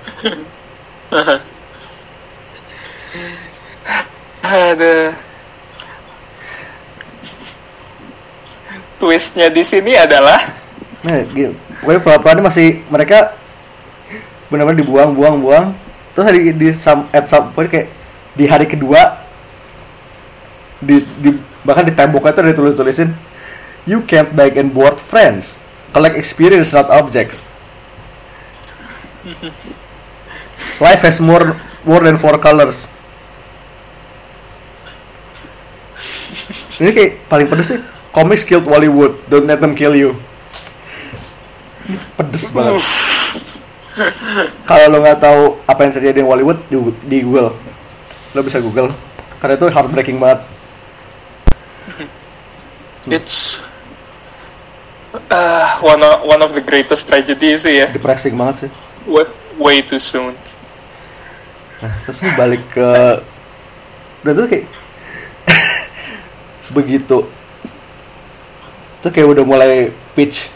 Ada 4.40 5.14
twistnya 9.00 9.48
di 9.48 9.62
sini 9.64 9.96
adalah 9.96 10.40
nah 11.00 11.16
gini 11.32 11.56
pokoknya 11.80 12.00
pelan-pelan 12.04 12.44
masih 12.44 12.84
mereka 12.92 13.40
benar-benar 14.50 14.82
dibuang 14.82 15.10
buang 15.14 15.38
buang. 15.40 15.66
Terus 16.12 16.26
di, 16.34 16.50
di 16.58 16.68
some, 16.74 17.06
at 17.14 17.30
some 17.30 17.54
point 17.54 17.70
kayak 17.70 17.88
di 18.34 18.44
hari 18.50 18.66
kedua 18.66 19.22
di, 20.82 21.06
di 21.22 21.30
bahkan 21.62 21.86
di 21.86 21.94
temboknya 21.94 22.34
tuh 22.34 22.42
ada 22.42 22.54
tulis 22.56 22.74
tulisin 22.74 23.14
you 23.86 24.02
can't 24.04 24.34
beg 24.34 24.58
and 24.58 24.74
board 24.74 24.98
friends. 24.98 25.62
Collect 25.94 26.18
experience 26.18 26.74
not 26.74 26.90
objects. 26.90 27.50
Life 30.82 31.02
has 31.06 31.18
more 31.22 31.58
more 31.86 32.02
than 32.02 32.18
four 32.18 32.38
colors. 32.38 32.90
Ini 36.80 36.90
kayak 36.94 37.12
paling 37.26 37.46
pedes 37.50 37.74
sih. 37.74 37.80
Comics 38.10 38.42
killed 38.42 38.66
Hollywood. 38.66 39.18
Don't 39.30 39.46
let 39.46 39.62
them 39.62 39.78
kill 39.78 39.94
you 39.94 40.18
pedes 42.20 42.52
banget. 42.52 42.85
Kalau 44.68 44.85
lo 44.92 44.98
nggak 45.00 45.20
tahu 45.20 45.40
apa 45.64 45.80
yang 45.88 45.92
terjadi 45.96 46.20
di 46.20 46.24
Hollywood 46.24 46.61
di, 46.68 46.76
di 47.09 47.18
Google. 47.24 47.56
Lo 48.37 48.40
bisa 48.44 48.61
Google. 48.61 48.92
Karena 49.40 49.56
itu 49.56 49.66
heartbreaking 49.72 50.20
banget. 50.20 50.44
It's 53.09 53.64
uh, 55.33 55.80
one 55.80 56.04
of 56.04 56.22
one 56.28 56.40
of 56.44 56.52
the 56.52 56.61
greatest 56.61 57.09
tragedies 57.09 57.64
sih 57.64 57.83
ya. 57.83 57.88
depressing 57.88 58.37
banget 58.37 58.68
sih. 58.68 58.70
Way, 59.09 59.26
way 59.56 59.76
too 59.80 59.98
soon. 59.98 60.37
nah 61.80 61.96
terus 62.04 62.20
ini 62.20 62.37
balik 62.37 62.61
ke 62.76 62.88
dan 64.20 64.37
tuh 64.37 64.44
kayak 64.52 64.68
begitu 66.76 67.24
tuh 69.00 69.09
kayak 69.09 69.33
udah 69.33 69.44
mulai 69.48 69.88
pitch 70.12 70.52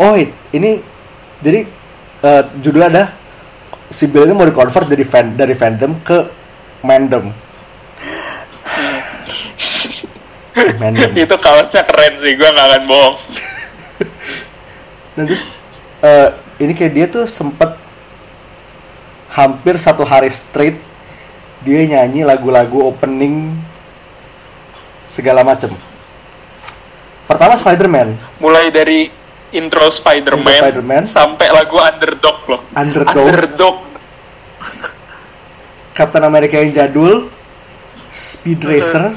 oh 0.00 0.14
ini 0.54 0.82
jadi 1.44 1.60
eh, 2.24 2.42
judulnya 2.62 2.88
ada 2.90 3.04
si 3.92 4.08
Bill 4.08 4.26
ini 4.26 4.34
mau 4.34 4.48
di 4.48 4.54
convert 4.54 4.88
dari 4.88 5.04
fan 5.04 5.36
dari 5.36 5.54
fandom 5.54 5.92
ke 6.02 6.18
mandom. 6.82 7.30
Mandom. 10.80 11.10
Itu 11.18 11.34
kaosnya 11.36 11.82
keren 11.82 12.22
sih, 12.22 12.38
gua 12.38 12.54
nggak 12.54 12.68
akan 12.70 12.82
bohong. 12.86 13.16
dan 15.14 15.22
terus 15.30 15.42
eh, 16.02 16.28
ini 16.62 16.72
kayak 16.74 16.92
dia 16.94 17.06
tuh 17.10 17.26
sempet 17.26 17.74
hampir 19.34 19.74
satu 19.82 20.06
hari 20.06 20.30
straight 20.30 20.78
dia 21.66 21.82
nyanyi 21.86 22.22
lagu-lagu 22.22 22.86
opening 22.86 23.56
segala 25.08 25.42
macem. 25.42 25.72
Pertama 27.24 27.56
Spider-Man. 27.56 28.20
Mulai 28.38 28.68
dari 28.68 29.08
intro 29.54 29.86
Spider-Man, 29.86 30.42
Intro 30.42 30.66
Spider-Man. 30.66 31.02
sampai 31.06 31.46
lagu 31.54 31.78
Underdog 31.78 32.38
loh. 32.50 32.60
Underdog. 32.74 33.24
Underdog. 33.30 33.76
Captain 35.94 36.26
America 36.26 36.58
yang 36.58 36.74
jadul 36.74 37.30
Speed 38.10 38.66
Racer 38.66 39.14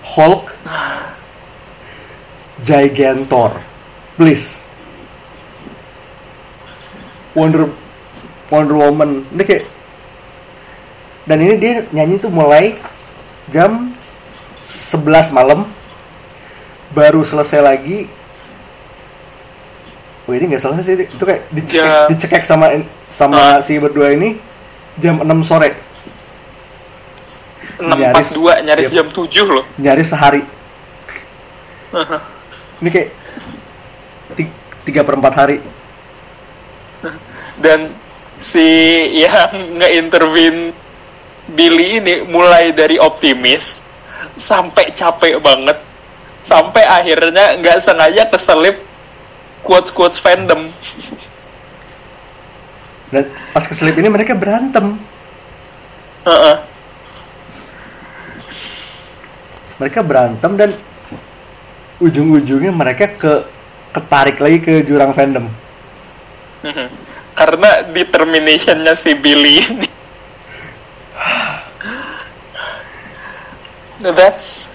Hulk 0.00 0.56
Gigantor 2.64 3.60
please 4.16 4.64
Wonder 7.36 7.68
Wonder 8.48 8.76
Woman 8.76 9.24
ini 9.32 9.42
kayak 9.44 9.64
dan 11.28 11.38
ini 11.44 11.54
dia 11.60 11.84
nyanyi 11.92 12.16
tuh 12.16 12.32
mulai 12.32 12.76
jam 13.52 13.92
11 14.64 15.36
malam 15.36 15.68
baru 16.92 17.20
selesai 17.22 17.60
lagi 17.64 18.08
Oh 20.30 20.38
ini 20.38 20.46
nggak 20.46 20.62
selesai 20.62 20.84
sih 20.86 20.94
itu 20.94 21.24
kayak 21.26 21.42
dicekek, 21.50 21.82
Jam- 21.82 22.06
dicekek 22.06 22.42
sama 22.46 22.70
sama 23.10 23.58
si 23.58 23.82
berdua 23.82 24.14
ini 24.14 24.38
jam 24.94 25.18
6 25.18 25.26
sore. 25.42 25.74
642 27.82 28.62
nyaris 28.62 28.86
Yep. 28.86 28.94
jam 28.94 29.06
7 29.10 29.46
loh. 29.48 29.64
nyaris 29.74 30.06
sehari. 30.06 30.42
Ini 32.78 32.88
kayak 32.88 33.10
ti- 34.36 34.54
tiga 34.84 35.02
per 35.02 35.18
empat 35.18 35.34
hari. 35.34 35.56
Dan 37.58 37.90
si 38.38 38.62
yang 39.18 39.50
nge-intervene 39.82 40.70
Billy 41.50 41.98
ini 41.98 42.14
mulai 42.22 42.70
dari 42.70 43.02
optimis 43.02 43.82
sampai 44.38 44.94
capek 44.94 45.42
banget. 45.42 45.74
Sampai 46.38 46.86
akhirnya 46.86 47.58
nggak 47.58 47.82
sengaja 47.82 48.30
keselip 48.30 48.78
quotes 49.62 49.90
quotes 49.90 50.18
fandom. 50.20 50.72
Dan 53.10 53.26
pas 53.50 53.64
keselip 53.66 53.98
ini 53.98 54.08
mereka 54.08 54.38
berantem. 54.38 54.98
Heeh. 56.24 56.70
mereka 59.80 60.04
berantem 60.04 60.52
dan 60.60 60.70
ujung-ujungnya 62.04 62.68
mereka 62.68 63.08
ke 63.16 63.48
ketarik 63.96 64.36
lagi 64.36 64.60
ke 64.60 64.84
jurang 64.84 65.16
fandom. 65.16 65.48
Karena 67.32 67.88
determinationnya 67.88 68.92
si 68.92 69.16
Billy 69.16 69.64
ini. 69.64 69.88
That's 74.04 74.68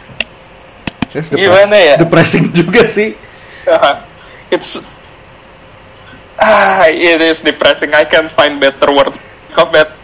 That's 1.14 1.30
Gimana 1.30 1.78
ya? 1.78 1.96
depressing 2.02 2.50
juga 2.50 2.90
sih. 2.90 3.14
Uh, 3.70 4.02
it's 4.56 4.80
ah 6.40 6.88
it 6.88 7.20
is 7.20 7.44
depressing. 7.44 7.92
I 7.92 8.08
can't 8.08 8.32
find 8.32 8.60
better 8.60 8.96
words. 8.96 9.20
Of 9.56 9.72
that 9.72 9.96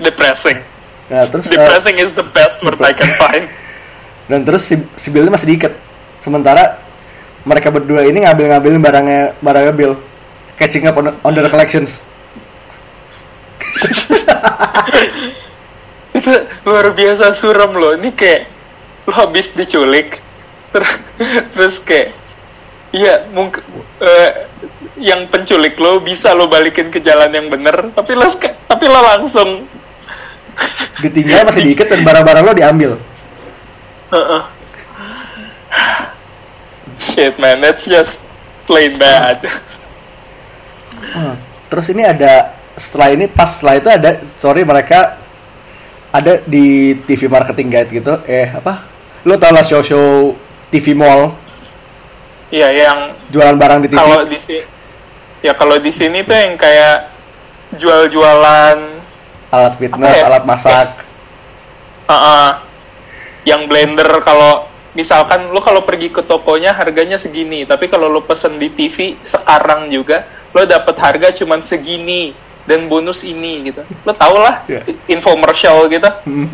depressing. 0.00 0.60
Nah 1.08 1.28
terus 1.28 1.48
uh, 1.48 1.56
depressing 1.56 2.00
is 2.00 2.16
the 2.16 2.24
best 2.24 2.64
word 2.64 2.80
I 2.80 2.96
can 2.96 3.08
find. 3.20 3.44
Dan 4.28 4.44
terus 4.44 4.64
si, 4.64 4.80
si 4.96 5.12
Bill 5.12 5.28
masih 5.28 5.52
diikat. 5.52 5.72
Sementara 6.20 6.80
mereka 7.44 7.68
berdua 7.68 8.08
ini 8.08 8.24
ngambil-ngambilin 8.24 8.80
barangnya 8.80 9.22
barangnya 9.40 9.74
Bill. 9.76 9.92
Catching 10.56 10.88
up 10.88 10.96
on, 10.96 11.12
on 11.20 11.32
their 11.32 11.48
collections. 11.52 12.04
Itu 16.18 16.32
luar 16.64 16.88
biasa 16.94 17.34
suram 17.36 17.76
loh. 17.76 17.96
Ini 17.96 18.12
kayak 18.12 18.42
lo 19.04 19.12
habis 19.12 19.52
diculik 19.52 20.24
terus 20.72 20.92
terus 21.52 21.76
kayak 21.84 22.16
iya 22.94 23.26
mungkin 23.34 23.66
yang 24.94 25.26
penculik 25.26 25.74
lo 25.82 25.98
bisa 25.98 26.30
lo 26.32 26.46
balikin 26.46 26.88
ke 26.88 27.02
jalan 27.02 27.30
yang 27.34 27.50
bener 27.50 27.90
tapi 27.90 28.14
lo 28.14 28.26
tapi 28.70 28.84
lo 28.86 29.00
langsung. 29.02 29.66
Ditinggal 31.02 31.50
masih 31.50 31.66
diikat 31.66 31.90
dan 31.90 32.06
barang-barang 32.06 32.44
lo 32.46 32.54
diambil. 32.54 32.92
Heeh. 34.14 34.42
shit 36.94 37.34
man 37.42 37.58
that's 37.58 37.90
just 37.90 38.22
plain 38.70 38.94
bad. 38.94 39.42
Hmm. 41.14 41.34
terus 41.70 41.90
ini 41.90 42.06
ada 42.06 42.54
setelah 42.78 43.14
ini 43.14 43.26
pas 43.26 43.50
setelah 43.50 43.74
itu 43.78 43.90
ada 43.90 44.10
sorry 44.38 44.62
mereka 44.62 45.18
ada 46.14 46.38
di 46.46 46.94
TV 47.02 47.26
marketing 47.26 47.68
guide 47.70 47.90
gitu. 47.90 48.14
Eh 48.30 48.46
apa? 48.46 48.86
Lo 49.26 49.34
tau 49.34 49.50
lah 49.50 49.66
show-show 49.66 50.38
TV 50.70 50.94
mall 50.94 51.34
iya 52.54 52.68
yang 52.70 52.98
jualan 53.34 53.58
barang 53.58 53.78
di 53.82 53.88
TV 53.90 53.98
kalau 53.98 54.22
di 54.22 54.38
sini 54.38 54.62
ya 55.42 55.52
kalau 55.52 55.76
di 55.76 55.90
sini 55.90 56.18
tuh 56.22 56.36
yang 56.38 56.54
kayak 56.54 57.10
jual-jualan 57.74 58.78
alat 59.50 59.74
fitness 59.74 60.14
ya? 60.14 60.24
alat 60.30 60.44
masak 60.46 60.88
Uh-uh. 62.04 62.60
yang 63.42 63.66
blender 63.66 64.06
kalau 64.22 64.68
misalkan 64.94 65.50
lo 65.50 65.58
kalau 65.58 65.82
pergi 65.82 66.08
ke 66.08 66.22
tokonya 66.22 66.70
harganya 66.70 67.18
segini 67.18 67.66
tapi 67.66 67.90
kalau 67.90 68.06
lo 68.06 68.22
pesen 68.22 68.54
di 68.56 68.70
TV 68.70 69.18
sekarang 69.26 69.90
juga 69.90 70.22
lo 70.54 70.62
dapat 70.62 70.94
harga 71.02 71.28
cuman 71.34 71.58
segini 71.60 72.30
dan 72.64 72.86
bonus 72.86 73.26
ini 73.26 73.68
gitu 73.68 73.82
lo 74.06 74.12
tau 74.14 74.38
lah 74.38 74.62
Iya. 74.70 74.86
infomercial 75.10 75.90
gitu 75.90 76.06
Hmm. 76.24 76.48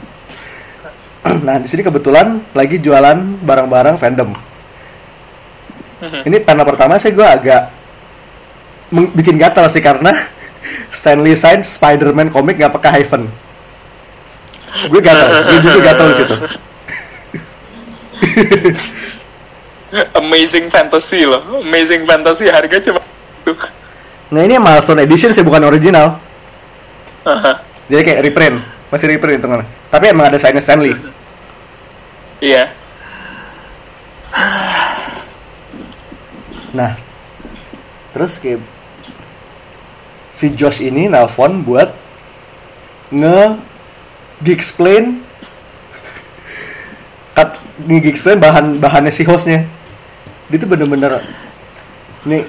nah 1.47 1.61
di 1.61 1.69
sini 1.69 1.85
kebetulan 1.85 2.41
lagi 2.57 2.81
jualan 2.81 3.45
barang-barang 3.45 4.01
fandom. 4.01 4.33
ini 6.29 6.41
panel 6.41 6.65
pertama 6.65 6.97
sih 6.97 7.13
gue 7.13 7.25
agak 7.25 7.71
bikin 8.91 9.39
gatal 9.39 9.69
sih 9.71 9.83
karena 9.85 10.11
Stanley 10.97 11.37
sign 11.37 11.63
Spider-Man 11.63 12.33
komik 12.33 12.59
nggak 12.59 12.75
pakai 12.75 13.03
hyphen. 13.03 13.31
Gue 14.87 15.03
gatal 15.03 15.29
gue 15.51 15.59
juga 15.63 15.81
gatal 15.83 16.07
di 16.15 16.17
situ. 16.19 16.35
Amazing 20.23 20.71
fantasy 20.71 21.27
loh. 21.27 21.43
Amazing 21.67 22.07
fantasy 22.07 22.47
harga 22.47 22.79
cuma 22.79 23.03
itu. 23.43 23.53
Nah 24.31 24.47
ini 24.47 24.63
milestone 24.63 25.03
edition 25.03 25.35
sih 25.35 25.43
bukan 25.43 25.67
original. 25.67 26.23
Jadi 27.91 28.03
kayak 28.07 28.23
reprint 28.23 28.63
masih 28.91 29.11
reprint 29.11 29.43
hitungannya. 29.43 29.67
Tapi 29.91 30.05
emang 30.15 30.31
ada 30.31 30.39
signnya 30.39 30.63
Stanley. 30.63 30.95
Iya 32.39 32.71
Nah, 36.71 36.95
terus 38.15 38.39
kayak 38.39 38.63
si 40.31 40.55
Josh 40.55 40.79
ini 40.83 41.11
nelpon 41.11 41.67
buat 41.67 41.91
nge 43.11 43.59
explain 44.47 45.27
kat 47.35 47.59
nge 47.83 48.07
explain 48.07 48.39
bahan 48.39 48.79
bahannya 48.79 49.11
si 49.11 49.27
hostnya. 49.27 49.67
Dia 50.51 50.59
tuh 50.59 50.71
bener-bener 50.71 51.23
nih 52.27 52.43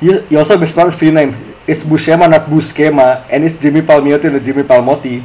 you, 0.00 0.24
you 0.32 0.36
also 0.40 0.56
mispronounce 0.56 0.96
free 0.96 1.12
name. 1.12 1.36
It's 1.68 1.84
Buscema 1.84 2.26
not 2.26 2.48
Buscema 2.48 3.22
and 3.28 3.44
it's 3.44 3.60
Jimmy 3.60 3.84
Palmiotti 3.84 4.32
not 4.32 4.42
Jimmy 4.42 4.64
Palmotti. 4.64 5.22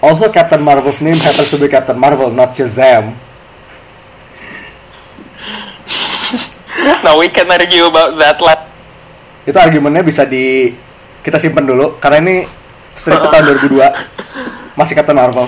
Also 0.00 0.32
Captain 0.32 0.64
Marvel's 0.64 1.00
name 1.04 1.20
happens 1.20 1.52
to 1.52 1.60
be 1.60 1.68
Captain 1.68 1.98
Marvel, 1.98 2.32
not 2.32 2.56
Shazam. 2.56 3.12
now 7.06 7.16
we 7.18 7.28
can 7.30 7.50
argue 7.50 7.86
about 7.86 8.16
that 8.18 8.38
lah. 8.42 8.58
Itu 9.46 9.56
argumennya 9.56 10.04
bisa 10.04 10.26
di 10.28 10.74
kita 11.20 11.36
simpen 11.36 11.68
dulu 11.68 12.00
karena 12.00 12.18
ini 12.24 12.48
strip 12.96 13.20
tahun 13.20 13.44
2002 13.70 14.78
masih 14.78 14.96
Captain 14.96 15.16
Marvel 15.16 15.44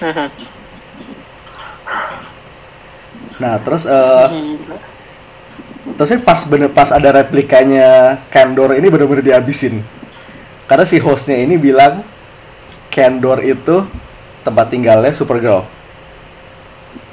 nah 3.40 3.60
terus 3.60 3.84
eh 3.84 4.28
terus 5.96 6.16
pas 6.24 6.40
bener 6.48 6.72
pas 6.72 6.88
ada 6.92 7.12
replikanya 7.12 8.20
Candor 8.32 8.72
ini 8.76 8.88
bener-bener 8.88 9.20
dihabisin. 9.20 9.84
Karena 10.64 10.84
si 10.88 10.96
hostnya 10.96 11.36
ini 11.36 11.60
bilang 11.60 12.00
Candor 12.88 13.44
itu 13.44 13.84
tempat 14.44 14.72
tinggalnya 14.72 15.12
Supergirl. 15.12 15.64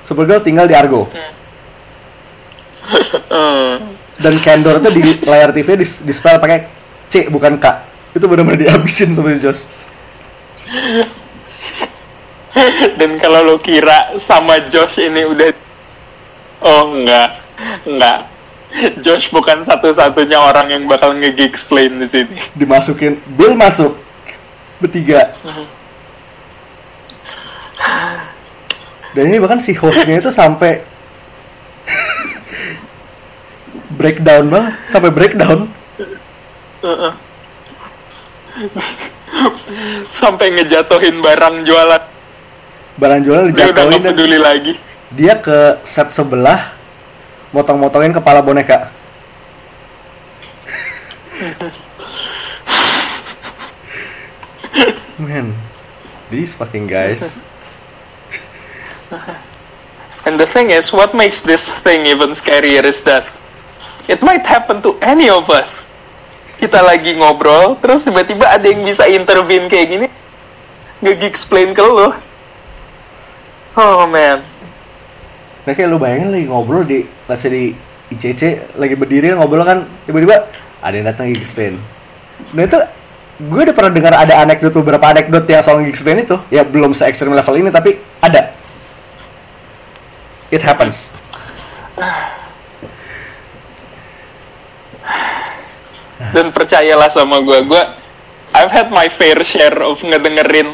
Supergirl 0.07 0.39
tinggal 0.39 0.71
di 0.71 0.75
Argo. 0.75 1.07
Hmm. 1.11 1.36
dan 4.23 4.33
Candor 4.41 4.81
itu 4.81 4.89
di 4.95 5.01
layar 5.27 5.51
TV 5.53 5.77
di, 5.77 5.85
di 5.85 6.13
spell 6.15 6.39
pakai 6.39 6.67
C 7.07 7.27
bukan 7.27 7.59
K. 7.59 7.65
Itu 8.15 8.25
benar-benar 8.25 8.57
dihabisin 8.57 9.13
sama 9.13 9.35
Josh. 9.37 9.61
Dan 12.97 13.21
kalau 13.21 13.45
lo 13.45 13.55
kira 13.61 14.17
sama 14.17 14.57
Josh 14.65 14.97
ini 14.97 15.21
udah 15.29 15.53
Oh 16.61 16.89
enggak. 16.93 17.37
Enggak. 17.85 18.25
Josh 19.01 19.31
bukan 19.31 19.63
satu-satunya 19.63 20.37
orang 20.37 20.69
yang 20.69 20.83
bakal 20.89 21.13
nge-explain 21.13 21.97
di 22.01 22.07
sini. 22.09 22.37
Dimasukin 22.57 23.21
Bill 23.37 23.53
masuk 23.53 23.97
bertiga. 24.81 25.33
Dan 29.15 29.33
ini 29.33 29.41
bahkan 29.41 29.57
si 29.57 29.73
hostnya 29.73 30.21
itu 30.21 30.29
sampai 30.29 30.85
breakdown 33.97 34.47
banget 34.53 34.73
sampai 34.87 35.09
breakdown. 35.09 35.67
Sampai 40.13 40.53
ngejatuhin 40.53 41.19
barang 41.19 41.65
jualan. 41.65 42.03
Barang 42.97 43.21
jualan 43.21 43.53
Dia 43.53 43.69
udah 43.69 43.83
gak 43.89 44.01
peduli 44.01 44.39
lagi. 44.41 44.73
dia 45.07 45.39
ke 45.39 45.79
set 45.87 46.11
sebelah 46.11 46.75
motong-motongin 47.55 48.11
kepala 48.11 48.43
boneka. 48.43 48.91
Man 55.15 55.55
these 56.29 56.53
fucking 56.53 56.87
guys. 56.87 57.39
And 60.27 60.35
the 60.35 60.45
thing 60.45 60.71
is, 60.71 60.91
what 60.91 61.15
makes 61.15 61.39
this 61.39 61.71
thing 61.71 62.05
even 62.05 62.35
scarier 62.35 62.83
is 62.83 63.03
that 63.07 63.23
It 64.07 64.23
might 64.23 64.43
happen 64.47 64.79
to 64.83 64.95
any 65.03 65.27
of 65.27 65.47
us. 65.51 65.87
Kita 66.57 66.81
lagi 66.81 67.13
ngobrol, 67.13 67.77
terus 67.77 68.07
tiba-tiba 68.07 68.49
ada 68.49 68.65
yang 68.65 68.81
bisa 68.81 69.05
intervene 69.05 69.69
kayak 69.69 69.87
gini 69.93 70.07
Nge-explain 71.05 71.77
ke 71.77 71.85
lo 71.85 72.09
Oh 73.77 74.09
man. 74.09 74.41
Nah 75.69 75.73
kayak 75.77 75.85
lu 75.93 76.01
bayangin 76.01 76.33
lagi 76.33 76.45
ngobrol 76.49 76.81
di 76.81 77.05
let's 77.29 77.45
say 77.45 77.53
di 77.53 77.77
ICC 78.09 78.73
lagi 78.81 78.97
berdiri 78.97 79.37
ngobrol 79.37 79.61
kan 79.61 79.85
tiba-tiba 80.09 80.49
ada 80.81 80.95
yang 80.97 81.05
datang 81.05 81.29
explain. 81.29 81.77
Nah 82.57 82.65
itu 82.65 82.79
gue 83.37 83.61
udah 83.69 83.75
pernah 83.77 83.93
dengar 83.93 84.17
ada 84.17 84.41
anekdot 84.41 84.73
beberapa 84.81 85.05
anekdot 85.13 85.45
yang 85.45 85.61
soal 85.61 85.85
explain 85.85 86.25
itu. 86.25 86.41
Ya 86.49 86.65
belum 86.65 86.97
se 86.97 87.05
ekstrim 87.05 87.37
level 87.37 87.53
ini 87.53 87.69
tapi 87.69 88.01
ada. 88.17 88.57
it 90.51 90.63
happens 90.63 91.11
dan 96.33 96.49
percayalah 96.49 97.09
sama 97.13 97.41
gue 97.41 97.59
gue 97.67 97.83
I've 98.55 98.71
had 98.71 98.89
my 98.89 99.11
fair 99.11 99.37
share 99.43 99.75
of 99.83 99.99
ngedengerin 100.01 100.73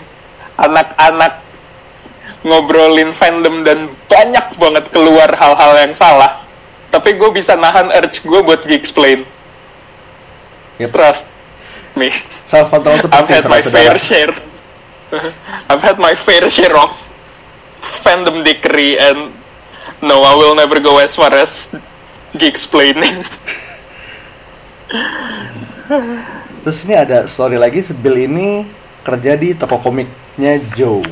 anak-anak 0.56 1.42
ngobrolin 2.44 3.16
fandom 3.16 3.64
dan 3.64 3.90
banyak 4.12 4.46
banget 4.60 4.86
keluar 4.92 5.32
hal-hal 5.34 5.72
yang 5.80 5.96
salah. 5.96 6.44
Tapi 6.92 7.18
gue 7.18 7.30
bisa 7.34 7.58
nahan 7.58 7.90
urge 7.90 8.22
gue 8.22 8.40
buat 8.44 8.62
explain 8.70 9.26
Yep. 10.78 10.90
trust 10.90 11.30
me. 11.94 12.10
Self 12.46 12.70
control 12.70 12.98
itu 12.98 13.08
I've 13.10 13.30
had 13.30 13.46
my 13.46 13.62
saudara-saudara 13.62 13.94
fair 13.94 13.98
share. 14.02 14.34
I've 15.70 15.84
had 15.86 15.98
my 16.02 16.14
fair 16.18 16.46
share 16.50 16.74
of 16.74 16.94
fandom 17.82 18.42
dickery 18.42 18.98
and 18.98 19.34
no 20.02 20.26
I 20.26 20.34
will 20.34 20.58
never 20.58 20.82
go 20.82 20.98
as 20.98 21.14
far 21.14 21.30
as 21.34 21.78
explaining 22.34 23.22
Terus 26.64 26.80
ini 26.88 26.96
ada 26.96 27.28
story 27.28 27.60
lagi, 27.60 27.84
Bill 27.92 28.24
ini 28.24 28.64
kerja 29.04 29.36
di 29.36 29.52
toko 29.52 29.78
komiknya 29.84 30.60
Joe. 30.74 31.04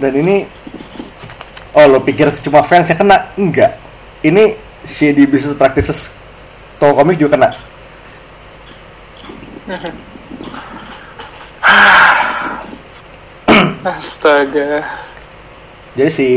Dan 0.00 0.12
ini, 0.16 0.44
oh 1.72 1.86
lo 1.88 2.00
pikir 2.04 2.28
cuma 2.44 2.60
fans 2.60 2.88
yang 2.92 3.00
kena? 3.00 3.32
Enggak. 3.40 3.80
Ini 4.20 4.56
shady 4.84 5.24
business 5.24 5.56
practices 5.56 6.12
toko 6.76 7.00
komik 7.00 7.16
juga 7.16 7.36
kena. 7.36 7.50
astaga 13.80 14.84
Jadi 15.96 16.10
si 16.12 16.28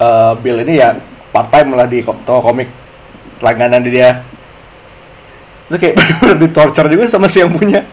uh, 0.00 0.32
Bill 0.40 0.64
ini 0.66 0.80
ya 0.80 0.96
part 1.30 1.52
time 1.54 1.76
lah 1.76 1.86
di 1.86 2.02
ko- 2.02 2.18
toko 2.26 2.50
komik 2.50 2.68
langganan 3.40 3.84
dia. 3.86 4.24
Itu 5.70 5.78
kayak 5.78 5.94
bener 6.20 6.36
di 6.36 6.48
torture 6.50 6.90
juga 6.90 7.06
sama 7.06 7.30
si 7.30 7.38
yang 7.38 7.54
punya. 7.54 7.86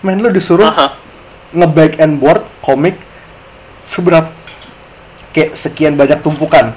Men 0.00 0.18
lu 0.18 0.28
disuruh 0.28 0.64
Aha. 0.66 0.96
nge-back 1.52 2.00
and 2.00 2.16
board 2.16 2.40
komik 2.58 2.96
seberapa 3.78 4.28
kayak 5.30 5.52
sekian 5.52 5.94
banyak 5.94 6.18
tumpukan. 6.20 6.72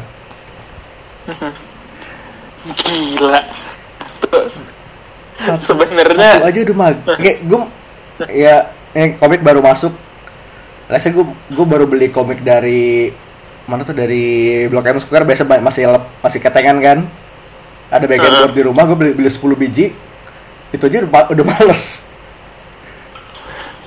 gila 2.67 3.41
Satu, 5.37 5.77
Sebenarnya- 5.77 6.41
satu 6.41 6.49
aja 6.49 6.59
udah 6.65 6.75
mag. 6.75 6.97
Kayak 7.15 7.37
gue 7.45 7.61
ya 8.33 8.55
yang 8.91 9.13
komik 9.15 9.39
baru 9.39 9.61
masuk. 9.61 9.93
Rasanya 10.87 11.13
gue 11.13 11.25
gue 11.53 11.65
baru 11.67 11.85
beli 11.85 12.09
komik 12.09 12.41
dari 12.41 13.13
mana 13.63 13.83
tuh 13.83 13.93
dari 13.93 14.65
Blok 14.65 14.87
M 14.87 14.97
Square 14.97 15.23
biasa 15.23 15.45
masih 15.61 15.83
masih 16.19 16.39
ketengan 16.41 16.77
kan. 16.81 16.99
Ada 17.87 18.03
back 18.03 18.17
and 18.17 18.25
Heeh. 18.25 18.39
board 18.41 18.53
di 18.55 18.63
rumah 18.65 18.83
gue 18.83 18.97
beli 18.97 19.11
beli 19.13 19.29
10 19.29 19.53
biji. 19.53 19.85
Itu 20.77 20.85
aja 20.85 20.97
udah, 21.01 21.33
udah 21.33 21.45
males. 21.49 22.13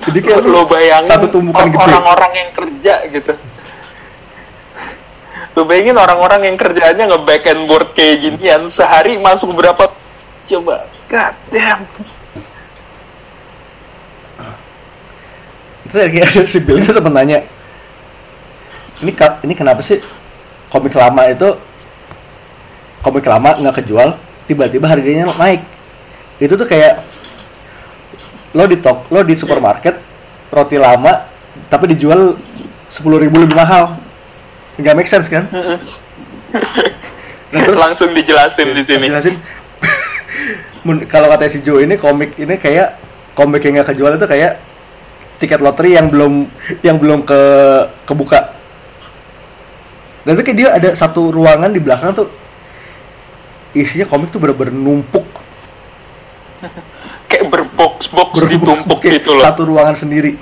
Jadi 0.01 0.19
kayak 0.19 0.43
lo 0.43 0.65
bayangin 0.65 1.07
satu 1.07 1.29
tumpukan 1.29 1.69
or- 1.69 1.73
gede. 1.77 1.85
orang-orang 1.87 2.31
yang 2.33 2.49
kerja 2.57 2.93
gitu 3.07 3.33
lo 5.51 5.67
bayangin 5.67 5.99
orang-orang 5.99 6.47
yang 6.47 6.55
kerjaannya 6.55 7.05
nge-back 7.11 7.43
and 7.51 7.67
board 7.67 7.91
kayak 7.91 8.23
ginian 8.23 8.71
sehari 8.71 9.19
masuk 9.19 9.51
berapa 9.51 9.91
coba 10.47 10.87
god 11.11 11.35
damn 11.51 11.83
Terus 15.91 16.07
kayak 16.07 16.27
ada 16.31 16.47
si 16.47 16.63
Bill 16.63 16.79
ini 16.79 16.87
sempat 16.87 17.11
nanya, 17.11 17.43
ini 19.03 19.11
ini 19.43 19.53
kenapa 19.59 19.83
sih 19.83 19.99
komik 20.71 20.95
lama 20.95 21.27
itu 21.27 21.51
komik 23.03 23.27
lama 23.27 23.59
nggak 23.59 23.83
kejual, 23.83 24.15
tiba-tiba 24.47 24.87
harganya 24.87 25.27
naik. 25.35 25.59
Itu 26.41 26.57
tuh 26.57 26.65
kayak 26.65 27.05
lo 28.57 28.65
di 28.65 28.81
tok, 28.81 29.13
lo 29.13 29.21
di 29.21 29.37
supermarket 29.37 29.95
roti 30.51 30.75
lama 30.75 31.29
tapi 31.71 31.93
dijual 31.95 32.35
sepuluh 32.91 33.21
ribu 33.21 33.39
lebih 33.39 33.55
mahal, 33.55 33.95
nggak 34.75 34.95
make 34.97 35.07
sense 35.07 35.31
kan? 35.31 35.47
Nah, 35.47 35.79
terus 37.63 37.79
langsung 37.79 38.11
dijelasin 38.11 38.75
di 38.75 38.83
sini. 38.83 39.07
Jelasin 39.07 39.35
Men- 40.87 41.07
kalau 41.07 41.31
kata 41.31 41.47
si 41.47 41.63
Joe 41.63 41.85
ini 41.85 41.95
komik 41.95 42.35
ini 42.35 42.59
kayak 42.59 42.99
komik 43.37 43.63
yang 43.63 43.79
nggak 43.79 43.95
kejual 43.95 44.19
itu 44.19 44.27
kayak 44.27 44.59
tiket 45.39 45.63
lotre 45.63 45.87
yang 45.87 46.11
belum 46.11 46.49
yang 46.83 46.99
belum 46.99 47.23
ke 47.23 47.39
kebuka. 48.03 48.51
Dan 50.27 50.35
itu 50.35 50.43
kayak 50.43 50.57
dia 50.59 50.69
ada 50.75 50.89
satu 50.91 51.31
ruangan 51.31 51.71
di 51.71 51.79
belakang 51.79 52.11
tuh 52.11 52.27
isinya 53.71 54.03
komik 54.03 54.35
tuh 54.35 54.43
bener-bener 54.43 54.75
numpuk 54.75 55.30
berbox-box 58.01 58.49
ditumpuk 58.49 58.99
gitu 59.05 59.37
loh. 59.37 59.43
satu 59.45 59.61
ruangan 59.69 59.93
sendiri. 59.93 60.33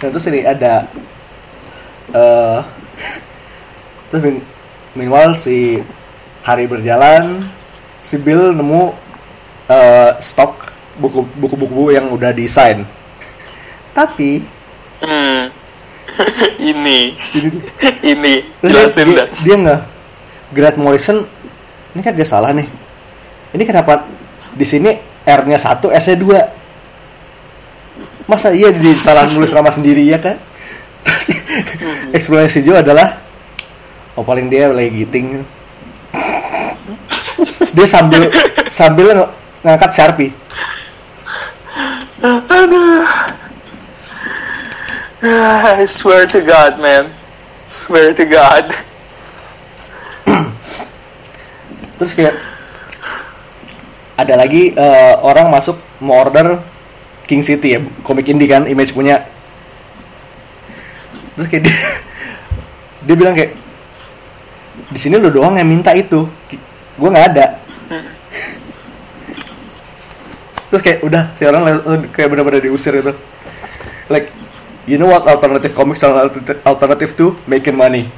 Dan 0.00 0.08
terus 0.10 0.26
ini 0.26 0.40
ada 0.42 0.88
eh 2.10 2.58
terus 4.10 4.22
min- 4.26 4.46
meanwhile 4.98 5.38
si 5.38 5.78
hari 6.42 6.66
berjalan 6.66 7.46
si 8.02 8.18
Bill 8.18 8.50
nemu 8.50 8.90
eh, 9.70 10.10
stok 10.18 10.72
buku 10.98 11.22
buku-buku 11.38 11.94
yang 11.94 12.10
udah 12.10 12.34
desain 12.34 12.82
tapi 13.94 14.42
Hmm. 15.00 15.48
ini. 16.60 17.16
Ini 18.04 18.32
jelasin 18.60 19.08
dia, 19.08 19.16
dah. 19.16 19.28
dia 19.40 19.54
nggak 19.56 19.80
Grant 20.52 20.76
Morrison 20.76 21.24
ini 21.96 22.04
kan 22.04 22.12
gak 22.12 22.28
salah 22.28 22.52
nih 22.52 22.68
ini 23.50 23.62
kenapa 23.66 24.06
di 24.54 24.66
sini 24.66 24.94
R-nya 25.26 25.58
satu 25.58 25.90
S-nya 25.90 26.16
dua? 26.18 26.40
Masa 28.30 28.54
iya 28.54 28.70
di 28.70 28.94
salah 28.94 29.26
nulis 29.26 29.50
nama 29.50 29.70
sendiri 29.74 30.06
ya 30.06 30.18
kan? 30.22 30.38
Terus 31.02 31.34
eksplanasi 32.14 32.62
Joe 32.62 32.78
adalah 32.78 33.18
oh 34.14 34.22
paling 34.22 34.46
dia 34.46 34.70
lagi 34.70 35.02
giting. 35.02 35.42
Dia 37.72 37.86
sambil 37.88 38.28
sambil 38.68 39.16
ng- 39.16 39.32
ngangkat 39.64 39.90
sharpie. 39.96 40.32
I 45.20 45.84
swear 45.88 46.28
to 46.28 46.40
God 46.44 46.78
man. 46.78 47.10
Swear 47.64 48.12
to 48.14 48.24
God. 48.28 48.72
Terus 52.00 52.12
kayak 52.16 52.36
ada 54.20 54.36
lagi 54.36 54.76
eh, 54.76 55.14
orang 55.24 55.48
masuk 55.48 55.80
mau 56.04 56.20
order 56.20 56.60
King 57.24 57.40
City 57.40 57.76
ya 57.76 57.80
komik 58.04 58.28
indie 58.28 58.50
kan 58.50 58.66
image 58.66 58.92
punya. 58.92 59.24
Terus 61.36 61.48
kayak 61.48 61.62
dia, 61.64 61.76
dia 63.06 63.16
bilang 63.16 63.32
kayak 63.32 63.56
di 64.90 64.98
sini 64.98 65.16
lo 65.16 65.30
doang 65.30 65.56
yang 65.56 65.68
minta 65.68 65.94
itu 65.96 66.28
gue 67.00 67.08
nggak 67.08 67.26
ada. 67.32 67.46
Terus 70.70 70.82
kayak 70.84 71.00
udah 71.06 71.22
si 71.38 71.42
orang 71.48 71.62
kayak 72.12 72.28
benar-benar 72.28 72.60
diusir 72.60 72.98
itu. 72.98 73.14
Like 74.10 74.28
you 74.84 74.98
know 74.98 75.08
what 75.08 75.24
alternative 75.24 75.72
comics 75.72 76.02
are 76.02 76.28
alternative 76.66 77.14
to? 77.16 77.38
Making 77.46 77.78
money 77.78 78.10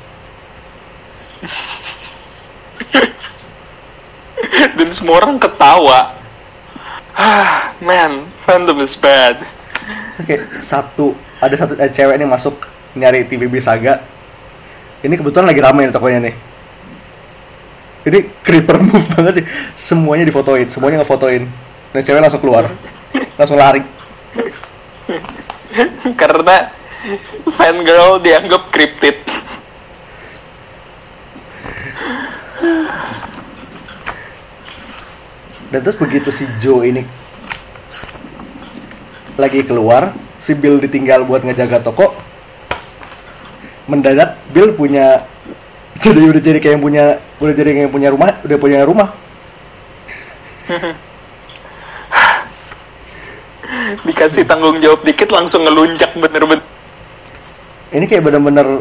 dan 4.76 4.88
semua 4.92 5.20
orang 5.24 5.40
ketawa 5.40 6.16
ah 7.16 7.72
man 7.80 8.28
fandom 8.44 8.80
is 8.80 8.96
bad 8.96 9.40
Oke, 10.20 10.38
satu 10.62 11.16
ada 11.42 11.55
satu 11.57 11.74
ada 11.74 11.90
cewek 11.90 12.14
nih 12.20 12.28
masuk 12.28 12.55
nyari 12.94 13.26
TVB 13.26 13.59
Saga. 13.59 14.05
Ini 15.03 15.18
kebetulan 15.18 15.50
lagi 15.50 15.59
ramai 15.59 15.88
nih 15.88 15.94
tokonya 15.94 16.20
nih. 16.30 16.34
Ini 18.07 18.18
creeper 18.44 18.78
move 18.78 19.03
banget 19.16 19.42
sih. 19.42 19.46
Semuanya 19.74 20.28
difotoin, 20.28 20.68
semuanya 20.70 21.03
ngefotoin. 21.03 21.48
Dan 21.90 22.00
cewek 22.05 22.20
langsung 22.22 22.38
keluar. 22.38 22.70
Langsung 23.34 23.59
lari. 23.59 23.82
karena 26.20 26.70
fangirl 27.59 28.22
dianggap 28.22 28.70
cryptid 28.70 29.18
Dan 35.72 35.80
terus 35.80 35.96
begitu 35.96 36.28
si 36.28 36.44
Joe 36.60 36.84
ini 36.84 37.00
lagi 39.40 39.64
keluar, 39.64 40.12
si 40.36 40.52
Bill 40.52 40.76
ditinggal 40.76 41.24
buat 41.24 41.40
ngejaga 41.40 41.80
toko. 41.80 42.12
Mendadak 43.88 44.36
Bill 44.52 44.76
punya 44.76 45.24
jadi 45.96 46.28
udah 46.28 46.42
jadi 46.44 46.60
kayak 46.60 46.76
yang 46.76 46.84
punya 46.84 47.04
udah 47.40 47.54
jadi 47.56 47.70
kayak 47.72 47.84
yang 47.88 47.94
punya 47.96 48.08
rumah, 48.12 48.36
udah 48.44 48.58
punya 48.60 48.84
rumah. 48.84 49.08
dikasih 54.06 54.48
tanggung 54.48 54.80
jawab 54.80 55.04
dikit 55.04 55.28
langsung 55.30 55.68
ngelunjak 55.68 56.16
bener-bener 56.16 56.64
ini 57.92 58.04
kayak 58.08 58.24
bener-bener 58.24 58.80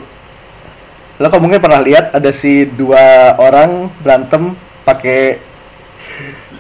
lo 1.21 1.27
kok 1.29 1.41
mungkin 1.43 1.61
pernah 1.61 1.83
lihat 1.83 2.15
ada 2.15 2.31
si 2.33 2.65
dua 2.65 3.35
orang 3.37 3.91
berantem 4.01 4.55
pakai 4.87 5.50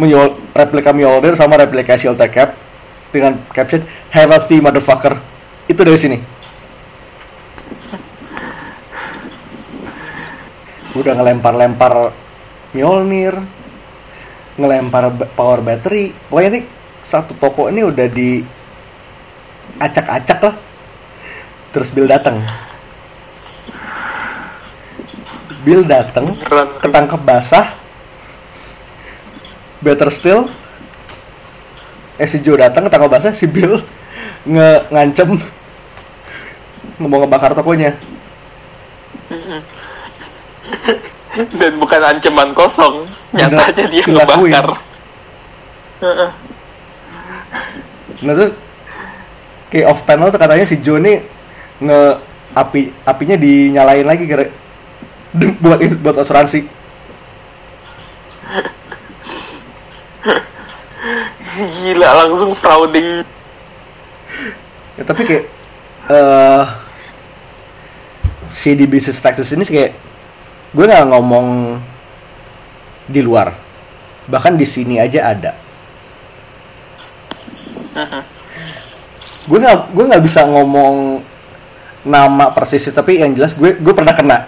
Mjol- 0.01 0.33
replika 0.57 0.89
Mjolnir 0.89 1.37
sama 1.37 1.61
replika 1.61 1.93
Shield 1.93 2.17
Cap 2.33 2.57
dengan 3.13 3.37
caption 3.53 3.85
Have 4.09 4.33
a 4.33 4.39
tea 4.41 4.57
motherfucker. 4.57 5.13
Itu 5.69 5.85
dari 5.85 5.99
sini. 6.01 6.17
Udah 10.97 11.13
ngelempar-lempar 11.21 12.17
Mjolnir 12.73 13.37
ngelempar 14.57 15.13
power 15.37 15.61
battery. 15.61 16.17
Pokoknya 16.27 16.57
nih 16.57 16.63
satu 17.05 17.37
toko 17.37 17.69
ini 17.69 17.85
udah 17.85 18.09
di 18.09 18.41
acak-acak 19.77 20.39
lah. 20.41 20.55
Terus 21.71 21.93
Bill 21.93 22.09
datang 22.09 22.41
Bill 25.61 25.85
datang 25.85 26.25
ketangkep 26.81 27.21
basah 27.21 27.80
better 29.81 30.09
still 30.13 30.47
eh 32.21 32.29
si 32.29 32.37
Joe 32.45 32.61
datang 32.61 32.85
ketangkep 32.85 33.09
basah 33.09 33.33
si 33.33 33.49
Bill 33.49 33.81
nge 34.45 34.69
ngancem 34.93 35.29
mau 37.01 37.17
ngebakar 37.17 37.57
tokonya 37.57 37.97
Dan 41.31 41.79
bukan 41.79 42.01
ancaman 42.03 42.51
kosong, 42.51 43.07
nyatanya 43.31 43.87
dia 43.87 44.03
dilakuin. 44.03 44.51
ngebakar. 44.51 44.67
Nah 48.21 48.33
tuh 48.35 48.51
kayak 49.71 49.87
off 49.87 50.03
panel 50.03 50.27
tuh 50.27 50.39
katanya 50.41 50.67
si 50.67 50.83
Joe 50.83 50.99
nih 50.99 51.23
nge 51.79 51.99
api 52.51 52.91
apinya 53.07 53.39
dinyalain 53.39 54.03
lagi 54.03 54.27
kira 54.27 54.51
buat 55.63 55.79
buat 56.03 56.19
asuransi. 56.19 56.67
Gila 61.81 62.09
langsung 62.25 62.53
frauding. 62.53 63.25
Ya, 64.95 65.03
tapi 65.03 65.21
kayak 65.25 65.45
eh 66.11 66.63
shady 68.51 68.85
business 68.85 69.21
practice 69.23 69.55
ini 69.55 69.65
kayak 69.65 69.91
gue 70.71 70.85
nggak 70.85 71.09
ngomong 71.09 71.79
di 73.09 73.21
luar. 73.23 73.55
Bahkan 74.29 74.55
di 74.55 74.67
sini 74.67 75.01
aja 75.01 75.33
ada. 75.33 75.51
Gue 79.49 79.57
nggak 79.57 79.79
gue 79.91 80.05
nggak 80.05 80.23
bisa 80.23 80.45
ngomong 80.45 81.25
nama 82.01 82.49
persis 82.49 82.89
tapi 82.89 83.21
yang 83.21 83.33
jelas 83.33 83.57
gue 83.57 83.75
gue 83.75 83.93
pernah 83.93 84.13
kena. 84.13 84.39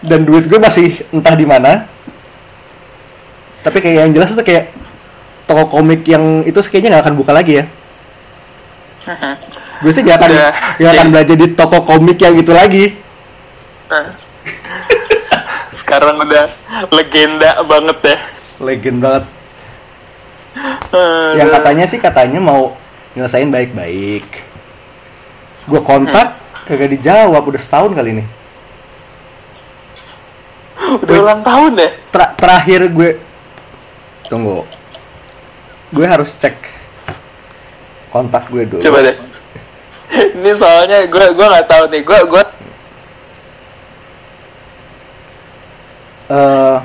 Dan 0.00 0.24
duit 0.24 0.48
gue 0.48 0.56
masih 0.56 1.04
entah 1.12 1.36
di 1.36 1.44
mana 1.44 1.84
tapi 3.60 3.78
kayak 3.84 3.96
yang 4.08 4.12
jelas 4.16 4.32
itu 4.32 4.42
kayak 4.44 4.72
toko 5.44 5.66
komik 5.68 6.06
yang 6.06 6.46
itu 6.46 6.58
kayaknya 6.64 6.96
nggak 6.96 7.04
akan 7.10 7.16
buka 7.18 7.32
lagi 7.34 7.60
ya. 7.60 7.64
Gue 9.80 9.92
sih 9.96 10.04
gak 10.04 10.20
akan 10.20 10.30
Udah, 10.36 10.52
gak 10.76 10.92
akan 10.92 11.08
belajar 11.08 11.36
di 11.40 11.48
toko 11.56 11.78
komik 11.88 12.20
yang 12.20 12.36
itu 12.36 12.52
lagi. 12.52 12.84
Nah. 13.88 14.12
Sekarang 15.72 16.20
udah 16.20 16.52
legenda 16.92 17.64
banget 17.64 17.98
ya. 18.04 18.18
legend 18.60 18.98
banget. 19.00 19.24
Yang 21.40 21.48
katanya 21.56 21.84
sih 21.88 21.98
katanya 22.02 22.40
mau 22.44 22.76
nyelesain 23.16 23.48
baik-baik. 23.48 24.28
Gue 25.64 25.80
kontak 25.80 26.36
kagak 26.68 26.92
dijawab 26.92 27.40
udah 27.40 27.60
setahun 27.60 27.96
kali 27.96 28.20
ini. 28.20 28.24
Udah 31.00 31.16
ulang 31.24 31.40
tahun 31.40 31.72
ya. 31.80 31.88
Ter- 32.12 32.34
terakhir 32.36 32.80
gue 32.92 33.10
tunggu 34.30 34.62
gue 35.90 36.06
harus 36.06 36.30
cek 36.38 36.54
kontak 38.14 38.46
gue 38.46 38.62
dulu 38.66 38.82
Coba 38.82 39.02
deh. 39.02 39.16
Ini 40.38 40.50
soalnya 40.54 41.06
gue 41.06 41.24
gue 41.34 41.46
nggak 41.46 41.66
tahu 41.70 41.84
nih. 41.90 42.02
Gue 42.02 42.18
gue 42.26 42.42
Eh, 46.30 46.78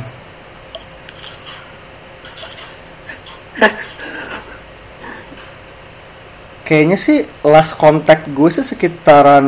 kayaknya 6.65 6.97
sih 6.97 7.17
last 7.45 7.77
contact 7.77 8.25
gue 8.29 8.49
sih 8.49 8.65
sekitaran 8.65 9.45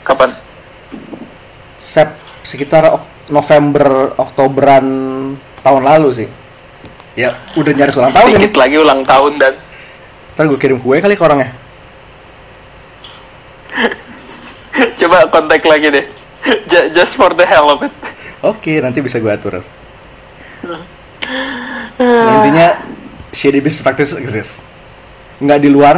kapan? 0.00 0.32
Sep 1.76 2.16
sekitar 2.44 2.88
Ok- 2.96 3.13
November 3.28 4.12
Oktoberan 4.16 4.86
tahun 5.60 5.82
lalu 5.82 6.08
sih. 6.12 6.28
Ya, 7.14 7.30
udah 7.54 7.72
nyaris 7.72 7.94
ulang 7.94 8.10
tahun 8.10 8.26
ini. 8.28 8.36
Dikit 8.36 8.54
lagi 8.58 8.76
ulang 8.76 9.00
tahun 9.06 9.32
dan 9.38 9.54
Ntar 10.34 10.50
gue 10.50 10.58
kirim 10.58 10.82
kue 10.82 10.98
kali 10.98 11.14
ke 11.14 11.22
orangnya. 11.22 11.54
coba 14.98 15.30
kontak 15.30 15.62
lagi 15.62 15.88
deh. 15.90 16.06
Ju- 16.66 16.90
Just 16.90 17.14
for 17.14 17.30
the 17.32 17.46
hell 17.46 17.70
of 17.70 17.86
it. 17.86 17.94
Oke, 18.42 18.82
nanti 18.82 18.98
bisa 19.00 19.22
gue 19.22 19.30
atur. 19.30 19.62
Nah, 21.94 22.32
intinya 22.42 22.82
shady 23.30 23.62
business 23.62 23.80
practice 23.80 24.12
exist. 24.18 24.60
Nggak 25.38 25.58
di 25.62 25.70
luar, 25.70 25.96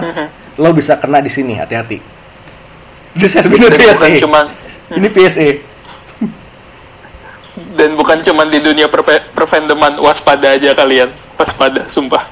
lo 0.54 0.70
bisa 0.70 1.00
kena 1.00 1.18
di 1.18 1.32
sini. 1.32 1.56
Hati-hati. 1.56 1.98
This 3.16 3.34
has 3.34 3.48
been 3.48 3.64
a 3.64 3.72
PSA. 3.72 4.20
cuman 4.20 4.46
Ini 4.92 5.08
PSA. 5.08 5.46
Dan 7.76 7.94
bukan 7.94 8.24
cuman 8.24 8.48
di 8.48 8.58
dunia 8.58 8.88
perfandoman 9.36 10.00
waspada 10.00 10.56
aja 10.56 10.72
kalian. 10.72 11.12
Waspada, 11.36 11.84
sumpah. 11.86 12.24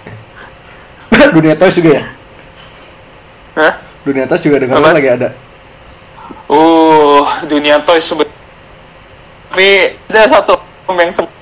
Dunia 1.37 1.55
toys 1.55 1.77
juga 1.77 2.01
ya. 2.01 2.05
Hah? 3.55 3.73
Dunia 4.03 4.25
toys 4.25 4.43
juga 4.43 4.65
dengar 4.65 4.81
Apa? 4.81 4.97
lagi 4.97 5.11
ada. 5.13 5.29
Uh, 6.49 7.23
dunia 7.45 7.79
toys 7.85 8.05
sebet. 8.05 8.29
Tapi 9.53 9.95
ada 10.11 10.27
satu 10.27 10.57
yang 10.91 11.13
sem- 11.13 11.33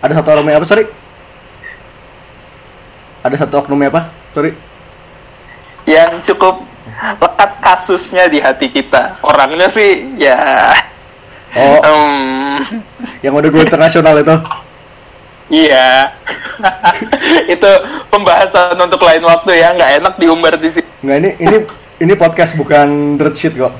Ada 0.00 0.12
satu 0.18 0.28
oknumnya 0.32 0.56
apa, 0.56 0.66
sorry? 0.66 0.84
Ada 3.20 3.36
satu 3.44 3.54
oknumnya 3.60 3.92
apa? 3.92 4.02
Sorry. 4.32 4.52
yang 5.84 6.22
cukup 6.22 6.62
lekat 7.18 7.50
kasusnya 7.60 8.24
di 8.30 8.38
hati 8.38 8.70
kita. 8.70 9.18
Orangnya 9.20 9.66
sih 9.68 10.16
ya 10.16 10.70
Oh, 11.50 11.78
em, 11.82 12.12
yang 13.24 13.34
udah 13.34 13.50
gue 13.50 13.62
internasional 13.66 14.14
itu. 14.22 14.36
iya. 15.50 16.14
itu 17.54 17.70
pembahasan 18.12 18.78
untuk 18.78 19.02
lain 19.02 19.24
waktu 19.26 19.58
ya, 19.58 19.74
nggak 19.74 19.90
enak 19.98 20.14
diumbar 20.20 20.54
di 20.54 20.70
sini. 20.70 20.88
Nggak, 21.02 21.16
ini 21.18 21.30
ini 21.42 21.56
ini 22.00 22.12
podcast 22.14 22.54
bukan 22.54 23.18
dirt 23.18 23.34
shit 23.34 23.56
kok. 23.58 23.74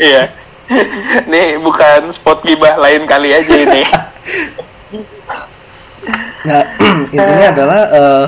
Iya. 0.00 0.32
Nih 1.30 1.60
bukan 1.60 2.08
spot 2.10 2.40
gibah 2.40 2.80
lain 2.80 3.04
kali 3.04 3.36
aja 3.36 3.54
ini. 3.54 3.82
Nah, 6.44 6.62
intinya 7.14 7.46
adalah 7.52 7.80
eh, 7.88 8.24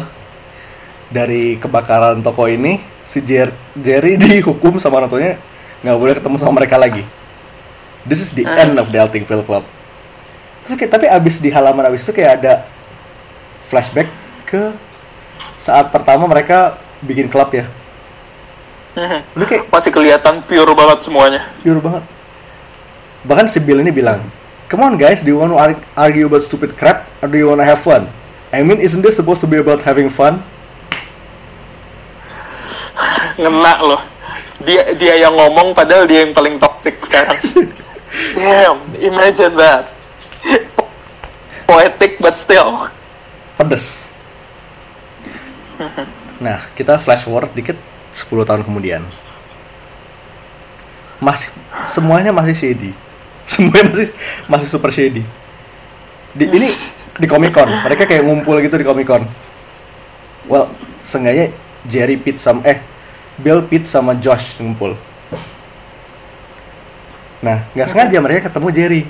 dari 1.08 1.56
kebakaran 1.56 2.20
toko 2.20 2.48
ini 2.48 2.80
si 3.06 3.22
Jer- 3.22 3.54
Jerry 3.72 4.18
dihukum 4.20 4.76
sama 4.82 5.00
orang 5.00 5.08
tuanya 5.08 5.32
nggak 5.84 5.98
boleh 6.00 6.14
ketemu 6.18 6.36
sama 6.36 6.52
mereka 6.60 6.76
lagi. 6.76 7.04
This 8.06 8.22
is 8.22 8.30
the 8.32 8.46
end 8.46 8.78
of 8.78 8.94
the 8.94 9.02
Elting 9.02 9.26
Film 9.26 9.42
Club. 9.42 9.66
Terus 10.62 10.78
kayak, 10.78 10.92
tapi 10.94 11.06
abis 11.10 11.42
di 11.42 11.50
halaman 11.50 11.90
abis 11.90 12.06
itu 12.06 12.14
kayak 12.14 12.42
ada 12.42 12.54
flashback 13.66 14.06
ke 14.46 14.70
saat 15.58 15.90
pertama 15.90 16.30
mereka 16.30 16.78
bikin 17.02 17.26
klub 17.26 17.50
ya. 17.50 17.66
Ini 18.96 19.44
kayak 19.44 19.68
Masih 19.68 19.92
kelihatan 19.92 20.40
pure 20.46 20.72
banget 20.72 21.04
semuanya. 21.04 21.42
pure 21.60 21.82
banget. 21.82 22.04
Bahkan 23.26 23.46
si 23.50 23.58
Bill 23.60 23.82
ini 23.82 23.90
bilang, 23.90 24.22
Come 24.66 24.82
on 24.82 24.94
guys, 24.98 25.22
do 25.22 25.30
you 25.30 25.38
want 25.38 25.54
to 25.54 25.58
ar- 25.58 25.82
argue 25.94 26.26
about 26.26 26.42
stupid 26.42 26.74
crap 26.74 27.06
or 27.22 27.30
do 27.30 27.38
you 27.38 27.46
want 27.46 27.62
to 27.62 27.66
have 27.66 27.78
fun? 27.78 28.10
I 28.50 28.62
mean, 28.66 28.82
isn't 28.82 29.02
this 29.02 29.14
supposed 29.14 29.42
to 29.42 29.50
be 29.50 29.58
about 29.58 29.82
having 29.82 30.10
fun? 30.10 30.42
Ngena 33.36 33.74
loh. 33.84 34.02
Dia 34.64 34.96
dia 34.96 35.28
yang 35.28 35.36
ngomong 35.36 35.76
padahal 35.76 36.08
dia 36.08 36.24
yang 36.24 36.32
paling 36.32 36.56
toxic 36.56 36.96
sekarang. 37.04 37.36
Damn, 38.34 38.78
imagine 38.96 39.54
that. 39.56 39.90
Poetic 41.66 42.18
but 42.22 42.38
still. 42.38 42.88
Pedes. 43.58 44.14
Nah, 46.38 46.60
kita 46.76 47.00
flash 47.00 47.24
forward 47.24 47.52
dikit 47.52 47.76
10 48.12 48.48
tahun 48.48 48.62
kemudian. 48.62 49.02
Masih 51.20 51.52
semuanya 51.88 52.30
masih 52.32 52.52
shady. 52.52 52.92
Semuanya 53.46 53.94
masih 53.94 54.08
masih 54.50 54.68
super 54.68 54.90
shady. 54.90 55.22
Di, 56.36 56.44
ini 56.50 56.68
di 57.16 57.26
Comic 57.30 57.56
Con, 57.56 57.70
mereka 57.70 58.04
kayak 58.04 58.26
ngumpul 58.26 58.60
gitu 58.60 58.76
di 58.76 58.84
Comic 58.84 59.08
Con. 59.08 59.24
well 60.46 60.70
seenggaknya 61.02 61.50
Jerry 61.86 62.18
Pitt 62.18 62.38
sama 62.38 62.62
eh 62.66 62.78
Bill 63.38 63.62
Pitt 63.66 63.84
sama 63.86 64.16
Josh 64.18 64.58
ngumpul 64.62 64.94
nah 67.44 67.64
nggak 67.76 67.88
sengaja 67.88 68.18
mereka 68.22 68.48
ketemu 68.48 68.68
Jerry. 68.72 69.02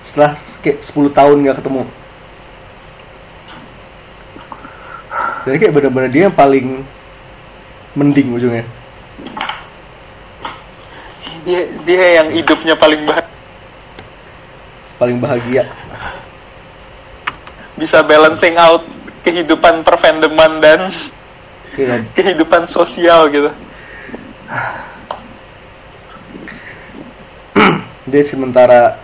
Setelah 0.00 0.32
kayak 0.64 0.78
10 0.80 1.10
tahun 1.12 1.36
nggak 1.44 1.56
ketemu. 1.60 1.82
Jadi 5.40 5.56
kayak 5.56 5.72
bener-bener 5.72 6.10
dia 6.12 6.22
yang 6.28 6.36
paling 6.36 6.84
mending 7.96 8.28
ujungnya. 8.36 8.64
Dia 11.44 11.60
dia 11.88 12.04
yang 12.20 12.28
hidupnya 12.30 12.76
paling 12.76 13.02
bahagia 13.08 13.28
paling 15.00 15.16
bahagia. 15.16 15.64
Bisa 17.80 18.04
balancing 18.04 18.60
out 18.60 18.84
kehidupan 19.24 19.80
perfandoman 19.80 20.60
dan 20.60 20.92
Kayak 21.70 22.10
kehidupan 22.18 22.66
sosial 22.66 23.30
gitu 23.30 23.46
dia 28.10 28.26
sementara 28.26 28.98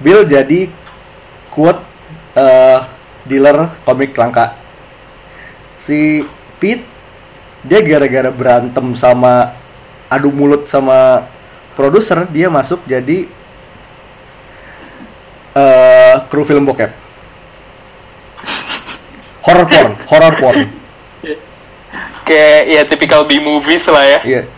Bill 0.00 0.24
jadi 0.24 0.72
quote 1.52 1.82
eh, 2.34 2.80
dealer 3.28 3.68
komik 3.84 4.16
langka. 4.16 4.56
Si 5.78 6.24
Pete 6.58 6.82
dia 7.62 7.84
gara-gara 7.84 8.32
berantem 8.32 8.96
sama 8.96 9.52
adu 10.08 10.32
mulut 10.32 10.64
sama 10.66 11.28
produser 11.76 12.24
dia 12.32 12.48
masuk 12.48 12.80
jadi 12.88 13.28
eh 15.54 16.14
kru 16.32 16.42
film 16.48 16.64
bokep. 16.66 16.90
Horror 19.44 19.66
porn 19.68 19.92
horror 20.08 20.34
porn. 20.40 20.58
Kayak 22.24 22.62
ya 22.68 22.82
typical 22.84 23.24
B 23.24 23.40
movies 23.40 23.84
lah 23.88 24.04
ya. 24.04 24.20
Iya 24.24 24.57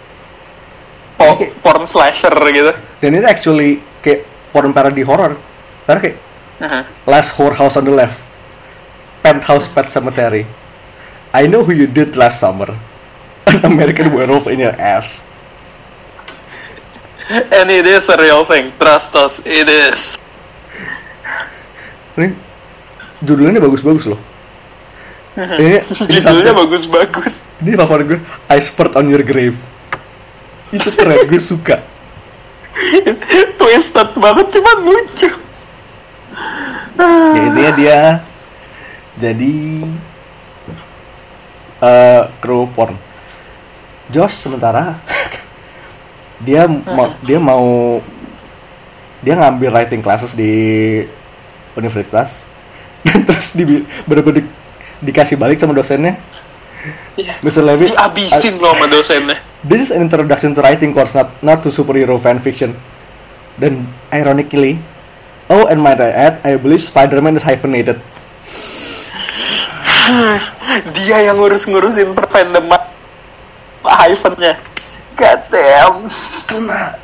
Po- 1.20 1.36
Oke. 1.36 1.52
porn 1.60 1.84
slasher 1.84 2.32
gitu 2.48 2.72
dan 2.72 3.10
ini 3.12 3.26
actually 3.28 3.70
kayak 4.00 4.24
porn 4.50 4.72
parody 4.72 5.04
horror 5.04 5.36
karena 5.84 6.00
kayak 6.00 6.16
Aha. 6.60 6.80
Last 7.08 7.40
whorehouse 7.40 7.76
on 7.76 7.84
the 7.84 7.92
left. 7.92 8.20
Penthouse 9.24 9.64
Pet 9.64 9.88
Cemetery. 9.88 10.44
I 11.32 11.48
know 11.48 11.64
who 11.64 11.72
you 11.72 11.88
did 11.88 12.20
last 12.20 12.36
summer. 12.36 12.68
An 13.48 13.64
American 13.72 14.12
werewolf 14.12 14.44
in 14.44 14.60
your 14.60 14.76
ass. 14.76 15.24
and 17.30 17.70
it 17.70 17.86
is 17.86 18.10
a 18.10 18.16
real 18.18 18.44
thing 18.44 18.74
trust 18.76 19.14
us 19.14 19.38
it 19.46 19.70
is 19.70 20.18
Ini 22.18 22.34
judulnya 23.22 23.62
bagus-bagus 23.62 24.10
loh. 24.10 24.20
Ini, 25.38 25.80
ini 25.80 26.18
judulnya 26.20 26.52
bagus-bagus 26.52 27.40
Ini 27.62 27.72
favorit 27.78 28.04
gue. 28.04 28.20
I 28.50 28.58
spurt 28.60 28.98
on 28.98 29.08
your 29.08 29.24
grave. 29.24 29.56
Itu 30.70 30.90
keren, 30.92 31.26
gue 31.26 31.40
suka. 31.40 31.76
twisted 33.58 34.08
banget 34.14 34.46
cuman 34.56 34.76
lucu 34.80 35.28
Ya 36.96 37.40
intinya 37.42 37.72
dia 37.74 38.00
jadi 39.16 39.54
eh 41.80 42.22
kru 42.38 42.70
porn. 42.70 42.94
Josh 44.08 44.38
sementara 44.38 44.98
dia 46.46 46.64
mau 46.66 47.10
dia 47.20 47.38
mau 47.38 47.98
dia 49.20 49.34
ngambil 49.36 49.70
writing 49.70 50.00
classes 50.00 50.32
di 50.32 50.50
universitas 51.74 52.42
dan 53.06 53.22
terus 53.22 53.52
di 53.52 53.64
bener-bener 54.04 54.42
di- 54.42 54.50
dikasih 55.02 55.36
balik 55.36 55.58
sama 55.58 55.74
dosennya 55.74 56.16
Iya. 57.12 57.36
Mr. 57.44 57.60
Levy 57.60 57.92
dihabisin 57.92 58.56
loh 58.56 58.72
sama 58.72 58.88
dosennya 58.88 59.36
This 59.60 59.80
is 59.84 59.90
an 59.92 60.00
introduction 60.00 60.56
to 60.56 60.64
writing 60.64 60.96
course, 60.96 61.12
not 61.12 61.36
not 61.44 61.60
to 61.64 61.68
superhero 61.68 62.16
fan 62.16 62.40
fiction. 62.40 62.76
Then, 63.60 63.92
ironically, 64.08 64.80
oh, 65.52 65.68
and 65.68 65.84
might 65.84 66.00
I 66.00 66.08
add, 66.08 66.40
I 66.40 66.56
believe 66.56 66.80
Spider-Man 66.80 67.36
is 67.36 67.44
hyphenated. 67.44 68.00
dia 70.96 71.28
yang 71.30 71.38
ngurus-ngurusin 71.38 72.16
perfandoman 72.16 72.82
hyphennya 73.84 74.58
god 75.14 75.40
damn 75.52 76.08
Kena. 76.48 76.96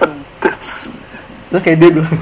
pedes 0.00 0.90
Terus 1.50 1.62
kayak 1.66 1.78
dia 1.82 1.90
bilang, 1.90 2.18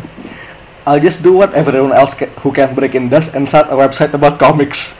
I'll 0.88 1.02
just 1.02 1.20
do 1.20 1.36
what 1.36 1.52
everyone 1.52 1.92
else 1.92 2.16
ca- 2.16 2.32
who 2.40 2.48
can 2.48 2.72
break 2.72 2.96
in 2.96 3.12
does 3.12 3.36
and 3.36 3.44
start 3.44 3.68
a 3.68 3.76
website 3.76 4.16
about 4.16 4.40
comics. 4.40 4.96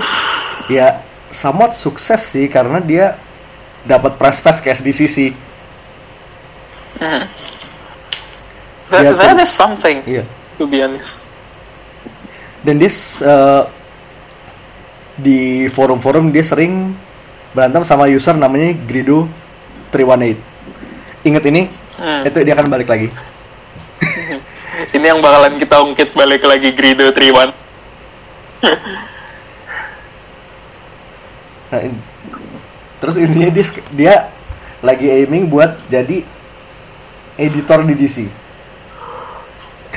Ya, 0.66 0.98
somewhat 1.30 1.78
sukses 1.78 2.18
sih 2.26 2.50
karena 2.50 2.82
dia 2.82 3.14
dapat 3.86 4.18
press 4.18 4.42
pass 4.42 4.58
ke 4.58 4.66
SDCC. 4.68 5.30
that, 8.90 9.02
Ya, 9.02 9.12
that 9.14 9.36
tuh. 9.36 9.44
is 9.44 9.52
something 9.52 10.02
Iya. 10.06 10.24
to 10.56 10.64
be 10.64 10.80
honest 10.80 11.26
dan 12.62 12.80
dia 12.80 12.90
eh, 13.22 13.62
di 15.16 15.40
forum-forum 15.68 16.32
dia 16.32 16.42
sering 16.42 16.96
berantem 17.52 17.84
sama 17.84 18.08
user 18.08 18.34
namanya 18.34 18.74
Grido 18.86 19.28
318 19.92 20.36
inget 21.22 21.44
ini 21.46 21.62
Hmm. 21.96 22.28
itu 22.28 22.44
dia 22.44 22.52
akan 22.52 22.68
balik 22.68 22.92
lagi 22.92 23.08
ini 24.96 25.04
yang 25.04 25.24
bakalan 25.24 25.56
kita 25.56 25.80
ungkit 25.80 26.12
balik 26.12 26.44
lagi 26.44 26.68
Grido 26.76 27.08
Triwan 27.08 27.48
Nah, 31.66 31.82
in- 31.82 32.02
terus 32.96 33.18
intinya 33.18 33.50
dia 33.50 33.64
dia 33.92 34.14
lagi 34.80 35.10
aiming 35.10 35.50
buat 35.50 35.76
jadi 35.90 36.22
editor 37.36 37.84
di 37.84 37.94
DC 37.94 38.16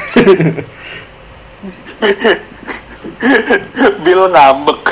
Bill 4.04 4.24
ngambek. 4.32 4.84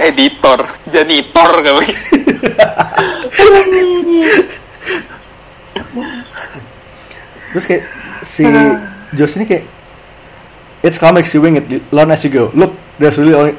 Editor. 0.00 0.64
Janitor 0.88 1.50
kali. 1.64 1.88
Terus 7.50 7.64
kayak 7.66 7.84
si 8.22 8.44
Josh 9.16 9.34
ini 9.40 9.44
kayak 9.48 9.64
it's 10.84 11.00
comics 11.00 11.34
you 11.34 11.42
wing 11.42 11.58
it. 11.58 11.66
Learn 11.90 12.12
as 12.12 12.22
you 12.22 12.30
go. 12.30 12.52
Look 12.54 12.76
there's 13.00 13.18
really 13.18 13.34
only 13.34 13.54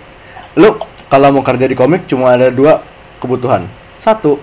look 0.55 0.85
kalau 1.11 1.35
mau 1.35 1.43
kerja 1.43 1.67
di 1.67 1.75
komik 1.75 2.07
cuma 2.07 2.31
ada 2.31 2.47
dua 2.47 2.79
kebutuhan. 3.19 3.67
Satu 3.99 4.39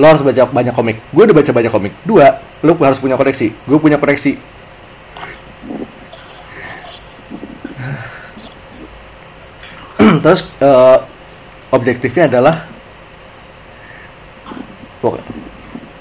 lo 0.00 0.04
harus 0.08 0.24
baca 0.24 0.48
banyak 0.48 0.72
komik. 0.72 0.96
Gue 1.12 1.28
udah 1.28 1.36
baca 1.36 1.52
banyak 1.52 1.70
komik. 1.70 1.92
Dua 2.02 2.48
lo 2.58 2.74
harus 2.82 2.98
punya 2.98 3.14
koleksi 3.14 3.54
gue 3.54 3.78
punya 3.78 4.02
koleksi 4.02 4.34
terus 10.26 10.42
eh, 10.58 10.98
objektifnya 11.70 12.26
adalah 12.26 12.66
pokok- 14.98 15.22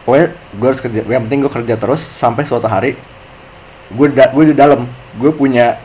pokoknya 0.01 0.28
gue 0.34 0.65
harus 0.65 0.82
kerja 0.82 1.05
yang 1.05 1.30
penting 1.30 1.45
gue 1.45 1.53
kerja 1.53 1.78
terus 1.78 2.01
sampai 2.01 2.41
suatu 2.41 2.65
hari 2.65 2.97
gue 3.93 4.07
da 4.11 4.34
gue 4.34 4.51
di 4.51 4.55
dalam. 4.57 4.89
Gue 5.17 5.30
punya 5.34 5.78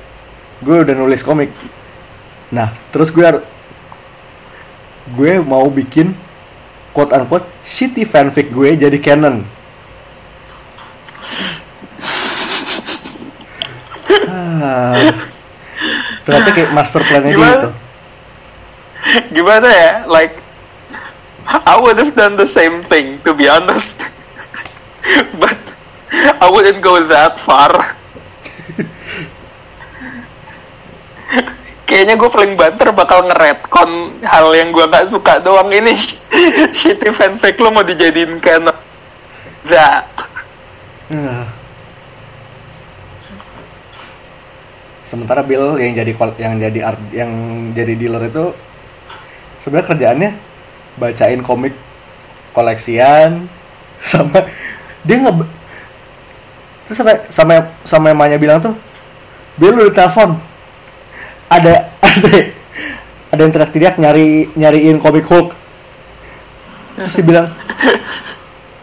gue 0.64 0.84
udah 0.88 0.94
nulis 0.96 1.20
komik 1.20 1.52
nah 2.52 2.68
terus 2.92 3.08
gue 3.08 3.24
gue 5.16 5.32
mau 5.40 5.66
bikin 5.72 6.12
quote 6.92 7.16
unquote 7.16 7.48
shitty 7.64 8.04
fanfic 8.04 8.52
gue 8.52 8.76
jadi 8.76 8.98
canon. 9.00 9.42
Ah, 14.62 14.94
ternyata 16.22 16.50
kayak 16.54 16.70
master 16.70 17.02
plan-nya 17.02 17.34
Gimana? 17.34 17.50
gitu. 17.50 17.70
Gimana 19.34 19.68
ya? 19.68 19.92
Like 20.06 20.38
I 21.48 21.74
would 21.80 21.98
have 21.98 22.14
done 22.14 22.38
the 22.38 22.46
same 22.46 22.86
thing 22.86 23.18
to 23.26 23.34
be 23.34 23.50
honest. 23.50 23.98
But 25.42 25.58
I 26.14 26.46
wouldn't 26.46 26.84
go 26.84 27.02
that 27.10 27.42
far 27.42 27.91
kayaknya 31.92 32.16
gue 32.16 32.30
paling 32.32 32.56
banter 32.56 32.88
bakal 32.96 33.28
ngeretcon 33.28 34.24
hal 34.24 34.48
yang 34.56 34.72
gue 34.72 34.88
nggak 34.88 35.12
suka 35.12 35.44
doang. 35.44 35.68
Ini 35.68 35.92
shitty 36.80 37.12
fanfic 37.12 37.60
lo 37.60 37.68
mau 37.68 37.84
dijadiin 37.84 38.40
canon 38.40 38.72
that 39.68 40.08
Ah. 41.12 41.44
Sementara 45.04 45.44
Bill 45.44 45.76
yang 45.76 45.92
jadi 45.92 46.12
yang 46.40 46.54
jadi 46.56 46.80
art 46.88 47.00
yang 47.12 47.30
jadi 47.76 47.92
dealer 48.00 48.32
itu 48.32 48.56
sebenarnya 49.60 49.88
kerjaannya 49.92 50.30
bacain 50.96 51.44
komik 51.44 51.76
koleksian 52.56 53.44
sama 54.00 54.48
dia 55.04 55.20
nge 55.20 55.32
terus 56.88 56.96
sampai 56.96 57.16
sampai 57.28 57.56
sampai 57.84 58.10
emaknya 58.16 58.38
bilang 58.40 58.58
tuh 58.64 58.72
Bill 59.60 59.76
lu 59.76 59.92
telepon 59.92 60.40
ada 61.52 61.74
ada 62.00 62.32
ada 63.32 63.40
yang 63.40 63.52
teriak-teriak 63.52 63.96
nyari 64.00 64.48
nyariin 64.56 64.96
komik 64.96 65.28
Hulk. 65.28 65.52
Terus 66.96 67.12
dia 67.20 67.24
bilang 67.24 67.46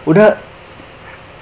udah 0.09 0.37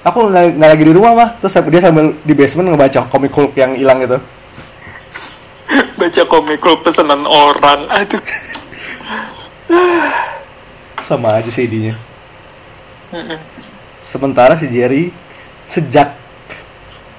aku 0.04 0.18
nggak 0.32 0.56
lagi 0.56 0.84
di 0.88 0.92
rumah 0.96 1.12
mah. 1.12 1.30
Terus 1.40 1.52
dia 1.68 1.80
sambil 1.84 2.16
di 2.24 2.32
basement 2.32 2.72
ngebaca 2.72 3.08
komik 3.12 3.32
Hulk 3.36 3.52
yang 3.56 3.76
hilang 3.76 4.00
itu 4.00 4.16
baca 5.98 6.22
komik 6.30 6.62
lu 6.62 6.78
pesanan 6.80 7.26
orang 7.26 7.84
aduh. 7.90 8.22
Sama 11.02 11.38
aja 11.38 11.50
sih 11.50 11.68
idenya. 11.68 11.98
Sementara 13.98 14.54
si 14.54 14.70
Jerry 14.70 15.10
sejak 15.60 16.14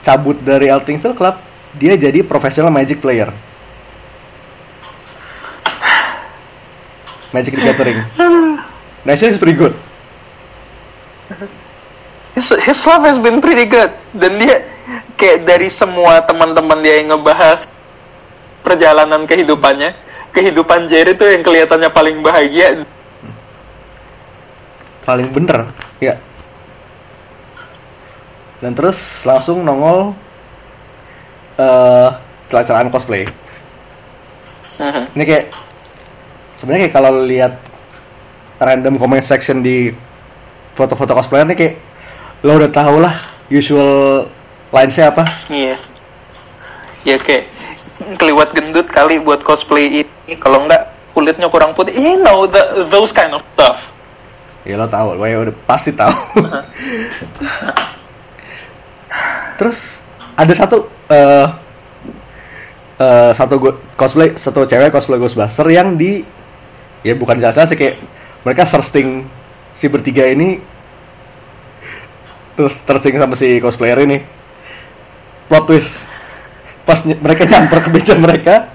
cabut 0.01 0.39
dari 0.41 0.71
Eltingville 0.71 1.13
Club 1.13 1.35
dia 1.75 1.93
jadi 1.99 2.23
professional 2.25 2.73
Magic 2.73 3.03
player 3.03 3.29
Magic 7.29 7.53
the 7.55 7.61
Gathering. 7.61 7.99
Nah 9.05 9.13
it's 9.13 9.37
pretty 9.37 9.57
good. 9.57 9.75
His, 12.33 12.49
his 12.63 12.79
life 12.87 13.03
has 13.05 13.19
been 13.21 13.37
pretty 13.43 13.69
good. 13.69 13.93
Dan 14.15 14.41
dia 14.41 14.65
kayak 15.19 15.45
dari 15.45 15.69
semua 15.69 16.23
teman-teman 16.25 16.79
dia 16.81 17.03
yang 17.03 17.13
ngebahas 17.13 17.69
perjalanan 18.65 19.23
kehidupannya 19.29 19.93
kehidupan 20.29 20.85
Jerry 20.85 21.17
tuh 21.17 21.29
yang 21.29 21.41
kelihatannya 21.41 21.89
paling 21.89 22.21
bahagia. 22.21 22.85
Paling 25.05 25.29
bener 25.33 25.73
ya. 25.97 26.17
Dan 28.59 28.75
terus 28.75 29.23
langsung 29.23 29.63
nongol 29.63 30.13
eh 31.59 32.09
celah-celahan 32.49 32.89
cosplay. 32.89 33.29
Ini 35.13 35.23
kayak 35.27 35.45
sebenarnya 36.59 36.91
kayak 36.91 36.95
kalau 36.99 37.23
lihat 37.23 37.55
random 38.59 38.99
comment 38.99 39.23
section 39.23 39.63
di 39.63 39.95
foto-foto 40.75 41.15
cosplayer 41.15 41.47
ini 41.47 41.55
kayak 41.55 41.75
lo 42.43 42.59
udah 42.59 42.71
tau 42.71 42.99
lah 42.99 43.15
usual 43.47 44.27
linesnya 44.75 45.15
apa. 45.15 45.23
Iya. 45.47 45.79
Ya 47.07 47.15
kayak 47.15 47.47
keliwat 48.19 48.51
gendut 48.51 48.91
kali 48.91 49.23
buat 49.23 49.39
cosplay 49.47 50.03
ini. 50.03 50.35
Kalau 50.35 50.67
enggak 50.67 50.91
kulitnya 51.15 51.47
kurang 51.47 51.71
putih. 51.71 51.95
You 51.95 52.19
know 52.19 52.43
the, 52.43 52.83
those 52.91 53.15
kind 53.15 53.31
of 53.31 53.41
stuff. 53.55 53.95
Ya 54.67 54.75
lo 54.75 54.91
tahu 54.91 55.15
lo 55.15 55.23
ya 55.23 55.39
udah 55.47 55.55
pasti 55.63 55.95
tahu 55.95 56.11
terus 59.59 60.07
ada 60.39 60.53
satu 60.55 60.87
eh 61.11 61.47
eh, 62.99 63.31
satu 63.35 63.55
cosplay 63.99 64.31
satu 64.39 64.63
cewek 64.63 64.91
cosplay 64.91 65.19
Ghostbuster 65.19 65.67
yang 65.67 65.99
di 65.99 66.23
ya 67.05 67.13
bukan 67.15 67.39
jasa 67.39 67.63
sih 67.63 67.79
kayak 67.79 67.99
mereka 68.43 68.67
thirsting 68.67 69.27
si 69.75 69.85
bertiga 69.87 70.27
ini 70.27 70.59
terus 72.59 72.75
thirsting 72.83 73.15
sama 73.15 73.39
si 73.39 73.59
cosplayer 73.63 74.03
ini. 74.03 74.19
Plot 75.47 75.63
twist. 75.63 76.11
Pas 76.83 76.99
ny- 77.07 77.15
mereka 77.19 77.47
nyamper 77.47 77.79
ke 77.87 77.89
meja 77.89 78.13
mereka. 78.19 78.67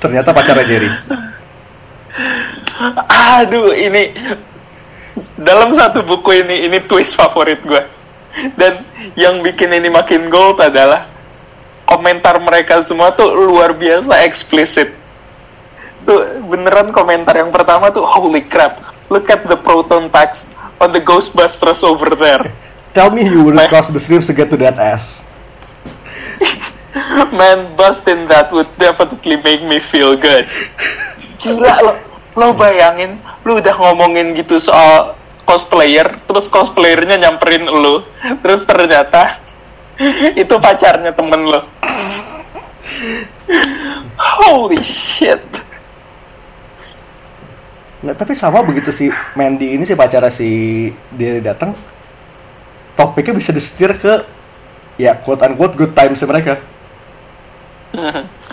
Ternyata 0.00 0.36
pacarnya 0.36 0.64
Jerry. 0.68 0.90
Aduh 3.08 3.72
ini 3.72 4.12
dalam 5.38 5.72
satu 5.72 6.02
buku 6.04 6.44
ini 6.44 6.66
ini 6.68 6.78
twist 6.84 7.14
favorit 7.14 7.62
gue 7.62 7.82
dan 8.58 8.82
yang 9.14 9.40
bikin 9.46 9.70
ini 9.70 9.86
makin 9.86 10.26
gold 10.26 10.58
adalah 10.58 11.06
komentar 11.84 12.36
mereka 12.40 12.80
semua 12.84 13.12
tuh 13.12 13.32
luar 13.32 13.76
biasa 13.76 14.24
eksplisit. 14.24 14.92
Tuh 16.04 16.44
beneran 16.44 16.92
komentar 16.92 17.36
yang 17.38 17.48
pertama 17.48 17.88
tuh 17.88 18.04
holy 18.04 18.44
crap 18.44 18.80
look 19.08 19.28
at 19.28 19.44
the 19.48 19.56
proton 19.56 20.08
packs 20.08 20.48
on 20.80 20.92
the 20.92 21.00
ghostbusters 21.00 21.84
over 21.84 22.12
there. 22.16 22.52
Tell 22.92 23.10
me 23.10 23.26
you 23.26 23.42
wouldn't 23.42 23.68
cross 23.68 23.90
the 23.90 24.00
streams 24.00 24.26
to 24.30 24.34
get 24.36 24.50
to 24.50 24.58
that 24.62 24.78
ass. 24.78 25.28
man 27.38 27.74
busting 27.74 28.26
that 28.30 28.50
would 28.54 28.70
definitely 28.78 29.38
make 29.42 29.62
me 29.62 29.78
feel 29.78 30.14
good. 30.14 30.46
Gila 31.42 31.72
lo 31.82 31.92
lo 32.34 32.46
bayangin 32.54 33.18
lu 33.46 33.58
udah 33.62 33.74
ngomongin 33.78 34.34
gitu 34.34 34.58
soal 34.58 35.14
cosplayer 35.44 36.18
terus 36.26 36.48
cosplayernya 36.48 37.20
nyamperin 37.20 37.68
lu 37.68 38.02
terus 38.42 38.64
ternyata 38.64 39.38
itu 40.42 40.54
pacarnya 40.58 41.12
temen 41.14 41.40
lo 41.48 41.60
holy 44.16 44.80
shit 44.82 45.42
Nggak, 48.04 48.20
tapi 48.20 48.36
sama 48.36 48.60
begitu 48.60 48.92
si 48.92 49.08
Mandy 49.32 49.72
ini 49.72 49.88
si 49.88 49.96
pacara 49.96 50.28
si 50.28 50.92
dia 51.16 51.40
datang, 51.40 51.72
topiknya 52.92 53.32
bisa 53.32 53.48
disetir 53.48 53.96
ke 53.96 54.20
ya 55.00 55.16
quote 55.16 55.40
unquote 55.40 55.72
good 55.72 55.96
times 55.96 56.20
mereka. 56.28 56.60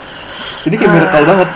Ini 0.61 0.75
kayak 0.77 0.93
miracle 0.93 1.25
banget. 1.25 1.49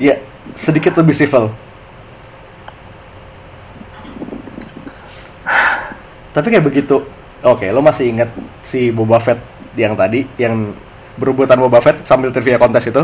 Ya, 0.00 0.14
sedikit 0.56 0.96
lebih 0.98 1.14
civil. 1.14 1.52
Tapi 6.32 6.46
kayak 6.48 6.64
begitu. 6.64 7.04
Oke, 7.42 7.66
lo 7.74 7.82
masih 7.82 8.14
ingat 8.14 8.30
si 8.62 8.94
Boba 8.94 9.18
Fett 9.18 9.42
yang 9.74 9.98
tadi 9.98 10.22
yang 10.38 10.70
berebutan 11.18 11.58
Boba 11.58 11.82
Fett 11.82 12.06
sambil 12.06 12.30
trivia 12.30 12.58
kontes 12.58 12.86
itu? 12.86 13.02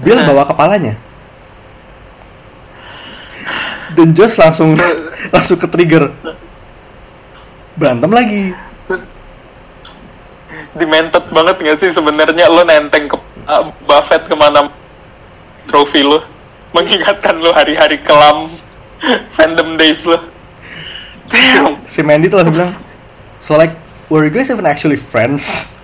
Bill 0.00 0.18
Hmm. 0.24 0.28
bawa 0.32 0.48
kepalanya. 0.48 0.96
Dan 3.94 4.16
Josh 4.16 4.40
langsung 4.40 4.74
langsung 5.34 5.60
ke 5.60 5.68
trigger. 5.68 6.10
Berantem 7.76 8.10
lagi. 8.10 8.44
demented 10.74 11.24
banget 11.30 11.56
gak 11.62 11.78
sih 11.78 11.90
sebenarnya 11.94 12.50
lo 12.50 12.66
nenteng 12.66 13.06
ke 13.06 13.16
uh, 13.46 13.70
Buffett 13.86 14.26
ke 14.26 14.34
mana 14.34 14.66
trofi 15.70 16.02
lo 16.02 16.18
mengingatkan 16.74 17.38
lo 17.38 17.54
hari-hari 17.54 18.02
kelam 18.02 18.50
fandom 19.38 19.78
days 19.78 20.02
lo 20.02 20.18
damn 21.30 21.78
Si 21.86 22.02
Mandy 22.02 22.26
tuh 22.26 22.42
langsung 22.42 22.58
bilang, 22.58 22.72
So 23.44 23.60
like, 23.60 23.76
were 24.08 24.24
you 24.24 24.32
guys 24.32 24.48
even 24.48 24.64
actually 24.64 24.96
friends? 24.96 25.76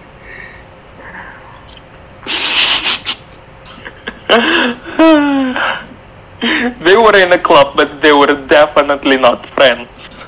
they 6.81 6.97
were 6.97 7.17
in 7.21 7.33
a 7.33 7.39
club 7.39 7.77
but 7.77 8.01
they 8.01 8.13
were 8.13 8.33
definitely 8.47 9.19
not 9.19 9.45
friends 9.45 10.25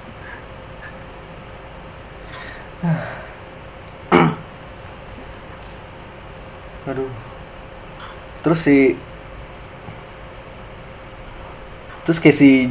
Aduh. 6.82 7.06
Terus 8.42 8.58
si 8.58 8.98
Terus 12.02 12.18
kayak 12.18 12.34
si 12.34 12.66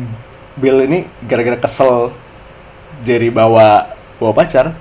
Bill 0.59 0.84
ini 0.84 1.07
gara-gara 1.24 1.55
kesel 1.55 2.12
Jerry 2.99 3.32
bawa 3.32 4.01
bawa 4.22 4.38
pacar. 4.38 4.78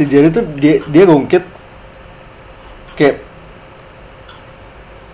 Si 0.00 0.08
Jerry 0.08 0.32
tuh 0.32 0.40
dia 0.56 0.80
dia 0.88 1.04
ngungkit 1.04 1.44
kayak 2.96 3.20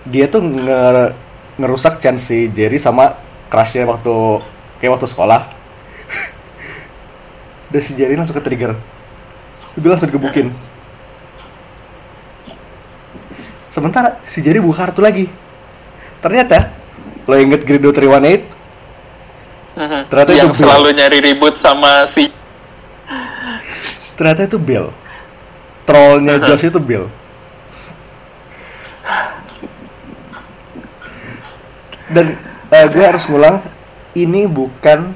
dia 0.06 0.30
tuh 0.30 0.38
nge- 0.38 1.12
ngerusak 1.58 1.98
chance 1.98 2.30
si 2.30 2.46
Jerry 2.54 2.78
sama 2.78 3.18
crushnya 3.50 3.82
waktu 3.90 4.14
kayak 4.78 4.94
waktu 4.94 5.10
sekolah. 5.10 5.50
Dan 7.74 7.82
si 7.82 7.98
Jerry 7.98 8.14
langsung 8.14 8.38
ke 8.38 8.44
trigger. 8.46 8.78
Dia 9.74 9.88
langsung 9.90 10.06
digebukin. 10.14 10.54
Sementara 13.72 14.20
si 14.22 14.44
Jerry 14.44 14.60
buka 14.60 14.86
kartu 14.86 15.00
lagi. 15.00 15.26
Ternyata 16.22 16.70
lo 17.26 17.34
inget 17.34 17.64
Grido 17.64 17.90
318? 17.90 18.46
Ternyata 20.12 20.28
itu 20.28 20.34
yang 20.36 20.52
Bill. 20.52 20.60
selalu 20.60 20.88
nyari 20.92 21.18
ribut 21.24 21.56
sama 21.56 22.04
si 22.04 22.28
Ternyata 24.22 24.46
itu 24.46 24.54
Bill. 24.62 24.86
Trollnya. 25.82 26.38
Josh 26.46 26.70
itu 26.70 26.78
Bill. 26.78 27.10
Dan 32.06 32.38
eh, 32.70 32.86
gue 32.86 33.02
harus 33.02 33.26
ngulang, 33.26 33.58
ini 34.14 34.46
bukan 34.46 35.10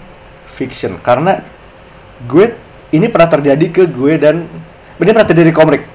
fiction 0.50 0.98
karena 0.98 1.38
gue 2.26 2.50
ini 2.90 3.06
pernah 3.06 3.30
terjadi 3.30 3.66
ke 3.70 3.82
gue 3.86 4.18
dan 4.18 4.42
ini 4.98 5.10
pernah 5.14 5.28
terjadi 5.30 5.54
di 5.54 5.54
komik. 5.54 5.86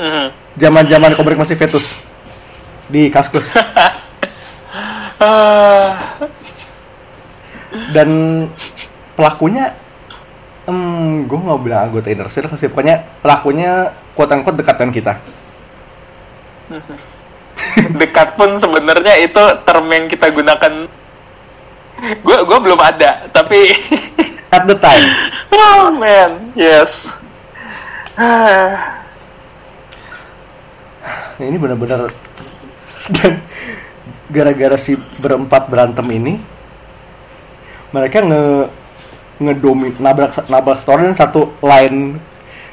Mhm. 0.00 0.26
Zaman-zaman 0.56 1.12
komik 1.12 1.36
masih 1.36 1.60
fetus 1.60 2.00
di 2.88 3.12
Kaskus. 3.12 3.52
Ah, 5.22 6.18
dan 7.94 8.10
pelakunya 9.14 9.70
hmm, 10.66 11.26
gue 11.26 11.38
nggak 11.38 11.62
bilang 11.62 11.82
anggota 11.88 12.10
inner 12.10 12.30
circle 12.30 12.58
sih. 12.58 12.68
Pokoknya 12.68 13.04
pelakunya 13.20 13.92
dekat 14.14 14.78
dengan 14.78 14.92
kita. 14.92 15.18
Dekat 18.00 18.36
pun 18.36 18.58
sebenarnya 18.58 19.16
itu 19.22 19.40
term 19.64 19.92
yang 19.92 20.08
kita 20.10 20.30
gunakan. 20.30 20.86
Gue 22.22 22.38
gue 22.42 22.58
belum 22.58 22.80
ada 22.80 23.28
tapi 23.30 23.72
at 24.54 24.66
the 24.66 24.74
time. 24.78 25.06
Oh 25.52 25.90
man. 25.94 26.52
Yes. 26.58 27.08
Ini 31.42 31.58
benar-benar 31.58 32.06
dan 33.10 33.42
gara-gara 34.30 34.78
si 34.78 34.94
berempat 35.18 35.66
berantem 35.66 36.06
ini 36.14 36.38
mereka 37.90 38.22
nge 38.22 38.70
ngedomin 39.50 39.98
nabrak 39.98 40.34
nabrak 40.46 40.78
story 40.78 41.08
dan 41.10 41.16
satu 41.16 41.50
line 41.62 42.18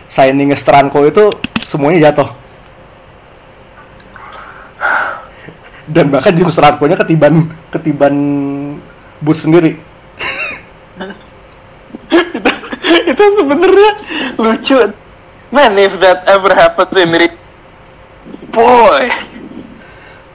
signing 0.06 0.54
Stranko 0.54 1.06
itu 1.06 1.30
semuanya 1.64 2.10
jatuh. 2.10 2.30
Dan 5.90 6.14
bahkan 6.14 6.34
Jim 6.38 6.50
Stranko 6.54 6.86
nya 6.86 6.98
ketiban 6.98 7.50
ketiban 7.74 8.16
boot 9.22 9.38
sendiri. 9.38 9.78
Itu, 12.10 12.52
itu 13.10 13.24
sebenarnya 13.40 13.90
lucu. 14.38 14.78
Man 15.50 15.74
if 15.82 15.98
that 15.98 16.30
ever 16.30 16.54
happens 16.54 16.94
in 16.94 17.10
real 17.10 17.34
boy! 18.54 19.10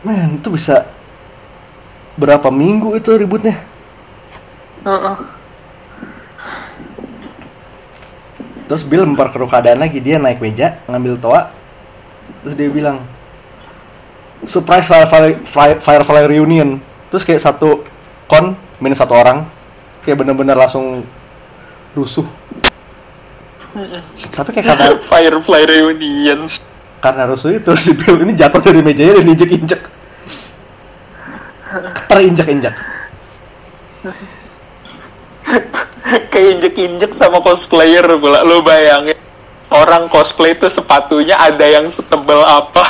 Man 0.02 0.42
itu 0.42 0.48
bisa 0.50 0.90
berapa 2.18 2.50
minggu 2.50 2.94
itu 2.98 3.10
ributnya 3.14 3.58
uh-uh. 4.86 5.16
Terus 8.66 8.82
Bill 8.84 9.04
memperkeruh 9.04 9.48
keadaan 9.48 9.80
lagi 9.80 10.00
dia 10.00 10.16
naik 10.20 10.40
meja 10.40 10.80
ngambil 10.88 11.20
toa. 11.20 11.52
Terus 12.44 12.54
dia 12.56 12.68
bilang 12.68 13.04
surprise 14.44 14.88
firefly, 14.88 15.44
fire, 15.44 15.78
firefly 15.80 16.24
reunion. 16.28 16.80
Terus 17.12 17.24
kayak 17.24 17.42
satu 17.44 17.84
kon 18.28 18.56
minus 18.80 19.00
satu 19.00 19.14
orang 19.16 19.44
kayak 20.04 20.20
bener-bener 20.20 20.56
langsung 20.56 21.04
rusuh. 21.96 22.26
Tapi 24.32 24.48
kayak 24.54 24.66
karena 24.72 24.86
firefly 25.10 25.62
reunion. 25.66 26.48
karena 27.04 27.28
rusuh 27.28 27.52
itu 27.52 27.68
si 27.76 27.92
Bill 28.00 28.24
ini 28.24 28.32
jatuh 28.32 28.64
dari 28.64 28.80
mejanya 28.80 29.20
dan 29.20 29.28
injek-injek 29.28 29.76
terinjak-injak 32.08 32.72
kayak 36.32 36.60
injek-injek 36.60 37.12
sama 37.16 37.40
cosplayer 37.40 38.04
pula 38.20 38.44
lo 38.44 38.60
bayangin. 38.60 39.16
Orang 39.72 40.06
cosplay 40.12 40.54
itu 40.54 40.68
sepatunya 40.68 41.34
ada 41.40 41.64
yang 41.64 41.88
setebal 41.88 42.44
apa. 42.44 42.84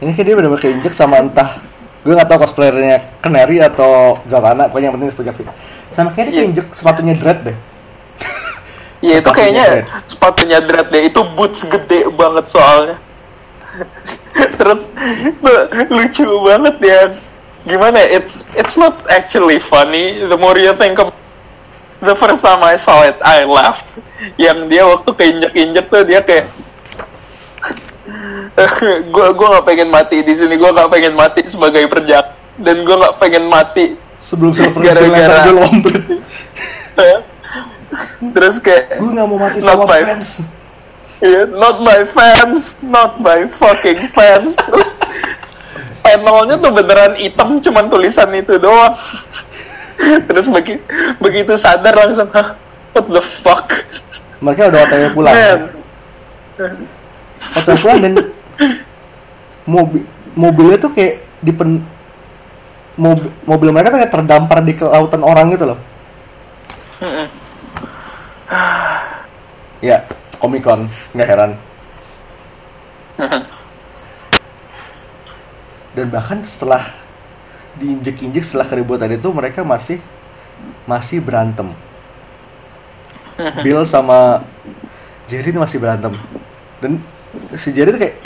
Ini 0.00 0.14
kayak 0.14 0.26
dia 0.26 0.34
bener-bener 0.36 0.62
keinjek 0.62 0.92
sama 0.96 1.20
entah 1.20 1.60
gue 2.00 2.16
gak 2.16 2.32
tau 2.32 2.40
cosplayernya 2.40 3.20
Canary 3.20 3.60
atau 3.60 4.16
Zatanna 4.24 4.72
pokoknya 4.72 4.88
yang 4.88 4.96
penting 4.96 5.12
sepatu 5.12 5.52
sama 5.92 6.08
kayak 6.16 6.32
dia 6.32 6.32
Iya. 6.32 6.40
keinjek 6.48 6.66
sepatunya 6.72 7.14
Dread 7.18 7.40
deh. 7.44 7.56
Iya 9.04 9.14
itu 9.20 9.30
kayaknya 9.32 9.64
Dread. 9.68 9.86
sepatunya 10.08 10.58
Dread 10.64 10.88
deh 10.88 11.02
itu 11.12 11.20
boots 11.36 11.68
gede 11.68 12.08
banget 12.16 12.48
soalnya. 12.48 12.96
Terus 14.60 14.88
tuh, 15.44 15.60
lucu 15.92 16.24
banget 16.44 16.76
ya. 16.80 17.00
Gimana 17.68 17.96
ya, 18.00 18.08
it's 18.24 18.48
it's 18.56 18.80
not 18.80 18.96
actually 19.12 19.60
funny. 19.60 20.24
The 20.24 20.36
more 20.40 20.56
you 20.56 20.72
think 20.80 20.96
of 20.96 21.12
the 22.00 22.14
first 22.14 22.40
time 22.40 22.60
I 22.60 22.76
saw 22.76 23.04
it 23.04 23.16
I 23.20 23.44
laughed. 23.44 23.86
Yang 24.36 24.58
dia 24.68 24.82
waktu 24.84 25.10
keinjek-injek 25.10 25.86
tuh 25.88 26.02
dia 26.04 26.20
kayak 26.20 26.46
gue 29.14 29.26
gue 29.32 29.46
nggak 29.48 29.66
pengen 29.66 29.88
mati 29.88 30.20
di 30.20 30.34
sini. 30.34 30.56
Gue 30.56 30.70
nggak 30.70 30.90
pengen 30.90 31.14
mati 31.14 31.40
sebagai 31.46 31.86
perjak. 31.86 32.36
Dan 32.60 32.84
gue 32.84 32.92
nggak 32.92 33.16
pengen 33.16 33.48
mati 33.48 33.96
sebelum 34.20 34.52
Silver 34.52 34.84
Gara-gara- 34.84 35.48
dia 35.48 35.54
lompet 35.56 35.96
terus 38.36 38.60
kayak 38.60 39.00
gue 39.00 39.10
gak 39.10 39.26
mau 39.26 39.40
mati 39.40 39.58
Not 39.58 39.66
sama 39.66 39.84
my- 39.88 40.04
fans. 40.04 40.28
Iya, 41.20 41.44
not 41.52 41.84
my 41.84 42.00
fans, 42.06 42.80
not 42.80 43.20
my 43.20 43.44
fucking 43.44 44.08
fans. 44.08 44.56
Terus 44.56 44.96
panelnya 46.00 46.56
tuh 46.56 46.72
beneran 46.72 47.12
hitam, 47.12 47.60
cuman 47.60 47.92
tulisan 47.92 48.28
itu 48.32 48.56
doang. 48.56 48.96
Terus 50.28 50.46
begi, 50.48 50.74
begitu 51.20 51.52
sadar 51.60 51.92
langsung, 51.92 52.28
Hah, 52.32 52.56
what 52.96 53.06
the 53.06 53.22
fuck? 53.22 53.68
mereka 54.40 54.72
udah 54.72 54.80
otw 54.88 55.06
pulang 55.12 55.34
Man. 55.36 55.60
otw 57.60 57.76
pulang 57.76 57.98
dan 58.00 58.12
mobil 59.68 60.02
mobilnya 60.32 60.80
tuh 60.80 60.90
kayak 60.96 61.20
di 61.44 61.52
pen 61.52 61.84
mobil, 62.96 63.28
mobil 63.44 63.68
mereka 63.72 63.92
kayak 63.92 64.12
terdampar 64.12 64.64
di 64.64 64.72
kelautan 64.76 65.22
orang 65.24 65.52
gitu 65.54 65.76
loh. 65.76 65.78
Ya 69.80 70.04
Comic 70.36 70.60
Con 70.60 70.84
nggak 71.16 71.28
heran. 71.28 71.56
Dan 75.96 76.06
bahkan 76.12 76.44
setelah 76.44 76.99
diinjek-injek 77.78 78.42
setelah 78.42 78.66
keributan 78.66 79.12
itu 79.14 79.28
mereka 79.30 79.62
masih 79.62 80.02
masih 80.88 81.22
berantem. 81.22 81.70
Bill 83.64 83.86
sama 83.86 84.44
Jerry 85.30 85.54
itu 85.54 85.60
masih 85.60 85.78
berantem. 85.78 86.12
Dan 86.82 86.98
si 87.54 87.70
Jerry 87.70 87.94
tuh 87.94 88.00
kayak 88.00 88.16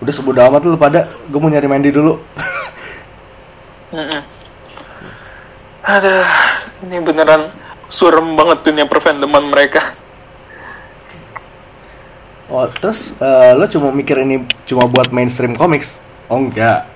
udah 0.00 0.12
sebodoh 0.12 0.44
amat 0.48 0.64
lu 0.64 0.76
pada 0.80 1.08
gue 1.28 1.40
mau 1.40 1.48
nyari 1.48 1.68
Mandy 1.68 1.90
dulu. 1.92 2.20
Aduh, 5.80 6.28
ini 6.86 6.96
beneran 7.02 7.50
surem 7.90 8.38
banget 8.38 8.62
dunia 8.62 8.86
perfandoman 8.86 9.50
mereka. 9.50 9.96
oh 12.50 12.66
terus 12.66 13.14
eh, 13.22 13.54
lo 13.54 13.66
cuma 13.70 13.94
mikir 13.94 14.26
ini 14.26 14.42
cuma 14.66 14.86
buat 14.90 15.14
mainstream 15.14 15.54
comics? 15.54 16.02
Oh 16.26 16.38
enggak 16.38 16.86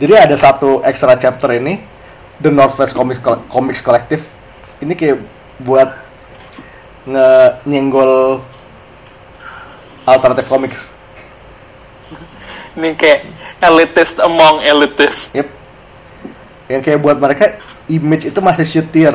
jadi 0.00 0.24
ada 0.24 0.36
satu 0.40 0.80
extra 0.80 1.12
chapter 1.20 1.52
ini 1.52 1.84
The 2.40 2.48
Northwest 2.48 2.96
Comics 2.96 3.20
Comics 3.52 3.84
Collective 3.84 4.24
ini 4.80 4.96
kayak 4.96 5.20
buat 5.60 5.92
nge 7.04 7.60
nyenggol 7.68 8.40
alternative 10.08 10.48
comics 10.48 10.88
Ini 12.70 12.94
kayak 12.94 13.26
elitist 13.60 14.22
among 14.22 14.62
elitist. 14.62 15.34
Yep. 15.34 15.48
Yang 16.70 16.82
kayak 16.86 17.00
buat 17.02 17.18
mereka 17.18 17.58
image 17.90 18.30
itu 18.30 18.38
masih 18.38 18.62
syutir. 18.62 19.14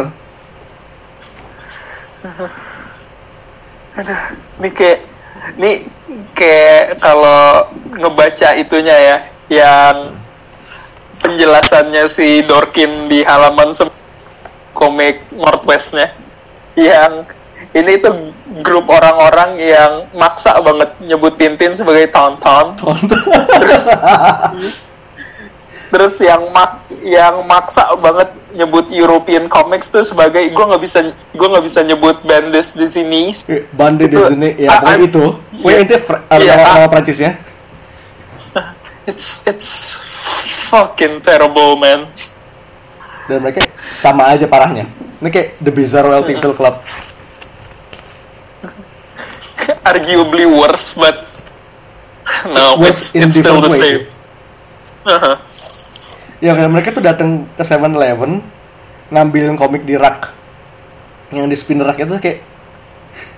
Ini 4.59 4.69
kayak 4.75 4.99
ini 5.55 5.71
kayak 6.35 6.99
kalau 6.99 7.71
ngebaca 7.95 8.59
itunya 8.59 8.95
ya, 8.99 9.17
yang 9.47 9.95
penjelasannya 11.19 12.07
si 12.07 12.43
Dorkin 12.43 13.07
di 13.07 13.23
halaman 13.23 13.71
komik 14.75 15.23
Northwestnya, 15.31 16.11
yang 16.75 17.23
ini 17.71 17.99
tuh 17.99 18.31
grup 18.59 18.87
orang-orang 18.87 19.59
yang 19.59 19.91
maksa 20.11 20.55
banget 20.59 20.95
nyebut 21.03 21.35
Tintin 21.35 21.75
sebagai 21.75 22.07
Tauntaun. 22.11 22.67
terus 23.59 23.85
terus 25.85 26.15
yang 26.19 26.51
mak 26.51 26.83
yang 27.03 27.45
maksa 27.47 27.87
banget 27.95 28.27
nyebut 28.51 28.87
European 28.91 29.47
comics 29.47 29.87
tuh 29.87 30.03
sebagai 30.03 30.43
gue 30.51 30.65
nggak 30.65 30.81
bisa 30.83 30.99
gue 31.11 31.47
nggak 31.47 31.65
bisa 31.67 31.79
nyebut 31.83 32.19
Bendis 32.23 32.75
di 32.75 32.87
sini 32.87 33.31
Bande 33.71 34.07
di 34.07 34.15
Itu- 34.15 34.27
sini 34.31 34.49
ya 34.59 34.75
ah, 34.75 34.95
itu. 34.99 35.35
Pokoknya 35.61 35.79
iya. 35.79 35.87
itu 35.87 35.95
ada 36.27 36.41
Iya, 36.43 36.53
nama, 36.55 36.63
ah. 36.67 36.73
nama 36.79 36.87
Prancisnya. 36.91 37.31
it's 39.05 39.45
it's 39.45 40.01
fucking 40.71 41.21
terrible 41.21 41.77
man 41.77 42.09
Dan 43.25 43.41
mereka 43.41 43.65
sama 43.89 44.29
aja 44.29 44.45
parahnya. 44.45 44.85
Ini 45.17 45.29
kayak 45.33 45.57
The 45.57 45.71
Bizarre 45.73 46.13
Welting 46.13 46.37
Film 46.37 46.53
Club. 46.53 46.77
arguably 49.85 50.45
worse 50.45 50.93
but 50.97 51.25
no 52.49 52.77
Worse 52.77 53.13
it's, 53.13 53.17
in 53.17 53.29
it's 53.29 53.37
still 53.37 53.61
the 53.61 53.69
different 53.69 53.81
way. 53.81 54.05
same 54.05 54.13
Uh-huh. 55.05 55.37
Ya 56.41 56.57
kayak 56.57 56.71
mereka 56.73 56.89
tuh 56.89 57.05
datang 57.05 57.45
ke 57.53 57.61
7-Eleven 57.61 58.41
ngambilin 59.13 59.53
komik 59.53 59.85
di 59.85 59.93
rak. 59.93 60.33
Yang 61.29 61.45
di 61.45 61.55
spin 61.61 61.77
rak 61.85 62.01
itu 62.01 62.17
kayak 62.17 62.41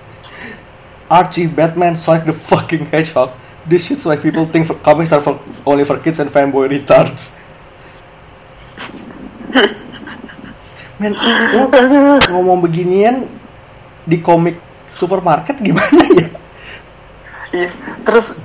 Archie, 1.20 1.44
Batman, 1.44 1.92
Sonic 1.92 2.24
the 2.24 2.32
fucking 2.32 2.88
Hedgehog. 2.88 3.36
This 3.68 3.84
shit's 3.84 4.08
why 4.08 4.16
people 4.16 4.48
think 4.48 4.64
for 4.64 4.80
comics 4.80 5.12
are 5.12 5.20
for 5.20 5.36
only 5.68 5.84
for 5.84 6.00
kids 6.00 6.16
and 6.24 6.32
fanboy 6.32 6.72
retards. 6.72 7.36
Men, 10.98 11.14
lo 11.54 11.70
ngomong 12.32 12.64
beginian 12.64 13.28
di 14.08 14.18
komik 14.18 14.56
supermarket 14.90 15.60
gimana 15.60 16.02
ya? 16.16 16.28
Iya, 17.48 17.70
terus 18.04 18.40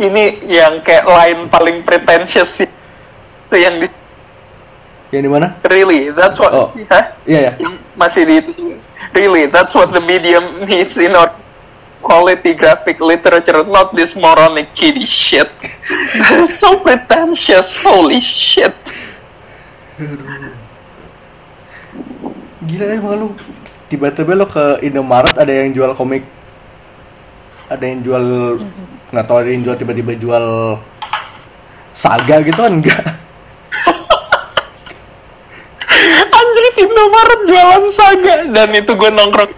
ini 0.00 0.44
yang 0.44 0.80
kayak 0.84 1.04
line 1.08 1.40
paling 1.48 1.76
pretentious 1.82 2.62
sih. 2.62 2.68
Itu 3.48 3.56
yang 3.56 3.80
di 3.80 3.88
Yang 5.14 5.22
di 5.22 5.30
mana? 5.30 5.48
really, 5.70 6.10
that's 6.12 6.36
what 6.36 6.52
Oh. 6.52 6.68
Hah? 6.92 7.14
Iya 7.24 7.40
ya. 7.40 7.52
Yang 7.62 7.74
masih 7.96 8.22
di 8.28 8.36
really, 9.16 9.48
that's 9.48 9.72
what 9.72 9.88
the 9.90 10.02
medium 10.02 10.44
needs 10.68 11.00
in 11.00 11.16
our 11.16 11.32
quality 12.06 12.54
graphic 12.54 13.02
literature, 13.02 13.66
not 13.66 13.90
this 13.90 14.14
moronic 14.14 14.70
kiddie 14.78 15.02
shit. 15.02 15.50
so 16.46 16.78
pretentious, 16.78 17.82
holy 17.82 18.22
shit. 18.22 18.78
Gila 22.62 22.86
emang 22.94 23.14
lu 23.18 23.28
tiba-tiba 23.90 24.38
lo 24.38 24.46
ke 24.46 24.86
Indomaret 24.86 25.34
ada 25.34 25.50
yang 25.50 25.70
jual 25.74 25.94
komik 25.94 26.26
ada 27.70 27.82
yang 27.86 28.02
jual 28.02 28.22
nggak 29.14 29.26
tahu 29.26 29.38
ada 29.38 29.50
yang 29.50 29.62
jual 29.62 29.78
tiba-tiba 29.78 30.18
jual 30.18 30.46
saga 31.94 32.42
gitu 32.42 32.58
kan 32.58 32.82
enggak 32.82 33.02
Anjir 36.36 36.66
Indomaret 36.82 37.40
jualan 37.46 37.84
saga 37.94 38.34
dan 38.50 38.68
itu 38.74 38.90
gue 38.90 39.10
nongkrong 39.14 39.54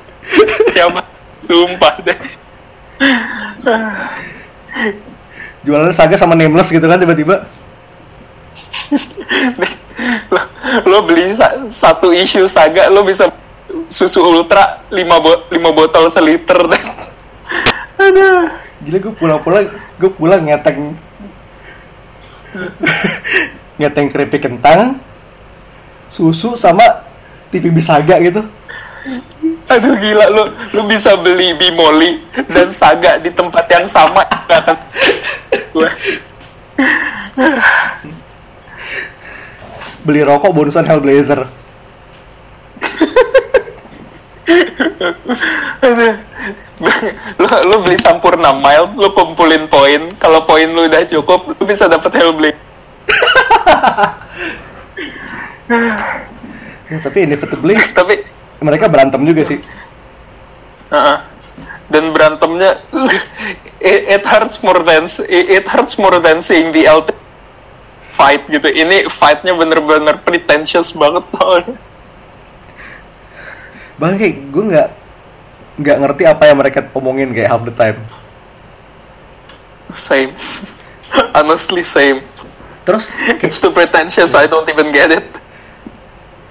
siapa? 0.77 1.18
Sumpah 1.49 1.95
deh. 2.05 2.19
jualan 5.65 5.93
saga 5.93 6.17
sama 6.21 6.37
nameless 6.37 6.69
gitu 6.69 6.85
kan 6.85 7.01
tiba-tiba 7.01 7.45
lo, 10.31 10.41
lo 10.87 10.99
beli 11.05 11.35
sa- 11.35 11.57
satu 11.69 12.13
isu 12.15 12.47
saga 12.47 12.89
lo 12.89 13.03
bisa 13.05 13.29
susu 13.89 14.21
ultra 14.25 14.85
5 14.89 14.97
bo 15.25 15.33
5 15.49 15.79
botol 15.79 16.05
seliter 16.09 16.57
deh. 16.69 16.83
Aduh. 17.99 18.49
gila 18.79 18.99
gue 19.03 19.15
pulang-pulang 19.19 19.67
gue 19.99 20.11
pulang 20.15 20.41
ngeteng 20.47 20.95
ngeteng 23.77 24.07
keripik 24.09 24.47
kentang 24.47 25.03
susu 26.09 26.55
sama 26.55 27.05
TV 27.51 27.69
Bisaga 27.75 28.17
gitu 28.23 28.47
Aduh 29.69 29.95
gila 30.01 30.27
lo 30.33 30.49
lo 30.73 30.83
bisa 30.89 31.17
beli 31.21 31.53
bimoli 31.57 32.25
dan 32.49 32.73
saga 32.73 33.21
di 33.21 33.29
tempat 33.33 33.69
yang 33.69 33.87
sama. 33.89 34.25
Nggak 34.25 34.61
akan 34.65 34.77
gue 35.77 35.91
beli 40.09 40.25
rokok 40.25 40.53
bonusan 40.57 40.89
Hellblazer. 40.89 41.45
Aduh. 45.85 46.15
lo 47.39 47.47
lo 47.67 47.77
beli 47.83 47.99
sampurna 47.99 48.55
mild 48.55 48.97
lo 48.97 49.13
kumpulin 49.13 49.69
poin. 49.69 50.09
Kalau 50.17 50.49
poin 50.49 50.69
lo 50.73 50.89
udah 50.89 51.05
cukup 51.05 51.53
lo 51.53 51.63
bisa 51.67 51.91
dapat 51.91 52.15
Hellblade 52.17 52.69
ya, 56.89 56.97
tapi 57.01 57.29
inevitably 57.29 57.77
tapi 57.93 58.25
mereka 58.63 58.91
berantem 58.91 59.23
juga 59.23 59.43
sih. 59.47 59.61
Uh-uh. 60.89 61.21
dan 61.89 62.13
berantemnya 62.13 62.81
it, 63.81 64.21
it 64.21 64.25
hurts 64.25 64.61
more 64.61 64.81
than 64.85 65.09
it, 65.29 65.47
it 65.61 65.67
hurts 65.69 65.97
more 65.97 66.17
than 66.21 66.45
seeing 66.45 66.73
the 66.73 66.85
ultimate 66.85 67.17
fight 68.13 68.43
gitu. 68.51 68.69
Ini 68.69 69.07
fightnya 69.07 69.55
bener-bener 69.55 70.19
pretentious 70.21 70.91
banget 70.91 71.31
soalnya. 71.31 71.79
Bahkan 73.99 74.17
kayak 74.19 74.35
gue 74.51 74.65
nggak 74.75 74.89
nggak 75.79 75.97
ngerti 76.03 76.23
apa 76.27 76.43
yang 76.51 76.59
mereka 76.59 76.81
omongin 76.99 77.31
kayak 77.31 77.49
half 77.55 77.63
the 77.63 77.75
time. 77.75 77.99
same. 79.97 80.35
Honestly 81.37 81.81
same. 81.81 82.21
Terus 82.85 83.13
it's 83.41 83.63
too 83.63 83.73
pretentious 83.73 84.37
I 84.37 84.45
don't 84.45 84.69
even 84.69 84.93
get 84.93 85.09
it. 85.15 85.25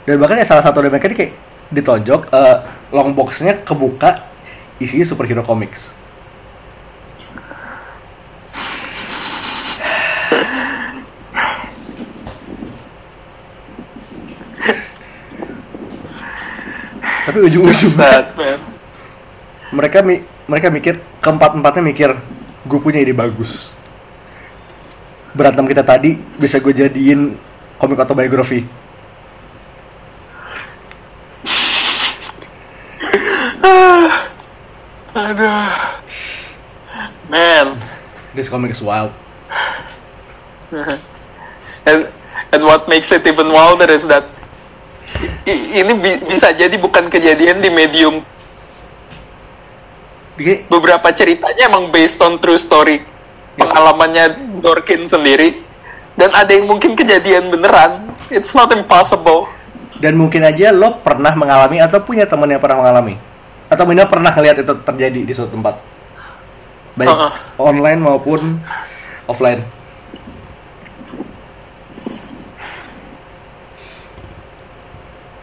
Dan 0.08 0.24
bahkan 0.24 0.40
ya 0.40 0.48
salah 0.48 0.64
satu 0.64 0.80
dari 0.80 0.90
mereka 0.90 1.12
ini 1.12 1.18
kayak 1.20 1.34
ditonjok 1.72 2.32
eh, 2.32 2.58
long 2.96 3.12
boxnya 3.12 3.60
kebuka 3.64 4.24
isinya 4.80 5.04
superhero 5.04 5.44
comics. 5.44 5.92
Tapi 17.28 17.44
ujung-ujungnya 17.44 18.32
mereka 19.76 20.00
mi 20.00 20.24
mereka 20.48 20.72
mikir 20.72 20.96
keempat 21.20 21.60
empatnya 21.60 21.84
mikir 21.84 22.10
gue 22.64 22.80
punya 22.80 23.04
ide 23.04 23.12
bagus. 23.12 23.76
Berantem 25.36 25.68
kita 25.68 25.84
tadi 25.84 26.16
bisa 26.40 26.64
gue 26.64 26.72
jadiin 26.72 27.36
komik 27.76 28.00
autobiografi 28.00 28.87
aduh. 35.18 35.70
Man. 37.28 37.68
This 38.38 38.48
comic 38.48 38.72
is 38.72 38.82
wild. 38.82 39.10
And 41.88 42.12
and 42.52 42.62
what 42.64 42.86
makes 42.86 43.10
it 43.10 43.24
even 43.24 43.48
wilder 43.50 43.88
is 43.88 44.04
that 44.12 44.28
i- 45.48 45.68
ini 45.80 45.96
bi- 45.96 46.22
bisa 46.28 46.52
jadi 46.52 46.76
bukan 46.76 47.08
kejadian 47.08 47.64
di 47.64 47.72
medium. 47.72 48.22
Beberapa 50.68 51.10
ceritanya 51.16 51.72
emang 51.72 51.90
based 51.90 52.22
on 52.22 52.38
true 52.38 52.60
story. 52.60 53.02
Pengalamannya 53.58 54.60
Dorkin 54.62 55.10
sendiri. 55.10 55.64
Dan 56.14 56.30
ada 56.36 56.52
yang 56.52 56.70
mungkin 56.70 56.94
kejadian 56.94 57.50
beneran. 57.50 58.06
It's 58.30 58.54
not 58.54 58.70
impossible. 58.76 59.50
Dan 59.98 60.20
mungkin 60.20 60.46
aja 60.46 60.70
lo 60.70 61.02
pernah 61.02 61.34
mengalami 61.34 61.82
atau 61.82 61.98
punya 62.04 62.30
teman 62.30 62.52
yang 62.52 62.62
pernah 62.62 62.86
mengalami 62.86 63.18
atau 63.68 63.84
minimal 63.84 64.08
pernah 64.08 64.32
ngeliat 64.32 64.64
itu 64.64 64.74
terjadi 64.84 65.20
di 65.28 65.34
suatu 65.36 65.52
tempat? 65.56 65.76
Baik 66.98 67.10
Uh-uh. 67.12 67.32
online 67.62 68.00
maupun 68.02 68.58
offline. 69.28 69.62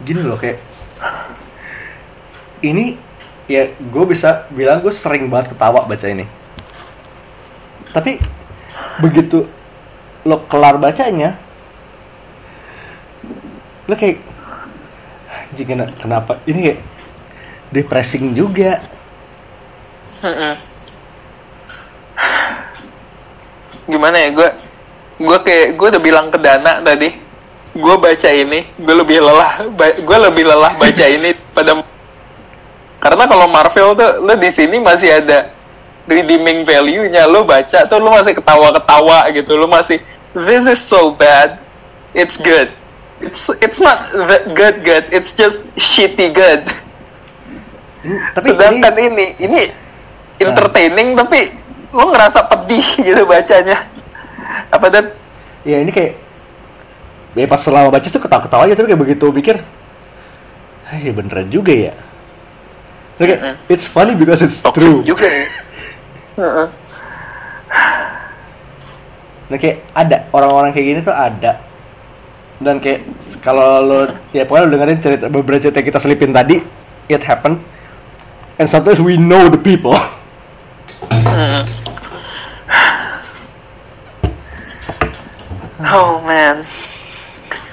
Gini 0.05 0.21
loh 0.21 0.37
kayak 0.37 0.59
ini 2.61 2.97
ya 3.45 3.69
gue 3.77 4.05
bisa 4.09 4.49
bilang 4.53 4.81
gue 4.81 4.93
sering 4.93 5.29
banget 5.29 5.53
ketawa 5.53 5.85
baca 5.85 6.05
ini. 6.09 6.25
Tapi 7.93 8.19
begitu 8.99 9.47
lo 10.25 10.41
kelar 10.49 10.81
bacanya 10.81 11.37
lo 13.85 13.93
kayak 13.93 14.17
anjing 15.53 15.67
kena- 15.69 15.93
kenapa? 15.95 16.41
Ini 16.49 16.59
kayak 16.59 16.79
depressing 17.73 18.33
juga. 18.33 18.81
Gimana 23.85 24.17
ya 24.17 24.29
gue 24.33 24.49
gue 25.21 25.37
kayak 25.45 25.67
gue 25.77 25.87
udah 25.93 26.01
bilang 26.01 26.27
ke 26.33 26.37
Dana 26.41 26.81
tadi. 26.81 27.13
Gue 27.75 27.95
baca 27.99 28.29
ini 28.31 28.63
gue 28.79 28.95
lebih 28.95 29.19
lelah 29.19 29.67
gue 29.77 30.17
lebih 30.31 30.47
lelah 30.47 30.73
baca 30.79 31.05
ini 31.05 31.35
pada 31.51 31.83
karena 33.03 33.23
kalau 33.27 33.45
Marvel 33.51 33.93
tuh 33.93 34.11
lo 34.23 34.33
di 34.39 34.49
sini 34.49 34.79
masih 34.79 35.21
ada 35.21 35.51
redeeming 36.07 36.63
value-nya. 36.63 37.27
Lo 37.27 37.43
baca 37.43 37.85
tuh 37.85 37.99
lo 37.99 38.09
masih 38.15 38.33
ketawa-ketawa 38.33 39.29
gitu. 39.35 39.59
Lo 39.59 39.67
masih 39.67 39.99
this 40.33 40.65
is 40.65 40.79
so 40.79 41.11
bad 41.11 41.59
it's 42.15 42.39
good. 42.39 42.71
It's 43.19 43.47
it's 43.63 43.79
not 43.79 44.11
good 44.55 44.83
good 44.83 45.07
it's 45.07 45.31
just 45.31 45.63
shitty 45.79 46.35
good 46.35 46.67
Tapi 48.05 48.45
sedangkan 48.53 48.93
ini 48.97 49.07
ini 49.09 49.25
ini 49.41 49.59
entertaining 50.37 51.17
tapi 51.17 51.49
lo 51.89 52.11
ngerasa 52.11 52.45
pedih 52.45 52.85
gitu 53.07 53.23
bacanya. 53.25 53.77
Apa 54.69 54.87
dan? 54.91 55.09
Ya 55.65 55.81
ini 55.81 55.89
kayak 55.89 56.13
ya 57.35 57.45
pas 57.49 57.59
selama 57.59 57.89
baca 57.91 58.07
tuh 58.07 58.21
ketawa-ketawa 58.21 58.63
aja 58.69 58.75
tapi 58.77 58.87
kayak 58.93 59.01
begitu 59.01 59.25
pikir 59.33 59.55
"Ah, 60.85 60.95
ya 61.01 61.11
beneran 61.11 61.49
juga 61.49 61.73
ya. 61.73 61.93
Terus 63.17 63.27
kayak, 63.31 63.41
Mm-mm. 63.41 63.73
it's 63.73 63.87
funny 63.89 64.13
because 64.13 64.43
it's 64.45 64.61
toxic 64.61 64.85
true. 64.85 65.01
juga 65.01 65.25
ya. 65.25 65.47
Heeh. 66.39 66.67
nah 69.45 69.57
kayak 69.61 69.77
ada 69.93 70.17
orang-orang 70.29 70.73
kayak 70.73 70.85
gini 70.85 70.99
tuh 71.01 71.15
ada. 71.15 71.61
Dan 72.55 72.79
kayak 72.79 73.03
kalau 73.43 73.83
lo 73.83 73.99
ya 74.31 74.45
pokoknya 74.47 74.63
lo 74.63 74.71
dengerin 74.71 74.99
cerita 75.01 75.25
beberapa 75.27 75.59
cerita 75.59 75.81
yang 75.81 75.87
kita 75.89 75.99
selipin 75.99 76.31
tadi 76.31 76.61
it 77.09 77.23
happened 77.23 77.59
and 78.59 78.67
sometimes 78.69 79.01
we 79.01 79.17
know 79.17 79.49
the 79.49 79.59
people. 79.59 79.95
Oh 85.85 86.17
man. 86.25 86.65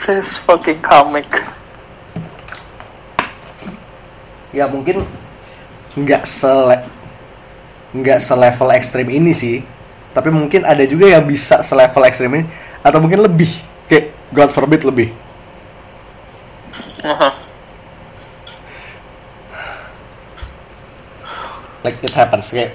This 0.05 0.37
fucking 0.37 0.85
comic. 0.85 1.25
Ya 4.53 4.69
mungkin 4.69 5.09
nggak 5.97 6.29
sele 6.29 6.85
nggak 7.97 8.21
selevel 8.21 8.69
ekstrim 8.75 9.09
ini 9.09 9.33
sih. 9.33 9.65
Tapi 10.13 10.29
mungkin 10.29 10.67
ada 10.67 10.85
juga 10.85 11.09
yang 11.09 11.25
bisa 11.25 11.65
selevel 11.65 12.05
ekstrim 12.05 12.31
ini. 12.37 12.45
Atau 12.85 13.01
mungkin 13.01 13.25
lebih. 13.25 13.49
Kayak 13.89 14.13
God 14.35 14.51
forbid 14.53 14.83
lebih. 14.85 15.09
Aha. 17.07 17.42
Like 21.83 21.99
it 22.03 22.15
happens 22.15 22.51
kayak 22.51 22.75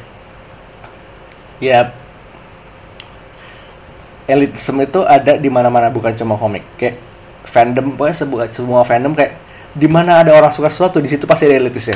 ya 1.58 1.90
elitism 4.28 4.84
itu 4.84 5.02
ada 5.08 5.40
di 5.40 5.48
mana-mana 5.48 5.88
bukan 5.88 6.14
cuma 6.14 6.36
komik. 6.36 6.64
Kayak 6.76 7.00
fandom 7.48 7.96
pokoknya 7.96 8.16
sebuah 8.16 8.46
semua 8.52 8.84
fandom 8.84 9.16
kayak 9.16 9.40
di 9.72 9.88
mana 9.88 10.20
ada 10.22 10.36
orang 10.36 10.52
suka 10.52 10.68
sesuatu 10.68 11.00
di 11.00 11.08
situ 11.08 11.24
pasti 11.24 11.48
ada 11.48 11.56
elitisnya. 11.58 11.96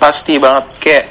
Pasti 0.00 0.40
banget. 0.40 0.64
Kayak 0.80 1.04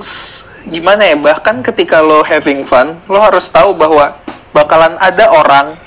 s- 0.00 0.44
gimana 0.66 1.06
ya 1.06 1.14
bahkan 1.14 1.62
ketika 1.62 2.02
lo 2.02 2.26
having 2.26 2.66
fun 2.66 2.98
lo 3.06 3.22
harus 3.22 3.46
tahu 3.54 3.70
bahwa 3.70 4.18
bakalan 4.50 4.98
ada 4.98 5.30
orang 5.30 5.78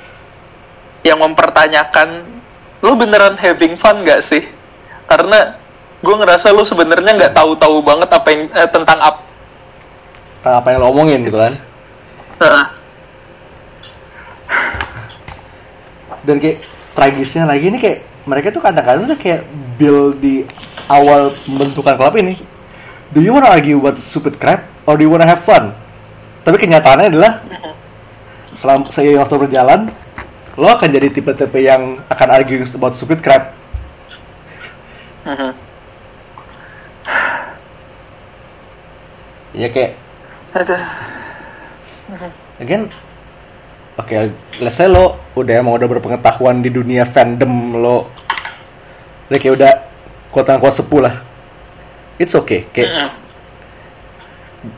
yang 1.03 1.20
mempertanyakan 1.20 2.24
lo 2.80 2.95
beneran 2.95 3.36
having 3.36 3.76
fun 3.76 4.07
gak 4.07 4.24
sih? 4.24 4.45
Karena 5.09 5.59
gue 6.00 6.16
ngerasa 6.16 6.56
lo 6.56 6.64
sebenarnya 6.64 7.12
nggak 7.16 7.34
tahu-tahu 7.36 7.84
banget 7.84 8.10
apa 8.12 8.28
yang 8.32 8.41
eh, 8.56 8.70
tentang 8.72 9.00
apa 9.04 9.20
apa 10.47 10.68
yang 10.72 10.80
lo 10.80 10.88
omongin 10.95 11.28
gitu 11.28 11.36
kan? 11.36 11.54
Dan 16.24 16.36
kayak 16.39 16.64
tragisnya 16.95 17.43
lagi 17.43 17.68
ini 17.68 17.78
kayak 17.80 18.00
mereka 18.24 18.47
tuh 18.52 18.64
kadang-kadang 18.64 19.08
tuh 19.08 19.20
kayak 19.20 19.43
build 19.76 20.20
di 20.24 20.47
awal 20.88 21.36
pembentukan 21.43 21.95
klub 22.00 22.16
ini. 22.16 22.36
Do 23.12 23.20
you 23.20 23.34
wanna 23.34 23.50
argue 23.52 23.76
about 23.76 23.97
stupid 24.00 24.38
crap 24.39 24.64
or 24.88 24.95
do 24.95 25.04
you 25.04 25.12
wanna 25.12 25.28
have 25.28 25.41
fun? 25.43 25.76
Tapi 26.45 26.56
kenyataannya 26.56 27.12
adalah 27.12 27.43
selama 28.56 28.88
seiring 28.88 29.20
waktu 29.20 29.36
berjalan 29.36 29.80
lo 30.60 30.68
akan 30.68 30.89
jadi 30.91 31.08
tipe-tipe 31.12 31.60
yang 31.60 32.04
akan 32.12 32.28
arguing 32.32 32.64
about 32.76 32.95
stupid 32.95 33.24
crap. 33.24 33.56
Ya 39.54 39.68
kayak 39.70 39.97
Aduh. 40.54 40.82
again 42.62 42.89
oke 43.97 44.14
let's 44.62 44.78
say 44.78 44.89
lo 44.89 45.18
udah 45.38 45.62
emang 45.62 45.78
udah 45.78 45.88
berpengetahuan 45.88 46.60
di 46.60 46.70
dunia 46.74 47.06
fandom 47.06 47.78
lo. 47.78 48.10
Lo 49.30 49.36
kayak 49.38 49.54
udah 49.56 49.72
kota 50.34 50.58
kuat 50.58 50.74
sepuh 50.74 51.02
lah. 51.06 51.16
It's 52.20 52.36
okay 52.36 52.66
kayak 52.74 53.14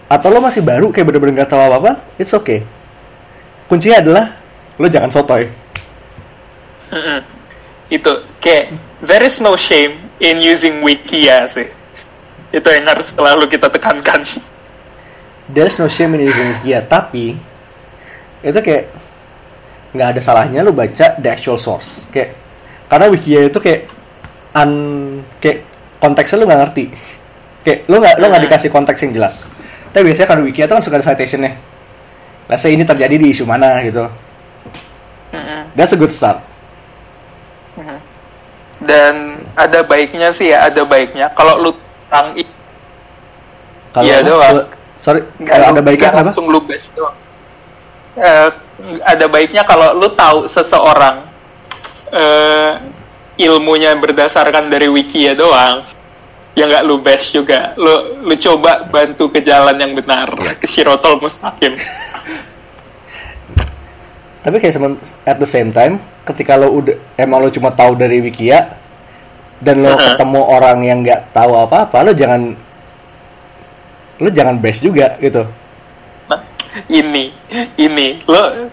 atau 0.05 0.29
lo 0.29 0.43
masih 0.43 0.61
baru 0.61 0.93
kayak 0.93 1.09
bener-bener 1.09 1.41
gak 1.41 1.57
tahu 1.57 1.61
apa-apa 1.61 1.97
it's 2.21 2.35
okay. 2.35 2.61
Kuncinya 3.65 4.03
adalah 4.03 4.25
lo 4.77 4.87
jangan 4.91 5.09
sotoy. 5.09 5.47
Itu 7.87 8.11
kayak 8.43 8.75
there 9.01 9.23
is 9.25 9.39
no 9.39 9.55
shame 9.55 9.97
in 10.21 10.37
using 10.43 10.83
wikia 10.85 11.47
sih. 11.47 11.71
Itu 12.51 12.67
yang 12.67 12.91
harus 12.91 13.15
selalu 13.15 13.47
kita 13.47 13.71
tekankan 13.71 14.27
there's 15.53 15.77
no 15.77 15.87
shame 15.87 16.15
in 16.17 16.27
using 16.27 16.47
Wikia 16.57 16.83
tapi 16.87 17.35
itu 18.41 18.59
kayak 18.63 18.89
nggak 19.91 20.07
ada 20.17 20.21
salahnya 20.23 20.63
lo 20.63 20.71
baca 20.71 21.19
the 21.19 21.29
actual 21.29 21.59
source. 21.59 22.07
Kayak 22.09 22.33
karena 22.87 23.05
Wikia 23.11 23.51
itu 23.51 23.59
kayak 23.59 23.91
un 24.55 24.71
kayak 25.43 25.63
konteksnya 25.99 26.41
lo 26.41 26.45
nggak 26.47 26.61
ngerti. 26.67 26.85
Kayak 27.61 27.79
lo 27.91 27.95
nggak 28.01 28.15
lo 28.17 28.25
nggak 28.31 28.41
Hmm. 28.41 28.47
dikasih 28.49 28.69
konteks 28.71 28.99
yang 29.05 29.13
jelas. 29.13 29.45
Tapi 29.91 30.03
biasanya 30.07 30.27
kalau 30.31 30.41
Wikia 30.47 30.65
itu 30.65 30.73
kan 30.73 30.83
suka 30.83 30.97
ada 30.97 31.05
citationnya. 31.05 31.53
Let's 32.47 32.63
say 32.63 32.73
ini 32.73 32.83
terjadi 32.83 33.15
di 33.15 33.27
isu 33.31 33.43
mana 33.47 33.79
gitu. 33.83 34.07
That's 35.75 35.95
a 35.95 35.99
good 35.99 36.11
start. 36.11 36.43
Dan 38.81 39.45
ada 39.55 39.85
baiknya 39.85 40.33
sih 40.33 40.51
ya 40.51 40.67
ada 40.67 40.83
baiknya. 40.83 41.29
Kalau 41.37 41.61
lu 41.61 41.71
tang 42.09 42.33
Iya 44.01 44.23
doang. 44.23 44.80
Sorry 45.01 45.25
kalau 45.41 45.65
lu- 45.65 45.73
ada 45.73 45.81
baiknya 45.81 46.09
kenapa 46.09 46.27
langsung 46.27 46.45
lu 46.45 46.61
bash 46.61 46.85
doang 46.93 47.17
Eh, 48.11 48.49
ada 49.03 49.25
baiknya 49.25 49.63
kalau 49.63 49.93
lu 49.93 50.11
tahu 50.11 50.43
seseorang 50.45 51.23
eh, 52.09 52.71
ilmunya 53.37 53.95
berdasarkan 53.95 54.67
dari 54.67 54.85
wiki 54.85 55.25
ya 55.25 55.33
doang 55.33 55.81
ya 56.51 56.67
nggak 56.67 56.83
lu 56.83 56.99
bash 56.99 57.31
juga 57.31 57.71
lu 57.73 57.89
lu 58.21 58.35
coba 58.35 58.83
bantu 58.83 59.31
ke 59.31 59.39
jalan 59.39 59.73
yang 59.73 59.95
benar 59.95 60.27
Iya. 60.29 60.53
ke 60.53 60.67
sirotol 60.67 61.17
mustaqim 61.17 61.79
tapi 64.41 64.57
kayak 64.57 64.73
semen, 64.73 64.93
at 65.23 65.37
the 65.37 65.45
same 65.45 65.69
time 65.69 65.95
ketika 66.23 66.57
lo 66.57 66.73
udah 66.73 66.97
emang 67.15 67.39
lo 67.39 67.49
cuma 67.49 67.69
tahu 67.69 67.93
dari 67.93 68.19
Wikia 68.19 68.73
dan 69.57 69.79
lo 69.79 69.93
Uh-huh. 69.93 70.01
ketemu 70.11 70.41
orang 70.43 70.77
yang 70.81 70.97
nggak 70.99 71.31
tahu 71.31 71.53
apa-apa 71.55 71.97
lo 72.01 72.11
jangan 72.11 72.57
lo 74.21 74.29
jangan 74.29 74.61
base 74.61 74.85
juga 74.85 75.17
gitu. 75.17 75.49
Nah, 76.29 76.41
ini 76.85 77.33
ini 77.81 78.21
lo 78.29 78.69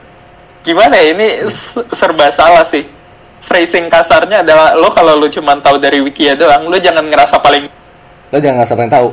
gimana 0.61 1.01
ya 1.01 1.17
ini 1.17 1.49
serba 1.97 2.29
salah 2.29 2.69
sih. 2.69 2.85
Phrasing 3.39 3.89
kasarnya 3.89 4.45
adalah 4.45 4.77
lo 4.77 4.93
kalau 4.93 5.17
lo 5.17 5.25
cuma 5.33 5.57
tahu 5.57 5.81
dari 5.81 6.05
wiki 6.05 6.29
doang 6.37 6.69
lo 6.69 6.77
jangan 6.77 7.07
ngerasa 7.09 7.41
paling 7.41 7.65
lo 8.29 8.37
jangan 8.37 8.61
ngerasa 8.61 8.77
pengen 8.77 8.93
tahu. 8.93 9.11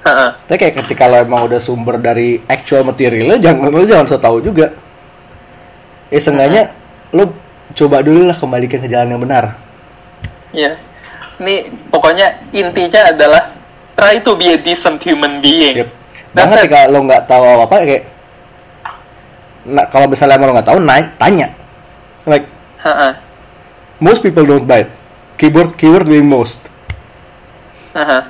Heeh. 0.00 0.30
tapi 0.48 0.56
kayak 0.56 0.74
ketika 0.80 1.04
lo 1.12 1.20
emang 1.20 1.44
udah 1.44 1.60
sumber 1.60 2.00
dari 2.00 2.40
actual 2.48 2.88
material 2.88 3.36
lo 3.36 3.36
jangan 3.36 3.68
lo 3.68 3.84
jangan 3.84 4.08
so 4.08 4.16
tahu 4.16 4.40
juga. 4.40 4.72
Eh 6.08 6.16
seenggaknya 6.16 6.72
lo 7.12 7.28
coba 7.76 8.00
dulu 8.00 8.24
lah 8.24 8.34
kembalikan 8.34 8.80
ke 8.80 8.88
jalan 8.88 9.12
yang 9.12 9.20
benar. 9.20 9.60
Ya 10.56 10.80
ini 11.40 11.68
pokoknya 11.92 12.40
intinya 12.52 13.12
adalah 13.12 13.59
try 13.94 14.18
to 14.18 14.32
be 14.34 14.54
a 14.54 14.58
decent 14.58 15.00
human 15.00 15.38
being 15.40 15.84
Yep. 15.84 15.90
It. 16.30 16.46
ketika 16.54 16.86
lo 16.86 17.02
nggak 17.04 17.26
tahu 17.26 17.42
apa-apa 17.42 17.76
kayak 17.82 18.04
nah, 19.66 19.86
kalau 19.90 20.06
misalnya 20.06 20.38
emang 20.38 20.50
lo 20.50 20.54
nggak 20.58 20.68
tahu 20.70 20.78
naik 20.78 21.06
tanya 21.18 21.48
like 22.24 22.46
Heeh. 22.80 23.12
most 23.98 24.22
people 24.22 24.46
don't 24.46 24.64
bite 24.64 24.88
keyboard 25.36 25.74
keyword 25.74 26.06
being 26.06 26.26
most 26.26 26.62
Heeh. 27.90 28.22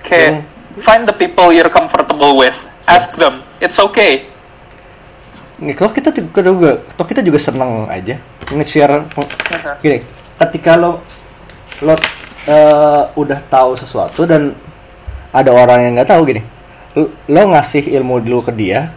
Oke, 0.00 0.22
Hmm. 0.22 0.40
find 0.80 1.02
the 1.04 1.12
people 1.12 1.50
you're 1.50 1.68
comfortable 1.68 2.38
with. 2.38 2.54
Ask 2.86 3.18
them. 3.18 3.42
It's 3.58 3.76
okay. 3.76 4.30
Nih, 5.58 5.74
kalau 5.74 5.90
kita 5.90 6.14
juga, 6.14 6.78
toh 6.94 7.02
kita 7.02 7.26
juga 7.26 7.42
seneng 7.42 7.90
aja 7.90 8.14
nge-share 8.46 9.02
gini. 9.82 10.06
Ketika 10.38 10.78
lo 10.78 11.02
lo 11.82 11.98
eh, 12.46 13.02
udah 13.14 13.38
tahu 13.50 13.74
sesuatu 13.76 14.24
dan 14.24 14.54
ada 15.34 15.50
orang 15.52 15.82
yang 15.84 15.92
nggak 16.00 16.08
tahu 16.08 16.22
gini, 16.30 16.42
lo, 16.96 17.12
lo 17.28 17.40
ngasih 17.52 17.92
ilmu 18.00 18.22
dulu 18.24 18.46
ke 18.46 18.52
dia, 18.56 18.88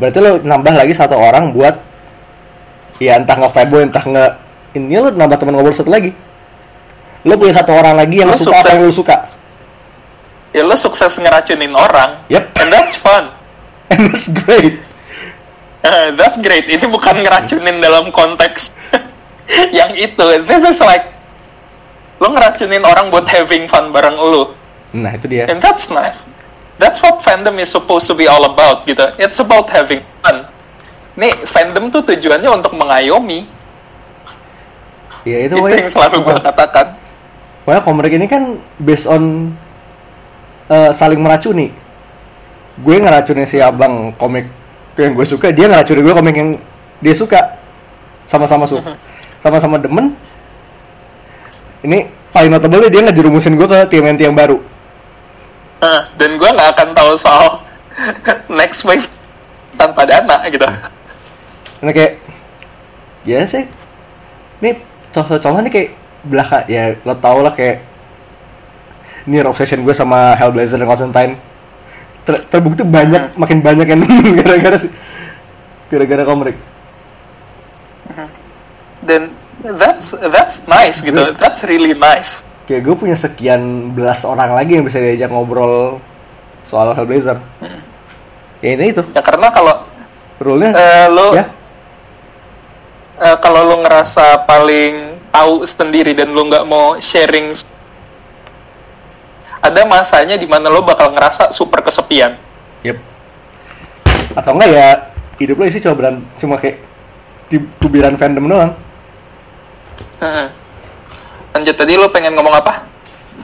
berarti 0.00 0.18
lo 0.22 0.40
nambah 0.40 0.74
lagi 0.74 0.94
satu 0.96 1.18
orang 1.18 1.52
buat 1.52 1.76
ya 2.96 3.20
entah 3.20 3.36
nge 3.36 3.50
fanboy 3.52 3.84
entah 3.84 4.00
nge 4.00 4.24
ini 4.76 4.96
lo 5.00 5.08
nambah 5.12 5.36
teman 5.40 5.56
ngobrol 5.56 5.72
satu 5.72 5.88
lagi. 5.88 6.12
Lo 7.26 7.34
punya 7.40 7.58
satu 7.58 7.74
orang 7.74 7.98
lagi 7.98 8.22
yang 8.22 8.30
Lo 8.30 8.38
suka 8.38 8.54
apa 8.54 8.62
sukses. 8.62 8.70
yang 8.70 8.80
lo 8.86 8.92
suka. 8.94 9.16
Ya 10.54 10.62
lo 10.62 10.76
sukses 10.78 11.12
ngeracunin 11.18 11.74
orang. 11.74 12.22
Yep. 12.30 12.44
And 12.54 12.68
that's 12.70 12.94
fun. 12.94 13.34
And 13.90 14.12
that's 14.12 14.30
great. 14.30 14.78
Eh, 15.82 16.06
that's 16.14 16.38
great. 16.38 16.70
Ini 16.70 16.86
bukan 16.86 17.24
ngeracunin 17.24 17.82
dalam 17.82 18.14
konteks 18.14 18.76
yang 19.78 19.96
itu. 19.98 20.26
This 20.46 20.62
is 20.76 20.78
like 20.84 21.15
lo 22.16 22.32
ngeracunin 22.32 22.84
orang 22.84 23.12
buat 23.12 23.28
having 23.28 23.68
fun 23.68 23.92
bareng 23.92 24.16
lo. 24.16 24.56
Nah, 24.96 25.12
itu 25.12 25.28
dia. 25.28 25.44
And 25.50 25.60
that's 25.60 25.92
nice. 25.92 26.24
That's 26.76 27.00
what 27.00 27.24
fandom 27.24 27.56
is 27.60 27.72
supposed 27.72 28.08
to 28.08 28.14
be 28.16 28.28
all 28.28 28.44
about 28.44 28.84
gitu. 28.84 29.04
It's 29.16 29.40
about 29.40 29.68
having 29.72 30.04
fun. 30.20 30.48
Nih, 31.16 31.32
fandom 31.48 31.88
tuh 31.88 32.04
tujuannya 32.04 32.48
untuk 32.52 32.76
mengayomi. 32.76 33.48
Ya 35.26 35.48
itu 35.48 35.56
Itu 35.58 35.66
yang 35.66 35.90
selalu 35.90 36.16
gue 36.22 36.34
katakan. 36.38 36.86
Pokoknya 37.64 37.82
komik 37.82 38.12
ini 38.14 38.26
kan 38.30 38.62
based 38.78 39.08
on 39.10 39.52
eh, 40.68 40.90
saling 40.92 41.18
meracuni. 41.18 41.72
Gue 42.76 43.00
ngeracunin 43.00 43.48
si 43.48 43.56
abang 43.58 44.12
komik 44.14 44.46
yang 44.96 45.16
gue 45.16 45.26
suka, 45.28 45.52
dia 45.52 45.68
ngeracunin 45.68 46.04
gue 46.04 46.14
komik 46.14 46.36
yang 46.36 46.50
dia 47.00 47.14
suka. 47.16 47.56
Sama-sama 48.28 48.68
suka. 48.68 48.94
Sama-sama 49.40 49.80
demen. 49.80 50.12
Ini 51.86 52.10
paling 52.34 52.50
notable 52.50 52.90
dia 52.90 53.06
ngejerumusin 53.06 53.54
gue 53.54 53.68
ke 53.70 53.78
TMNT 53.94 54.26
yang 54.26 54.34
baru. 54.34 54.58
Nah, 55.78 56.02
dan 56.18 56.34
gue 56.34 56.50
nggak 56.50 56.70
akan 56.74 56.88
tahu 56.98 57.10
soal 57.14 57.62
next 58.58 58.82
wave 58.82 59.06
tanpa 59.78 60.02
dana 60.02 60.42
gitu. 60.50 60.66
Karena 61.78 61.92
kayak, 61.94 62.12
ya 63.22 63.46
sih, 63.46 63.64
ini 64.58 64.82
contoh-contoh 65.14 65.62
nih 65.62 65.72
kayak 65.72 65.90
belakang 66.26 66.66
ya 66.66 66.98
lo 67.06 67.14
tau 67.14 67.38
lah 67.38 67.54
kayak 67.54 67.86
ini 69.30 69.38
obsession 69.46 69.86
gue 69.86 69.94
sama 69.94 70.34
Hellblazer 70.34 70.82
dan 70.82 70.90
Constantine. 70.90 71.34
Ter- 72.26 72.42
terbukti 72.50 72.82
banyak 72.82 73.38
makin 73.38 73.62
banyak 73.62 73.86
yang 73.86 74.02
gara-gara 74.42 74.74
sih 74.74 74.90
gara-gara 75.86 76.26
komik 76.26 76.58
dan 79.06 79.30
that's 79.62 80.12
that's 80.32 80.56
nice 80.68 81.00
gitu. 81.00 81.32
That's 81.38 81.64
really 81.64 81.96
nice. 81.96 82.44
Kayak 82.66 82.82
gue 82.82 82.94
punya 83.06 83.16
sekian 83.16 83.94
belas 83.94 84.26
orang 84.26 84.52
lagi 84.52 84.76
yang 84.76 84.84
bisa 84.84 84.98
diajak 84.98 85.30
ngobrol 85.30 86.02
soal 86.66 86.92
Hellblazer. 86.92 87.38
Ya 88.60 88.74
ini 88.74 88.90
itu. 88.90 89.02
Ya 89.14 89.22
karena 89.22 89.54
kalau 89.54 89.86
rule-nya 90.42 90.74
eh, 90.74 91.06
lo 91.08 91.32
ya. 91.32 91.46
Eh, 93.16 93.36
kalau 93.40 93.64
lo 93.64 93.80
ngerasa 93.80 94.44
paling 94.44 95.16
tahu 95.30 95.62
sendiri 95.64 96.12
dan 96.12 96.34
lo 96.34 96.42
nggak 96.48 96.66
mau 96.66 96.98
sharing 96.98 97.54
ada 99.62 99.82
masanya 99.82 100.38
di 100.38 100.46
mana 100.46 100.70
lo 100.70 100.82
bakal 100.82 101.10
ngerasa 101.10 101.50
super 101.50 101.82
kesepian. 101.82 102.38
Yep. 102.86 102.98
Atau 104.38 104.54
enggak 104.54 104.70
ya 104.70 104.88
hidup 105.42 105.58
lo 105.58 105.64
isi 105.66 105.82
cuma 105.82 105.94
beran, 105.96 106.16
cuma 106.38 106.54
kayak 106.58 106.82
tubiran 107.78 108.14
fandom 108.18 108.46
doang. 108.46 108.72
Heeh. 110.16 110.48
lanjut 111.52 111.74
tadi 111.74 111.92
lo 111.94 112.08
pengen 112.08 112.32
ngomong 112.32 112.52
apa 112.54 112.84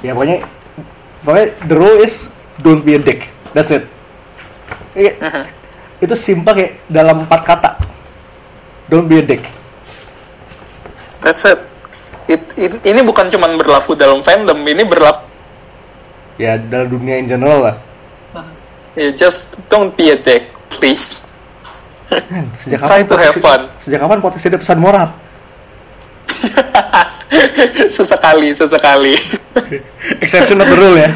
Ya 0.00 0.12
pokoknya 0.12 0.42
pokoknya 1.22 1.46
the 1.64 1.76
rule 1.76 1.98
is 2.00 2.32
don't 2.58 2.82
be 2.82 2.94
a 2.94 3.00
dick. 3.00 3.28
That's 3.52 3.70
it. 3.70 3.86
Iya, 4.92 5.12
Mhm. 5.20 5.44
itu 6.00 6.14
simpel 6.14 6.52
kayak 6.52 6.72
dalam 6.86 7.22
empat 7.22 7.40
kata. 7.44 7.70
Don't 8.86 9.06
be 9.06 9.18
a 9.18 9.24
dick. 9.24 9.44
that's 11.20 11.46
it 11.46 11.60
It- 12.26 12.50
it- 12.56 12.82
ini 12.82 13.00
bukan 13.00 13.26
cuma 13.28 13.46
berlaku 13.48 13.94
dalam 13.94 14.20
fandom 14.20 14.58
ini 14.58 14.82
berlaku 14.82 15.22
Ya 16.34 16.58
dalam 16.58 16.90
dunia 16.90 17.14
in 17.16 17.26
general 17.26 17.62
lah. 17.62 17.76
ya 18.92 19.08
just 19.12 19.54
don't 19.68 19.94
be 19.94 20.10
a 20.10 20.18
dick 20.18 20.50
please 20.68 21.22
Man, 22.10 22.50
sejak 22.58 22.76
Try 22.76 23.00
kapan 23.00 23.08
to 23.08 23.16
have 23.16 23.36
fun. 23.38 23.60
Sejak 23.78 23.96
kapan 23.96 24.18
podcast 24.20 24.44
ada 24.44 24.58
pesan 24.58 24.76
moral? 24.76 25.08
sesekali 27.94 28.54
sesekali. 28.54 29.14
Exception 30.22 30.62
of 30.62 30.68
the 30.68 30.76
rule 30.76 30.96
ya. 30.98 31.10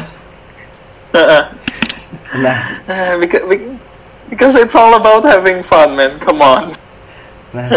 Nah, 2.37 2.57
Uh, 2.87 3.19
because, 3.19 3.43
because 4.31 4.55
it's 4.55 4.71
all 4.71 4.95
about 4.95 5.27
having 5.27 5.59
fun 5.59 5.91
man. 5.91 6.15
Come 6.23 6.39
on. 6.39 6.71
Nah. 7.51 7.67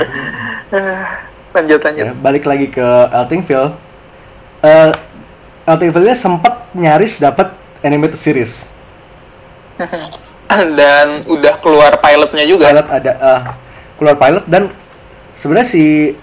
Lanjut 1.51 1.83
lanjut. 1.83 2.07
Ya, 2.07 2.15
balik 2.15 2.47
lagi 2.47 2.71
ke 2.71 2.87
Eltingville. 3.11 3.75
Eh 4.63 4.95
Eltingville-nya 5.67 6.15
sempat 6.15 6.71
nyaris 6.79 7.19
dapat 7.19 7.51
animated 7.83 8.15
series. 8.15 8.71
dan 10.79 11.27
udah 11.27 11.59
keluar 11.59 11.99
pilotnya 11.99 12.47
juga. 12.47 12.71
Pilot 12.71 12.87
ada 12.87 13.13
eh, 13.19 13.41
keluar 13.99 14.15
pilot 14.15 14.45
dan 14.47 14.63
sebenarnya 15.35 15.69
si 15.69 16.15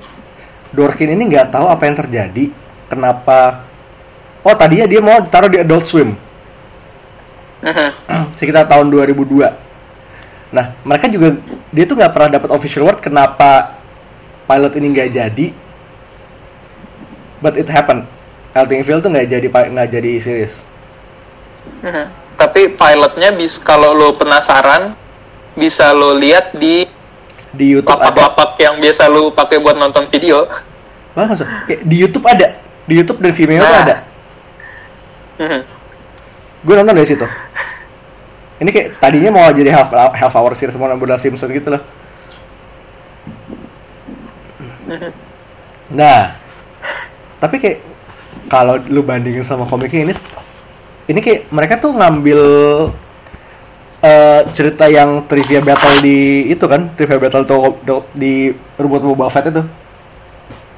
Dorkin 0.76 1.14
ini 1.14 1.30
nggak 1.32 1.54
tahu 1.54 1.68
apa 1.68 1.84
yang 1.88 1.96
terjadi. 1.96 2.46
Kenapa? 2.88 3.68
Oh 4.44 4.56
tadinya 4.56 4.88
dia 4.88 5.04
mau 5.04 5.20
taruh 5.28 5.52
di 5.52 5.60
Adult 5.60 5.86
Swim. 5.88 6.16
Sekitar 8.40 8.70
tahun 8.70 8.94
2002 8.94 9.68
nah 10.48 10.72
mereka 10.88 11.12
juga 11.12 11.36
dia 11.76 11.84
tuh 11.84 12.00
nggak 12.00 12.14
pernah 12.16 12.40
dapat 12.40 12.50
official 12.56 12.88
word 12.88 13.04
kenapa 13.04 13.76
pilot 14.48 14.74
ini 14.80 14.88
nggak 14.96 15.10
jadi. 15.12 15.48
But 17.44 17.60
it 17.60 17.70
happened. 17.70 18.08
Eltingville 18.56 19.04
tuh 19.04 19.12
nggak 19.14 19.28
jadi 19.28 19.48
nggak 19.52 19.90
jadi 19.92 20.12
series. 20.18 20.56
Tapi 22.38 22.74
pilotnya 22.74 23.30
bis 23.36 23.60
kalau 23.60 23.94
lo 23.94 24.16
penasaran 24.16 24.96
bisa 25.54 25.92
lo 25.94 26.16
lihat 26.16 26.56
di 26.56 26.88
di 27.58 27.74
YouTube 27.74 27.98
ada. 27.98 28.14
lapak-lapak 28.14 28.50
yang 28.62 28.78
biasa 28.78 29.10
lo 29.10 29.34
pakai 29.34 29.58
buat 29.58 29.74
nonton 29.74 30.06
video. 30.08 30.46
Wah, 31.12 31.26
maksud- 31.26 31.50
kayak 31.66 31.82
di 31.84 31.96
YouTube 31.98 32.24
ada. 32.24 32.48
Di 32.86 32.94
YouTube 32.94 33.20
dan 33.20 33.34
Vimeo 33.34 33.60
tuh 33.60 33.68
Nah. 33.68 33.84
ada. 33.84 33.96
Mhm. 35.38 35.62
gue 36.58 36.74
nonton 36.74 36.94
dari 36.94 37.08
situ. 37.08 37.26
Ini 38.58 38.70
kayak 38.70 38.88
tadinya 38.98 39.30
mau 39.32 39.46
jadi 39.50 39.70
half 39.70 39.94
half 39.94 40.34
hour 40.34 40.54
series 40.54 40.74
mau 40.74 40.90
nambah 40.90 41.14
Simpson 41.16 41.50
gitu 41.50 41.70
loh. 41.70 41.82
Nah 45.90 46.36
tapi 47.38 47.62
kayak 47.62 47.80
kalau 48.50 48.82
lu 48.90 49.06
bandingin 49.06 49.46
sama 49.46 49.64
komiknya 49.64 50.10
ini 50.10 50.14
ini 51.08 51.20
kayak 51.22 51.54
mereka 51.54 51.78
tuh 51.78 51.94
ngambil 51.94 52.40
eh, 54.02 54.42
cerita 54.54 54.86
yang 54.90 55.26
trivia 55.26 55.62
battle 55.62 55.96
di 56.02 56.50
itu 56.52 56.66
kan 56.66 56.94
trivia 56.94 57.18
battle 57.18 57.44
tuh 57.46 57.78
di 58.14 58.54
robot 58.78 59.02
Boba 59.02 59.28
Fett 59.30 59.50
itu. 59.50 59.64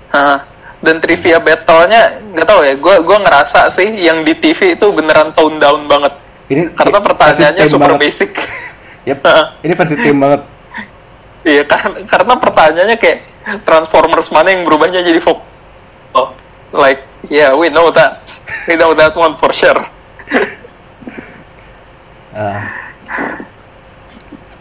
Hah. 0.09 0.45
dan 0.80 1.03
trivia 1.03 1.43
battle-nya 1.43 2.24
nggak 2.32 2.47
tahu 2.47 2.63
ya 2.63 2.72
gue 2.80 2.95
gue 3.03 3.17
ngerasa 3.20 3.67
sih 3.67 3.99
yang 3.99 4.24
di 4.24 4.32
TV 4.32 4.80
itu 4.80 4.88
beneran 4.95 5.36
tone 5.36 5.59
down 5.59 5.84
banget. 5.91 6.15
Ini 6.47 6.72
karena 6.72 7.03
pertanyaannya 7.03 7.67
super 7.67 7.95
banget. 7.95 8.03
basic. 8.07 8.32
Yep, 9.07 9.26
ini 9.63 9.74
versi 9.74 9.95
tim 9.95 10.22
banget. 10.22 10.43
Iya 11.41 11.63
kan 11.65 12.03
karena 12.03 12.34
pertanyaannya 12.36 12.97
kayak 12.99 13.20
Transformers 13.63 14.30
mana 14.30 14.53
yang 14.53 14.67
berubahnya 14.67 15.01
jadi 15.01 15.17
Fox 15.24 15.39
oh, 16.13 16.36
like 16.75 17.01
yeah 17.32 17.55
we 17.55 17.71
know 17.71 17.89
that. 17.89 18.21
We 18.67 18.75
know 18.75 18.93
that 18.93 19.16
one 19.16 19.33
for 19.39 19.50
sure. 19.55 19.82
Ah. 22.36 22.88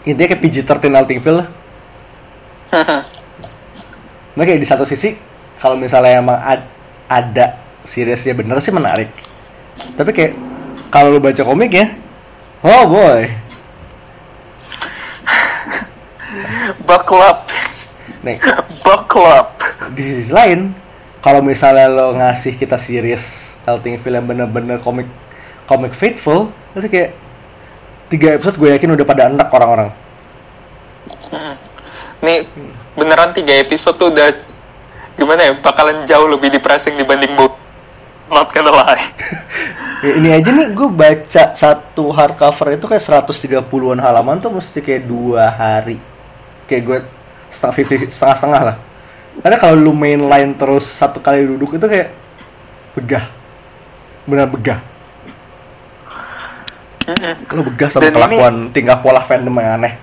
Intinya 0.08 0.28
kayak 0.32 0.42
PG-13 0.42 0.94
Altingville 0.94 1.38
lah. 1.44 1.48
Nah 4.38 4.46
kayak 4.46 4.62
di 4.62 4.70
satu 4.70 4.86
sisi 4.86 5.18
kalau 5.58 5.74
misalnya 5.74 6.22
emang 6.22 6.38
ad- 6.38 6.70
ada 7.10 7.58
seriesnya 7.82 8.38
bener 8.38 8.62
sih 8.62 8.70
menarik. 8.70 9.10
Tapi 9.98 10.14
kayak 10.14 10.38
kalau 10.94 11.10
lu 11.10 11.18
baca 11.18 11.42
komiknya, 11.42 11.98
oh 12.62 12.86
boy, 12.86 13.26
buckle 16.86 17.18
up. 17.18 17.50
Nih. 18.22 18.38
Buckle 18.86 19.26
up. 19.26 19.58
Di 19.98 20.06
sisi 20.06 20.30
lain, 20.30 20.70
kalau 21.18 21.42
misalnya 21.42 21.90
lo 21.90 22.14
ngasih 22.14 22.54
kita 22.54 22.78
series 22.78 23.58
Eltingville 23.66 24.22
yang 24.22 24.26
bener-bener 24.26 24.78
komik 24.78 25.10
komik 25.66 25.98
faithful, 25.98 26.54
itu 26.78 26.86
kayak 26.86 27.10
tiga 28.09 28.36
episode 28.36 28.56
gue 28.56 28.68
yakin 28.72 28.97
udah 28.97 29.06
pada 29.06 29.28
enak 29.28 29.48
orang-orang. 29.52 29.90
nih 32.18 32.44
beneran 32.98 33.30
tiga 33.30 33.55
episode 33.62 33.94
tuh 33.94 34.10
udah 34.10 34.35
gimana 35.14 35.47
ya 35.47 35.52
bakalan 35.55 36.02
jauh 36.02 36.26
lebih 36.26 36.51
depressing 36.51 36.98
dibanding 36.98 37.30
bu 37.39 37.47
not 38.26 38.51
gonna 38.51 38.74
lie 38.74 39.06
Ya, 39.98 40.14
ini 40.14 40.30
aja 40.30 40.55
nih 40.55 40.78
gue 40.78 40.89
baca 40.94 41.59
satu 41.59 42.14
hardcover 42.14 42.78
itu 42.78 42.86
kayak 42.86 43.02
130-an 43.02 43.98
halaman 43.98 44.39
tuh 44.39 44.55
mesti 44.55 44.78
kayak 44.78 45.10
dua 45.10 45.51
hari. 45.51 45.98
Kayak 46.70 46.82
gue 46.86 46.98
setengah 47.51 48.06
setengah 48.06 48.36
setengah 48.39 48.62
lah. 48.62 48.76
Karena 49.43 49.59
kalau 49.59 49.74
lu 49.74 49.90
main 49.90 50.22
line 50.22 50.55
terus 50.55 50.86
satu 50.86 51.18
kali 51.18 51.43
duduk 51.51 51.74
itu 51.74 51.86
kayak 51.90 52.14
begah, 52.94 53.26
benar 54.22 54.47
begah. 54.47 54.78
Lu 57.56 57.62
begah 57.64 57.89
sama 57.89 58.02
Dan 58.02 58.10
ini- 58.10 58.16
kelakuan 58.16 58.55
tingkah 58.70 58.98
pola 58.98 59.20
fandom 59.20 59.55
yang 59.55 59.78
aneh. 59.78 59.94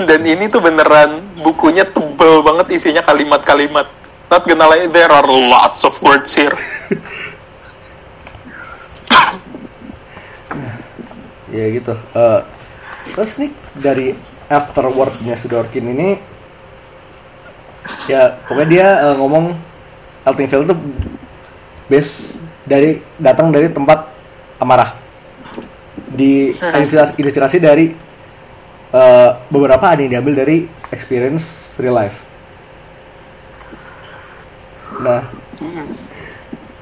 dan 0.00 0.22
ini 0.22 0.46
tuh 0.46 0.62
beneran 0.62 1.20
bukunya 1.38 1.84
tebel 1.84 2.40
banget 2.40 2.72
isinya 2.72 3.02
kalimat-kalimat 3.02 3.84
not 4.26 4.46
gonna 4.46 4.64
lie 4.64 4.86
there 4.86 5.10
are 5.10 5.26
lots 5.26 5.82
of 5.82 5.92
words 6.00 6.32
here 6.32 6.54
Ya 11.50 11.66
gitu. 11.68 11.94
Eh, 12.14 12.40
terus 13.10 13.34
nih 13.36 13.50
dari 13.74 14.08
afterwordnya 14.46 15.34
Sidorkin 15.34 15.90
ini 15.90 16.08
ya 18.06 18.38
pokoknya 18.46 18.68
dia 18.70 18.86
eh, 19.02 19.14
ngomong 19.18 19.54
Eltingville 20.22 20.68
tuh 20.68 20.78
base 21.86 22.38
dari 22.62 23.02
datang 23.18 23.50
dari 23.50 23.66
tempat 23.66 24.06
amarah 24.58 24.94
di 26.10 26.54
inspirasi 26.54 27.58
dari 27.62 27.94
eh, 28.90 29.30
beberapa 29.48 29.94
ada 29.94 30.02
yang 30.02 30.18
diambil 30.18 30.42
dari 30.42 30.66
experience 30.90 31.74
real 31.78 31.94
life 31.94 32.26
nah 35.00 35.22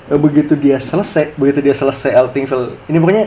eh, 0.09 0.19
begitu 0.19 0.57
dia 0.57 0.81
selesai 0.81 1.37
begitu 1.37 1.61
dia 1.61 1.77
selesai 1.77 2.17
Eltingville 2.17 2.75
ini 2.89 2.97
pokoknya 2.97 3.27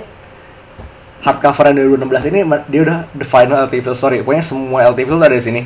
hardcover 1.21 1.69
yang 1.69 2.01
2016 2.01 2.29
ini 2.33 2.39
dia 2.65 2.81
udah 2.81 2.99
the 3.13 3.21
final 3.21 3.69
LTV 3.69 3.93
story. 3.93 4.25
Pokoknya 4.25 4.41
semua 4.41 4.89
LTV 4.89 5.21
ada 5.21 5.37
di 5.37 5.45
sini. 5.45 5.61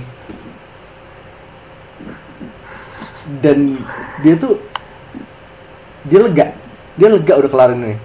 dan 3.42 3.78
dia 4.22 4.36
tuh 4.38 4.62
dia 6.06 6.20
lega 6.22 6.54
dia 6.94 7.08
lega 7.10 7.34
udah 7.38 7.50
kelarin 7.50 7.80
ini 7.82 7.98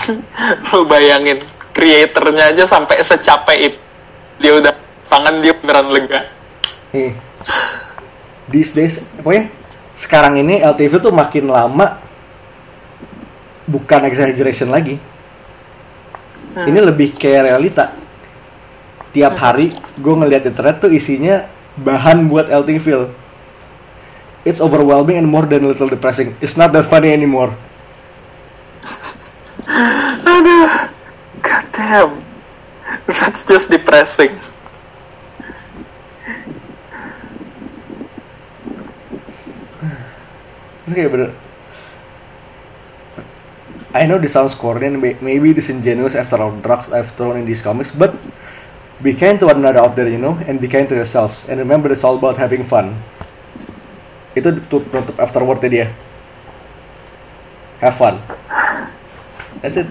Lu 0.72 0.84
bayangin, 0.88 1.40
kreatornya 1.72 2.52
aja 2.52 2.64
sampai 2.68 3.00
secapek 3.00 3.58
itu. 3.72 3.78
Dia 4.42 4.52
udah 4.58 4.74
tangan 5.06 5.38
dia 5.44 5.54
beneran 5.54 5.88
lega. 5.92 6.26
Nih, 6.92 7.16
these 8.48 8.72
days, 8.72 9.04
pokoknya 9.20 9.52
sekarang 9.92 10.40
ini 10.40 10.60
LTV 10.60 11.04
tuh 11.04 11.12
makin 11.12 11.52
lama 11.52 12.00
bukan 13.68 14.08
exaggeration 14.08 14.72
lagi. 14.72 14.96
Ini 16.52 16.80
lebih 16.84 17.16
kayak 17.16 17.48
realita. 17.48 17.96
Tiap 19.12 19.34
hari 19.40 19.72
gue 19.96 20.14
ngeliat 20.16 20.44
internet 20.48 20.80
tuh 20.80 20.92
isinya 20.92 21.48
bahan 21.80 22.28
buat 22.28 22.48
LTV. 22.48 23.08
It's 24.44 24.60
overwhelming 24.60 25.22
and 25.22 25.28
more 25.28 25.46
than 25.46 25.64
a 25.64 25.70
little 25.70 25.88
depressing. 25.88 26.34
It's 26.44 26.58
not 26.58 26.74
that 26.76 26.84
funny 26.88 27.14
anymore. 27.14 27.54
Aduh, 29.66 30.90
god 31.42 31.64
damn. 31.72 32.12
That's 33.06 33.44
just 33.44 33.70
depressing. 33.70 34.34
Terus 40.82 40.94
kayak 40.98 41.10
bener 41.14 41.30
I 43.92 44.08
know 44.08 44.16
this 44.16 44.32
sounds 44.32 44.56
corny 44.56 44.88
and 44.88 45.00
may- 45.04 45.20
maybe 45.20 45.52
disingenuous 45.52 46.16
after 46.16 46.40
all 46.40 46.56
drugs 46.64 46.88
I've 46.88 47.12
thrown 47.12 47.36
in 47.36 47.44
these 47.44 47.60
comics, 47.60 47.92
but 47.92 48.16
be 49.04 49.12
kind 49.12 49.36
to 49.40 49.52
one 49.52 49.60
another 49.60 49.84
out 49.84 49.96
there, 49.96 50.08
you 50.08 50.16
know, 50.16 50.40
and 50.48 50.60
be 50.60 50.68
kind 50.68 50.88
to 50.88 50.96
yourselves. 50.96 51.44
And 51.44 51.60
remember, 51.60 51.92
it's 51.92 52.00
all 52.00 52.16
about 52.16 52.40
having 52.40 52.64
fun. 52.64 52.96
Itu 54.32 54.64
tutup, 54.64 55.12
afterwordnya 55.20 55.68
dia. 55.68 55.86
Have 57.84 58.00
fun. 58.00 58.16
That's 59.62 59.78
it. 59.78 59.86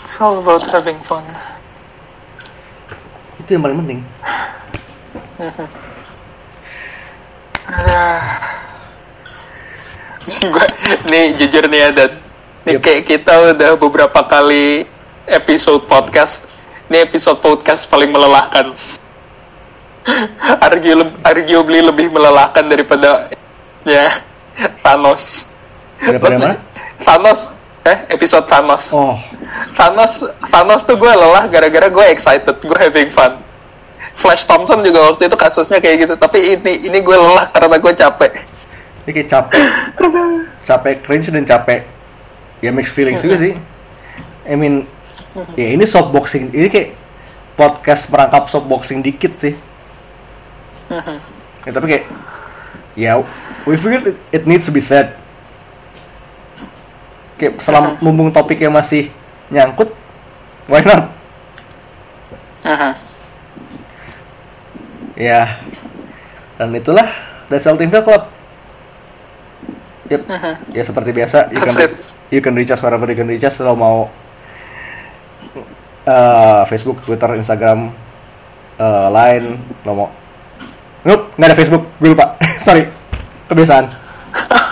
It's 0.00 0.20
all 0.22 0.38
about 0.38 0.62
having 0.70 1.02
fun. 1.02 1.26
Itu 3.42 3.58
yang 3.58 3.62
paling 3.66 3.78
penting. 3.82 4.00
Gua, 10.46 10.66
nih 11.10 11.34
jujur 11.38 11.66
nih 11.66 11.80
ya, 11.82 11.90
Dan. 11.90 12.10
Nih 12.66 12.78
Yep. 12.78 12.82
kayak 12.82 13.02
kita 13.06 13.32
udah 13.54 13.70
beberapa 13.78 14.20
kali 14.26 14.86
episode 15.26 15.86
podcast. 15.86 16.50
Ini 16.86 17.02
episode 17.02 17.38
podcast 17.42 17.86
paling 17.86 18.10
melelahkan. 18.10 18.74
Argu- 20.66 21.18
arguably 21.22 21.82
lebih 21.82 22.14
melelahkan 22.14 22.62
daripada 22.62 23.30
ya 23.82 24.22
Thanos. 24.86 25.50
Daripada 26.00 26.36
mana? 26.36 26.56
Thanos, 27.00 27.52
eh 27.84 27.98
episode 28.12 28.44
Thanos. 28.48 28.92
Oh, 28.92 29.16
Thanos, 29.76 30.24
Thanos 30.48 30.82
tuh 30.84 30.96
gue 30.96 31.12
lelah 31.12 31.44
gara-gara 31.48 31.88
gue 31.88 32.04
excited, 32.12 32.56
gue 32.56 32.78
having 32.78 33.12
fun. 33.12 33.40
Flash 34.16 34.48
Thompson 34.48 34.80
juga 34.80 35.12
waktu 35.12 35.28
itu 35.28 35.36
kasusnya 35.36 35.76
kayak 35.76 36.08
gitu, 36.08 36.14
tapi 36.16 36.56
ini 36.56 36.88
ini 36.88 36.98
gue 37.04 37.16
lelah 37.16 37.52
karena 37.52 37.76
gue 37.76 37.92
capek. 37.92 38.32
ini 39.04 39.10
kayak 39.12 39.28
capek. 39.28 39.62
capek 40.68 40.94
cringe 41.04 41.28
dan 41.28 41.44
capek. 41.44 41.84
Ya 42.64 42.72
mixed 42.72 42.96
feelings 42.96 43.20
juga 43.20 43.36
sih. 43.36 43.52
I 44.48 44.56
mean, 44.56 44.88
ya 45.52 45.76
ini 45.76 45.84
soft 45.84 46.16
boxing. 46.16 46.48
Ini 46.48 46.72
kayak 46.72 46.96
podcast 47.60 48.08
merangkap 48.08 48.48
soft 48.48 48.64
boxing 48.64 49.04
dikit 49.04 49.36
sih. 49.36 49.54
ya, 51.66 51.70
tapi 51.70 51.86
kayak 51.92 52.04
ya 52.96 53.20
we 53.68 53.76
figured 53.76 54.06
it, 54.06 54.16
it 54.32 54.42
needs 54.48 54.64
to 54.64 54.72
be 54.72 54.80
said. 54.80 55.12
Kayak 57.36 57.60
selama 57.60 58.00
mumpung 58.00 58.32
topiknya 58.32 58.72
masih 58.72 59.12
nyangkut, 59.52 59.92
why 60.66 60.80
not? 60.82 61.12
Ya, 65.16 65.60
dan 66.60 66.72
itulah 66.76 67.08
That's 67.48 67.64
All 67.68 67.78
Team 67.78 67.92
Club. 67.92 68.28
Yep. 70.06 70.22
Ya 70.70 70.82
seperti 70.82 71.10
biasa, 71.12 71.50
you 71.50 71.60
That's 71.60 71.76
can 71.76 71.88
it. 71.88 71.92
you 72.30 72.40
can 72.42 72.54
reach 72.54 72.70
us 72.70 72.80
wherever 72.82 73.06
you 73.06 73.18
can 73.18 73.28
reach 73.28 73.44
us. 73.46 73.58
Kalau 73.58 73.74
mau 73.74 74.10
eh, 76.06 76.62
Facebook, 76.70 77.02
Twitter, 77.02 77.34
Instagram, 77.36 77.90
eh, 78.78 79.08
Line, 79.12 79.48
lo 79.84 79.92
mau 79.92 80.08
Nope, 81.06 81.38
nggak 81.38 81.48
ada 81.54 81.56
Facebook, 81.56 81.86
gue 82.02 82.10
lupa. 82.10 82.34
Sorry, 82.66 82.82
kebiasaan. 83.46 83.86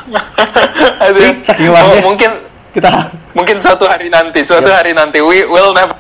Aduh. 1.07 1.21
See, 1.23 1.47
saking 1.47 1.71
oh, 1.71 2.03
mungkin 2.03 2.44
Kita 2.75 2.91
mungkin 3.39 3.63
suatu 3.63 3.87
hari 3.87 4.11
nanti, 4.11 4.43
suatu 4.43 4.67
Yep. 4.67 4.79
hari 4.83 4.91
nanti 4.99 5.23
we 5.23 5.47
will 5.47 5.71
never. 5.71 5.95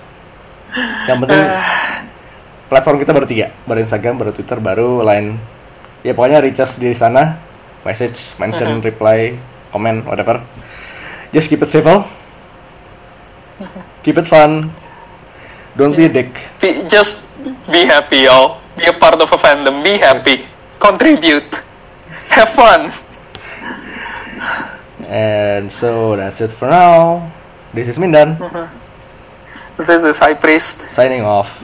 yang 1.06 1.22
penting 1.22 1.46
platform 2.66 2.98
kita 2.98 3.14
baru 3.14 3.26
tiga, 3.30 3.54
baru 3.62 3.86
Instagram, 3.86 4.18
baru 4.18 4.34
Twitter, 4.34 4.58
baru 4.58 5.06
Line. 5.06 5.38
Ya 6.02 6.18
pokoknya 6.18 6.42
us 6.42 6.74
di 6.82 6.90
sana, 6.90 7.38
message, 7.86 8.34
mention, 8.42 8.82
reply, 8.82 9.38
comment, 9.70 10.02
whatever. 10.02 10.42
Just 11.30 11.46
keep 11.46 11.62
it 11.62 11.70
simple. 11.70 12.02
Keep 14.02 14.18
it 14.18 14.26
fun. 14.26 14.74
Don't 15.78 15.94
be 15.94 16.06
a 16.06 16.12
dick. 16.12 16.34
Be, 16.58 16.86
just 16.90 17.30
be 17.70 17.86
happy, 17.86 18.26
y'all. 18.26 18.58
Be 18.74 18.90
a 18.90 18.94
part 18.94 19.18
of 19.22 19.30
a 19.30 19.38
fandom. 19.38 19.82
Be 19.82 19.98
happy. 20.02 20.46
Contribute. 20.82 21.46
Have 22.34 22.50
fun. 22.50 22.90
And 25.08 25.70
so 25.72 26.16
that's 26.16 26.40
it 26.40 26.48
for 26.52 26.68
now. 26.68 27.30
This 27.72 27.88
is 27.88 27.98
Mindan, 27.98 28.38
This 29.76 30.02
is 30.04 30.18
High 30.18 30.34
Priest. 30.34 30.86
signing 30.92 31.22
off. 31.22 31.62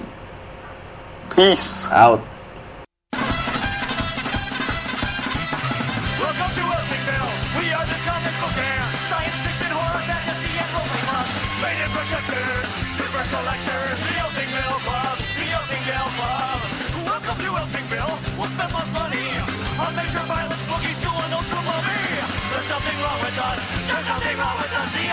Peace. 1.34 1.86
Out. 1.90 2.20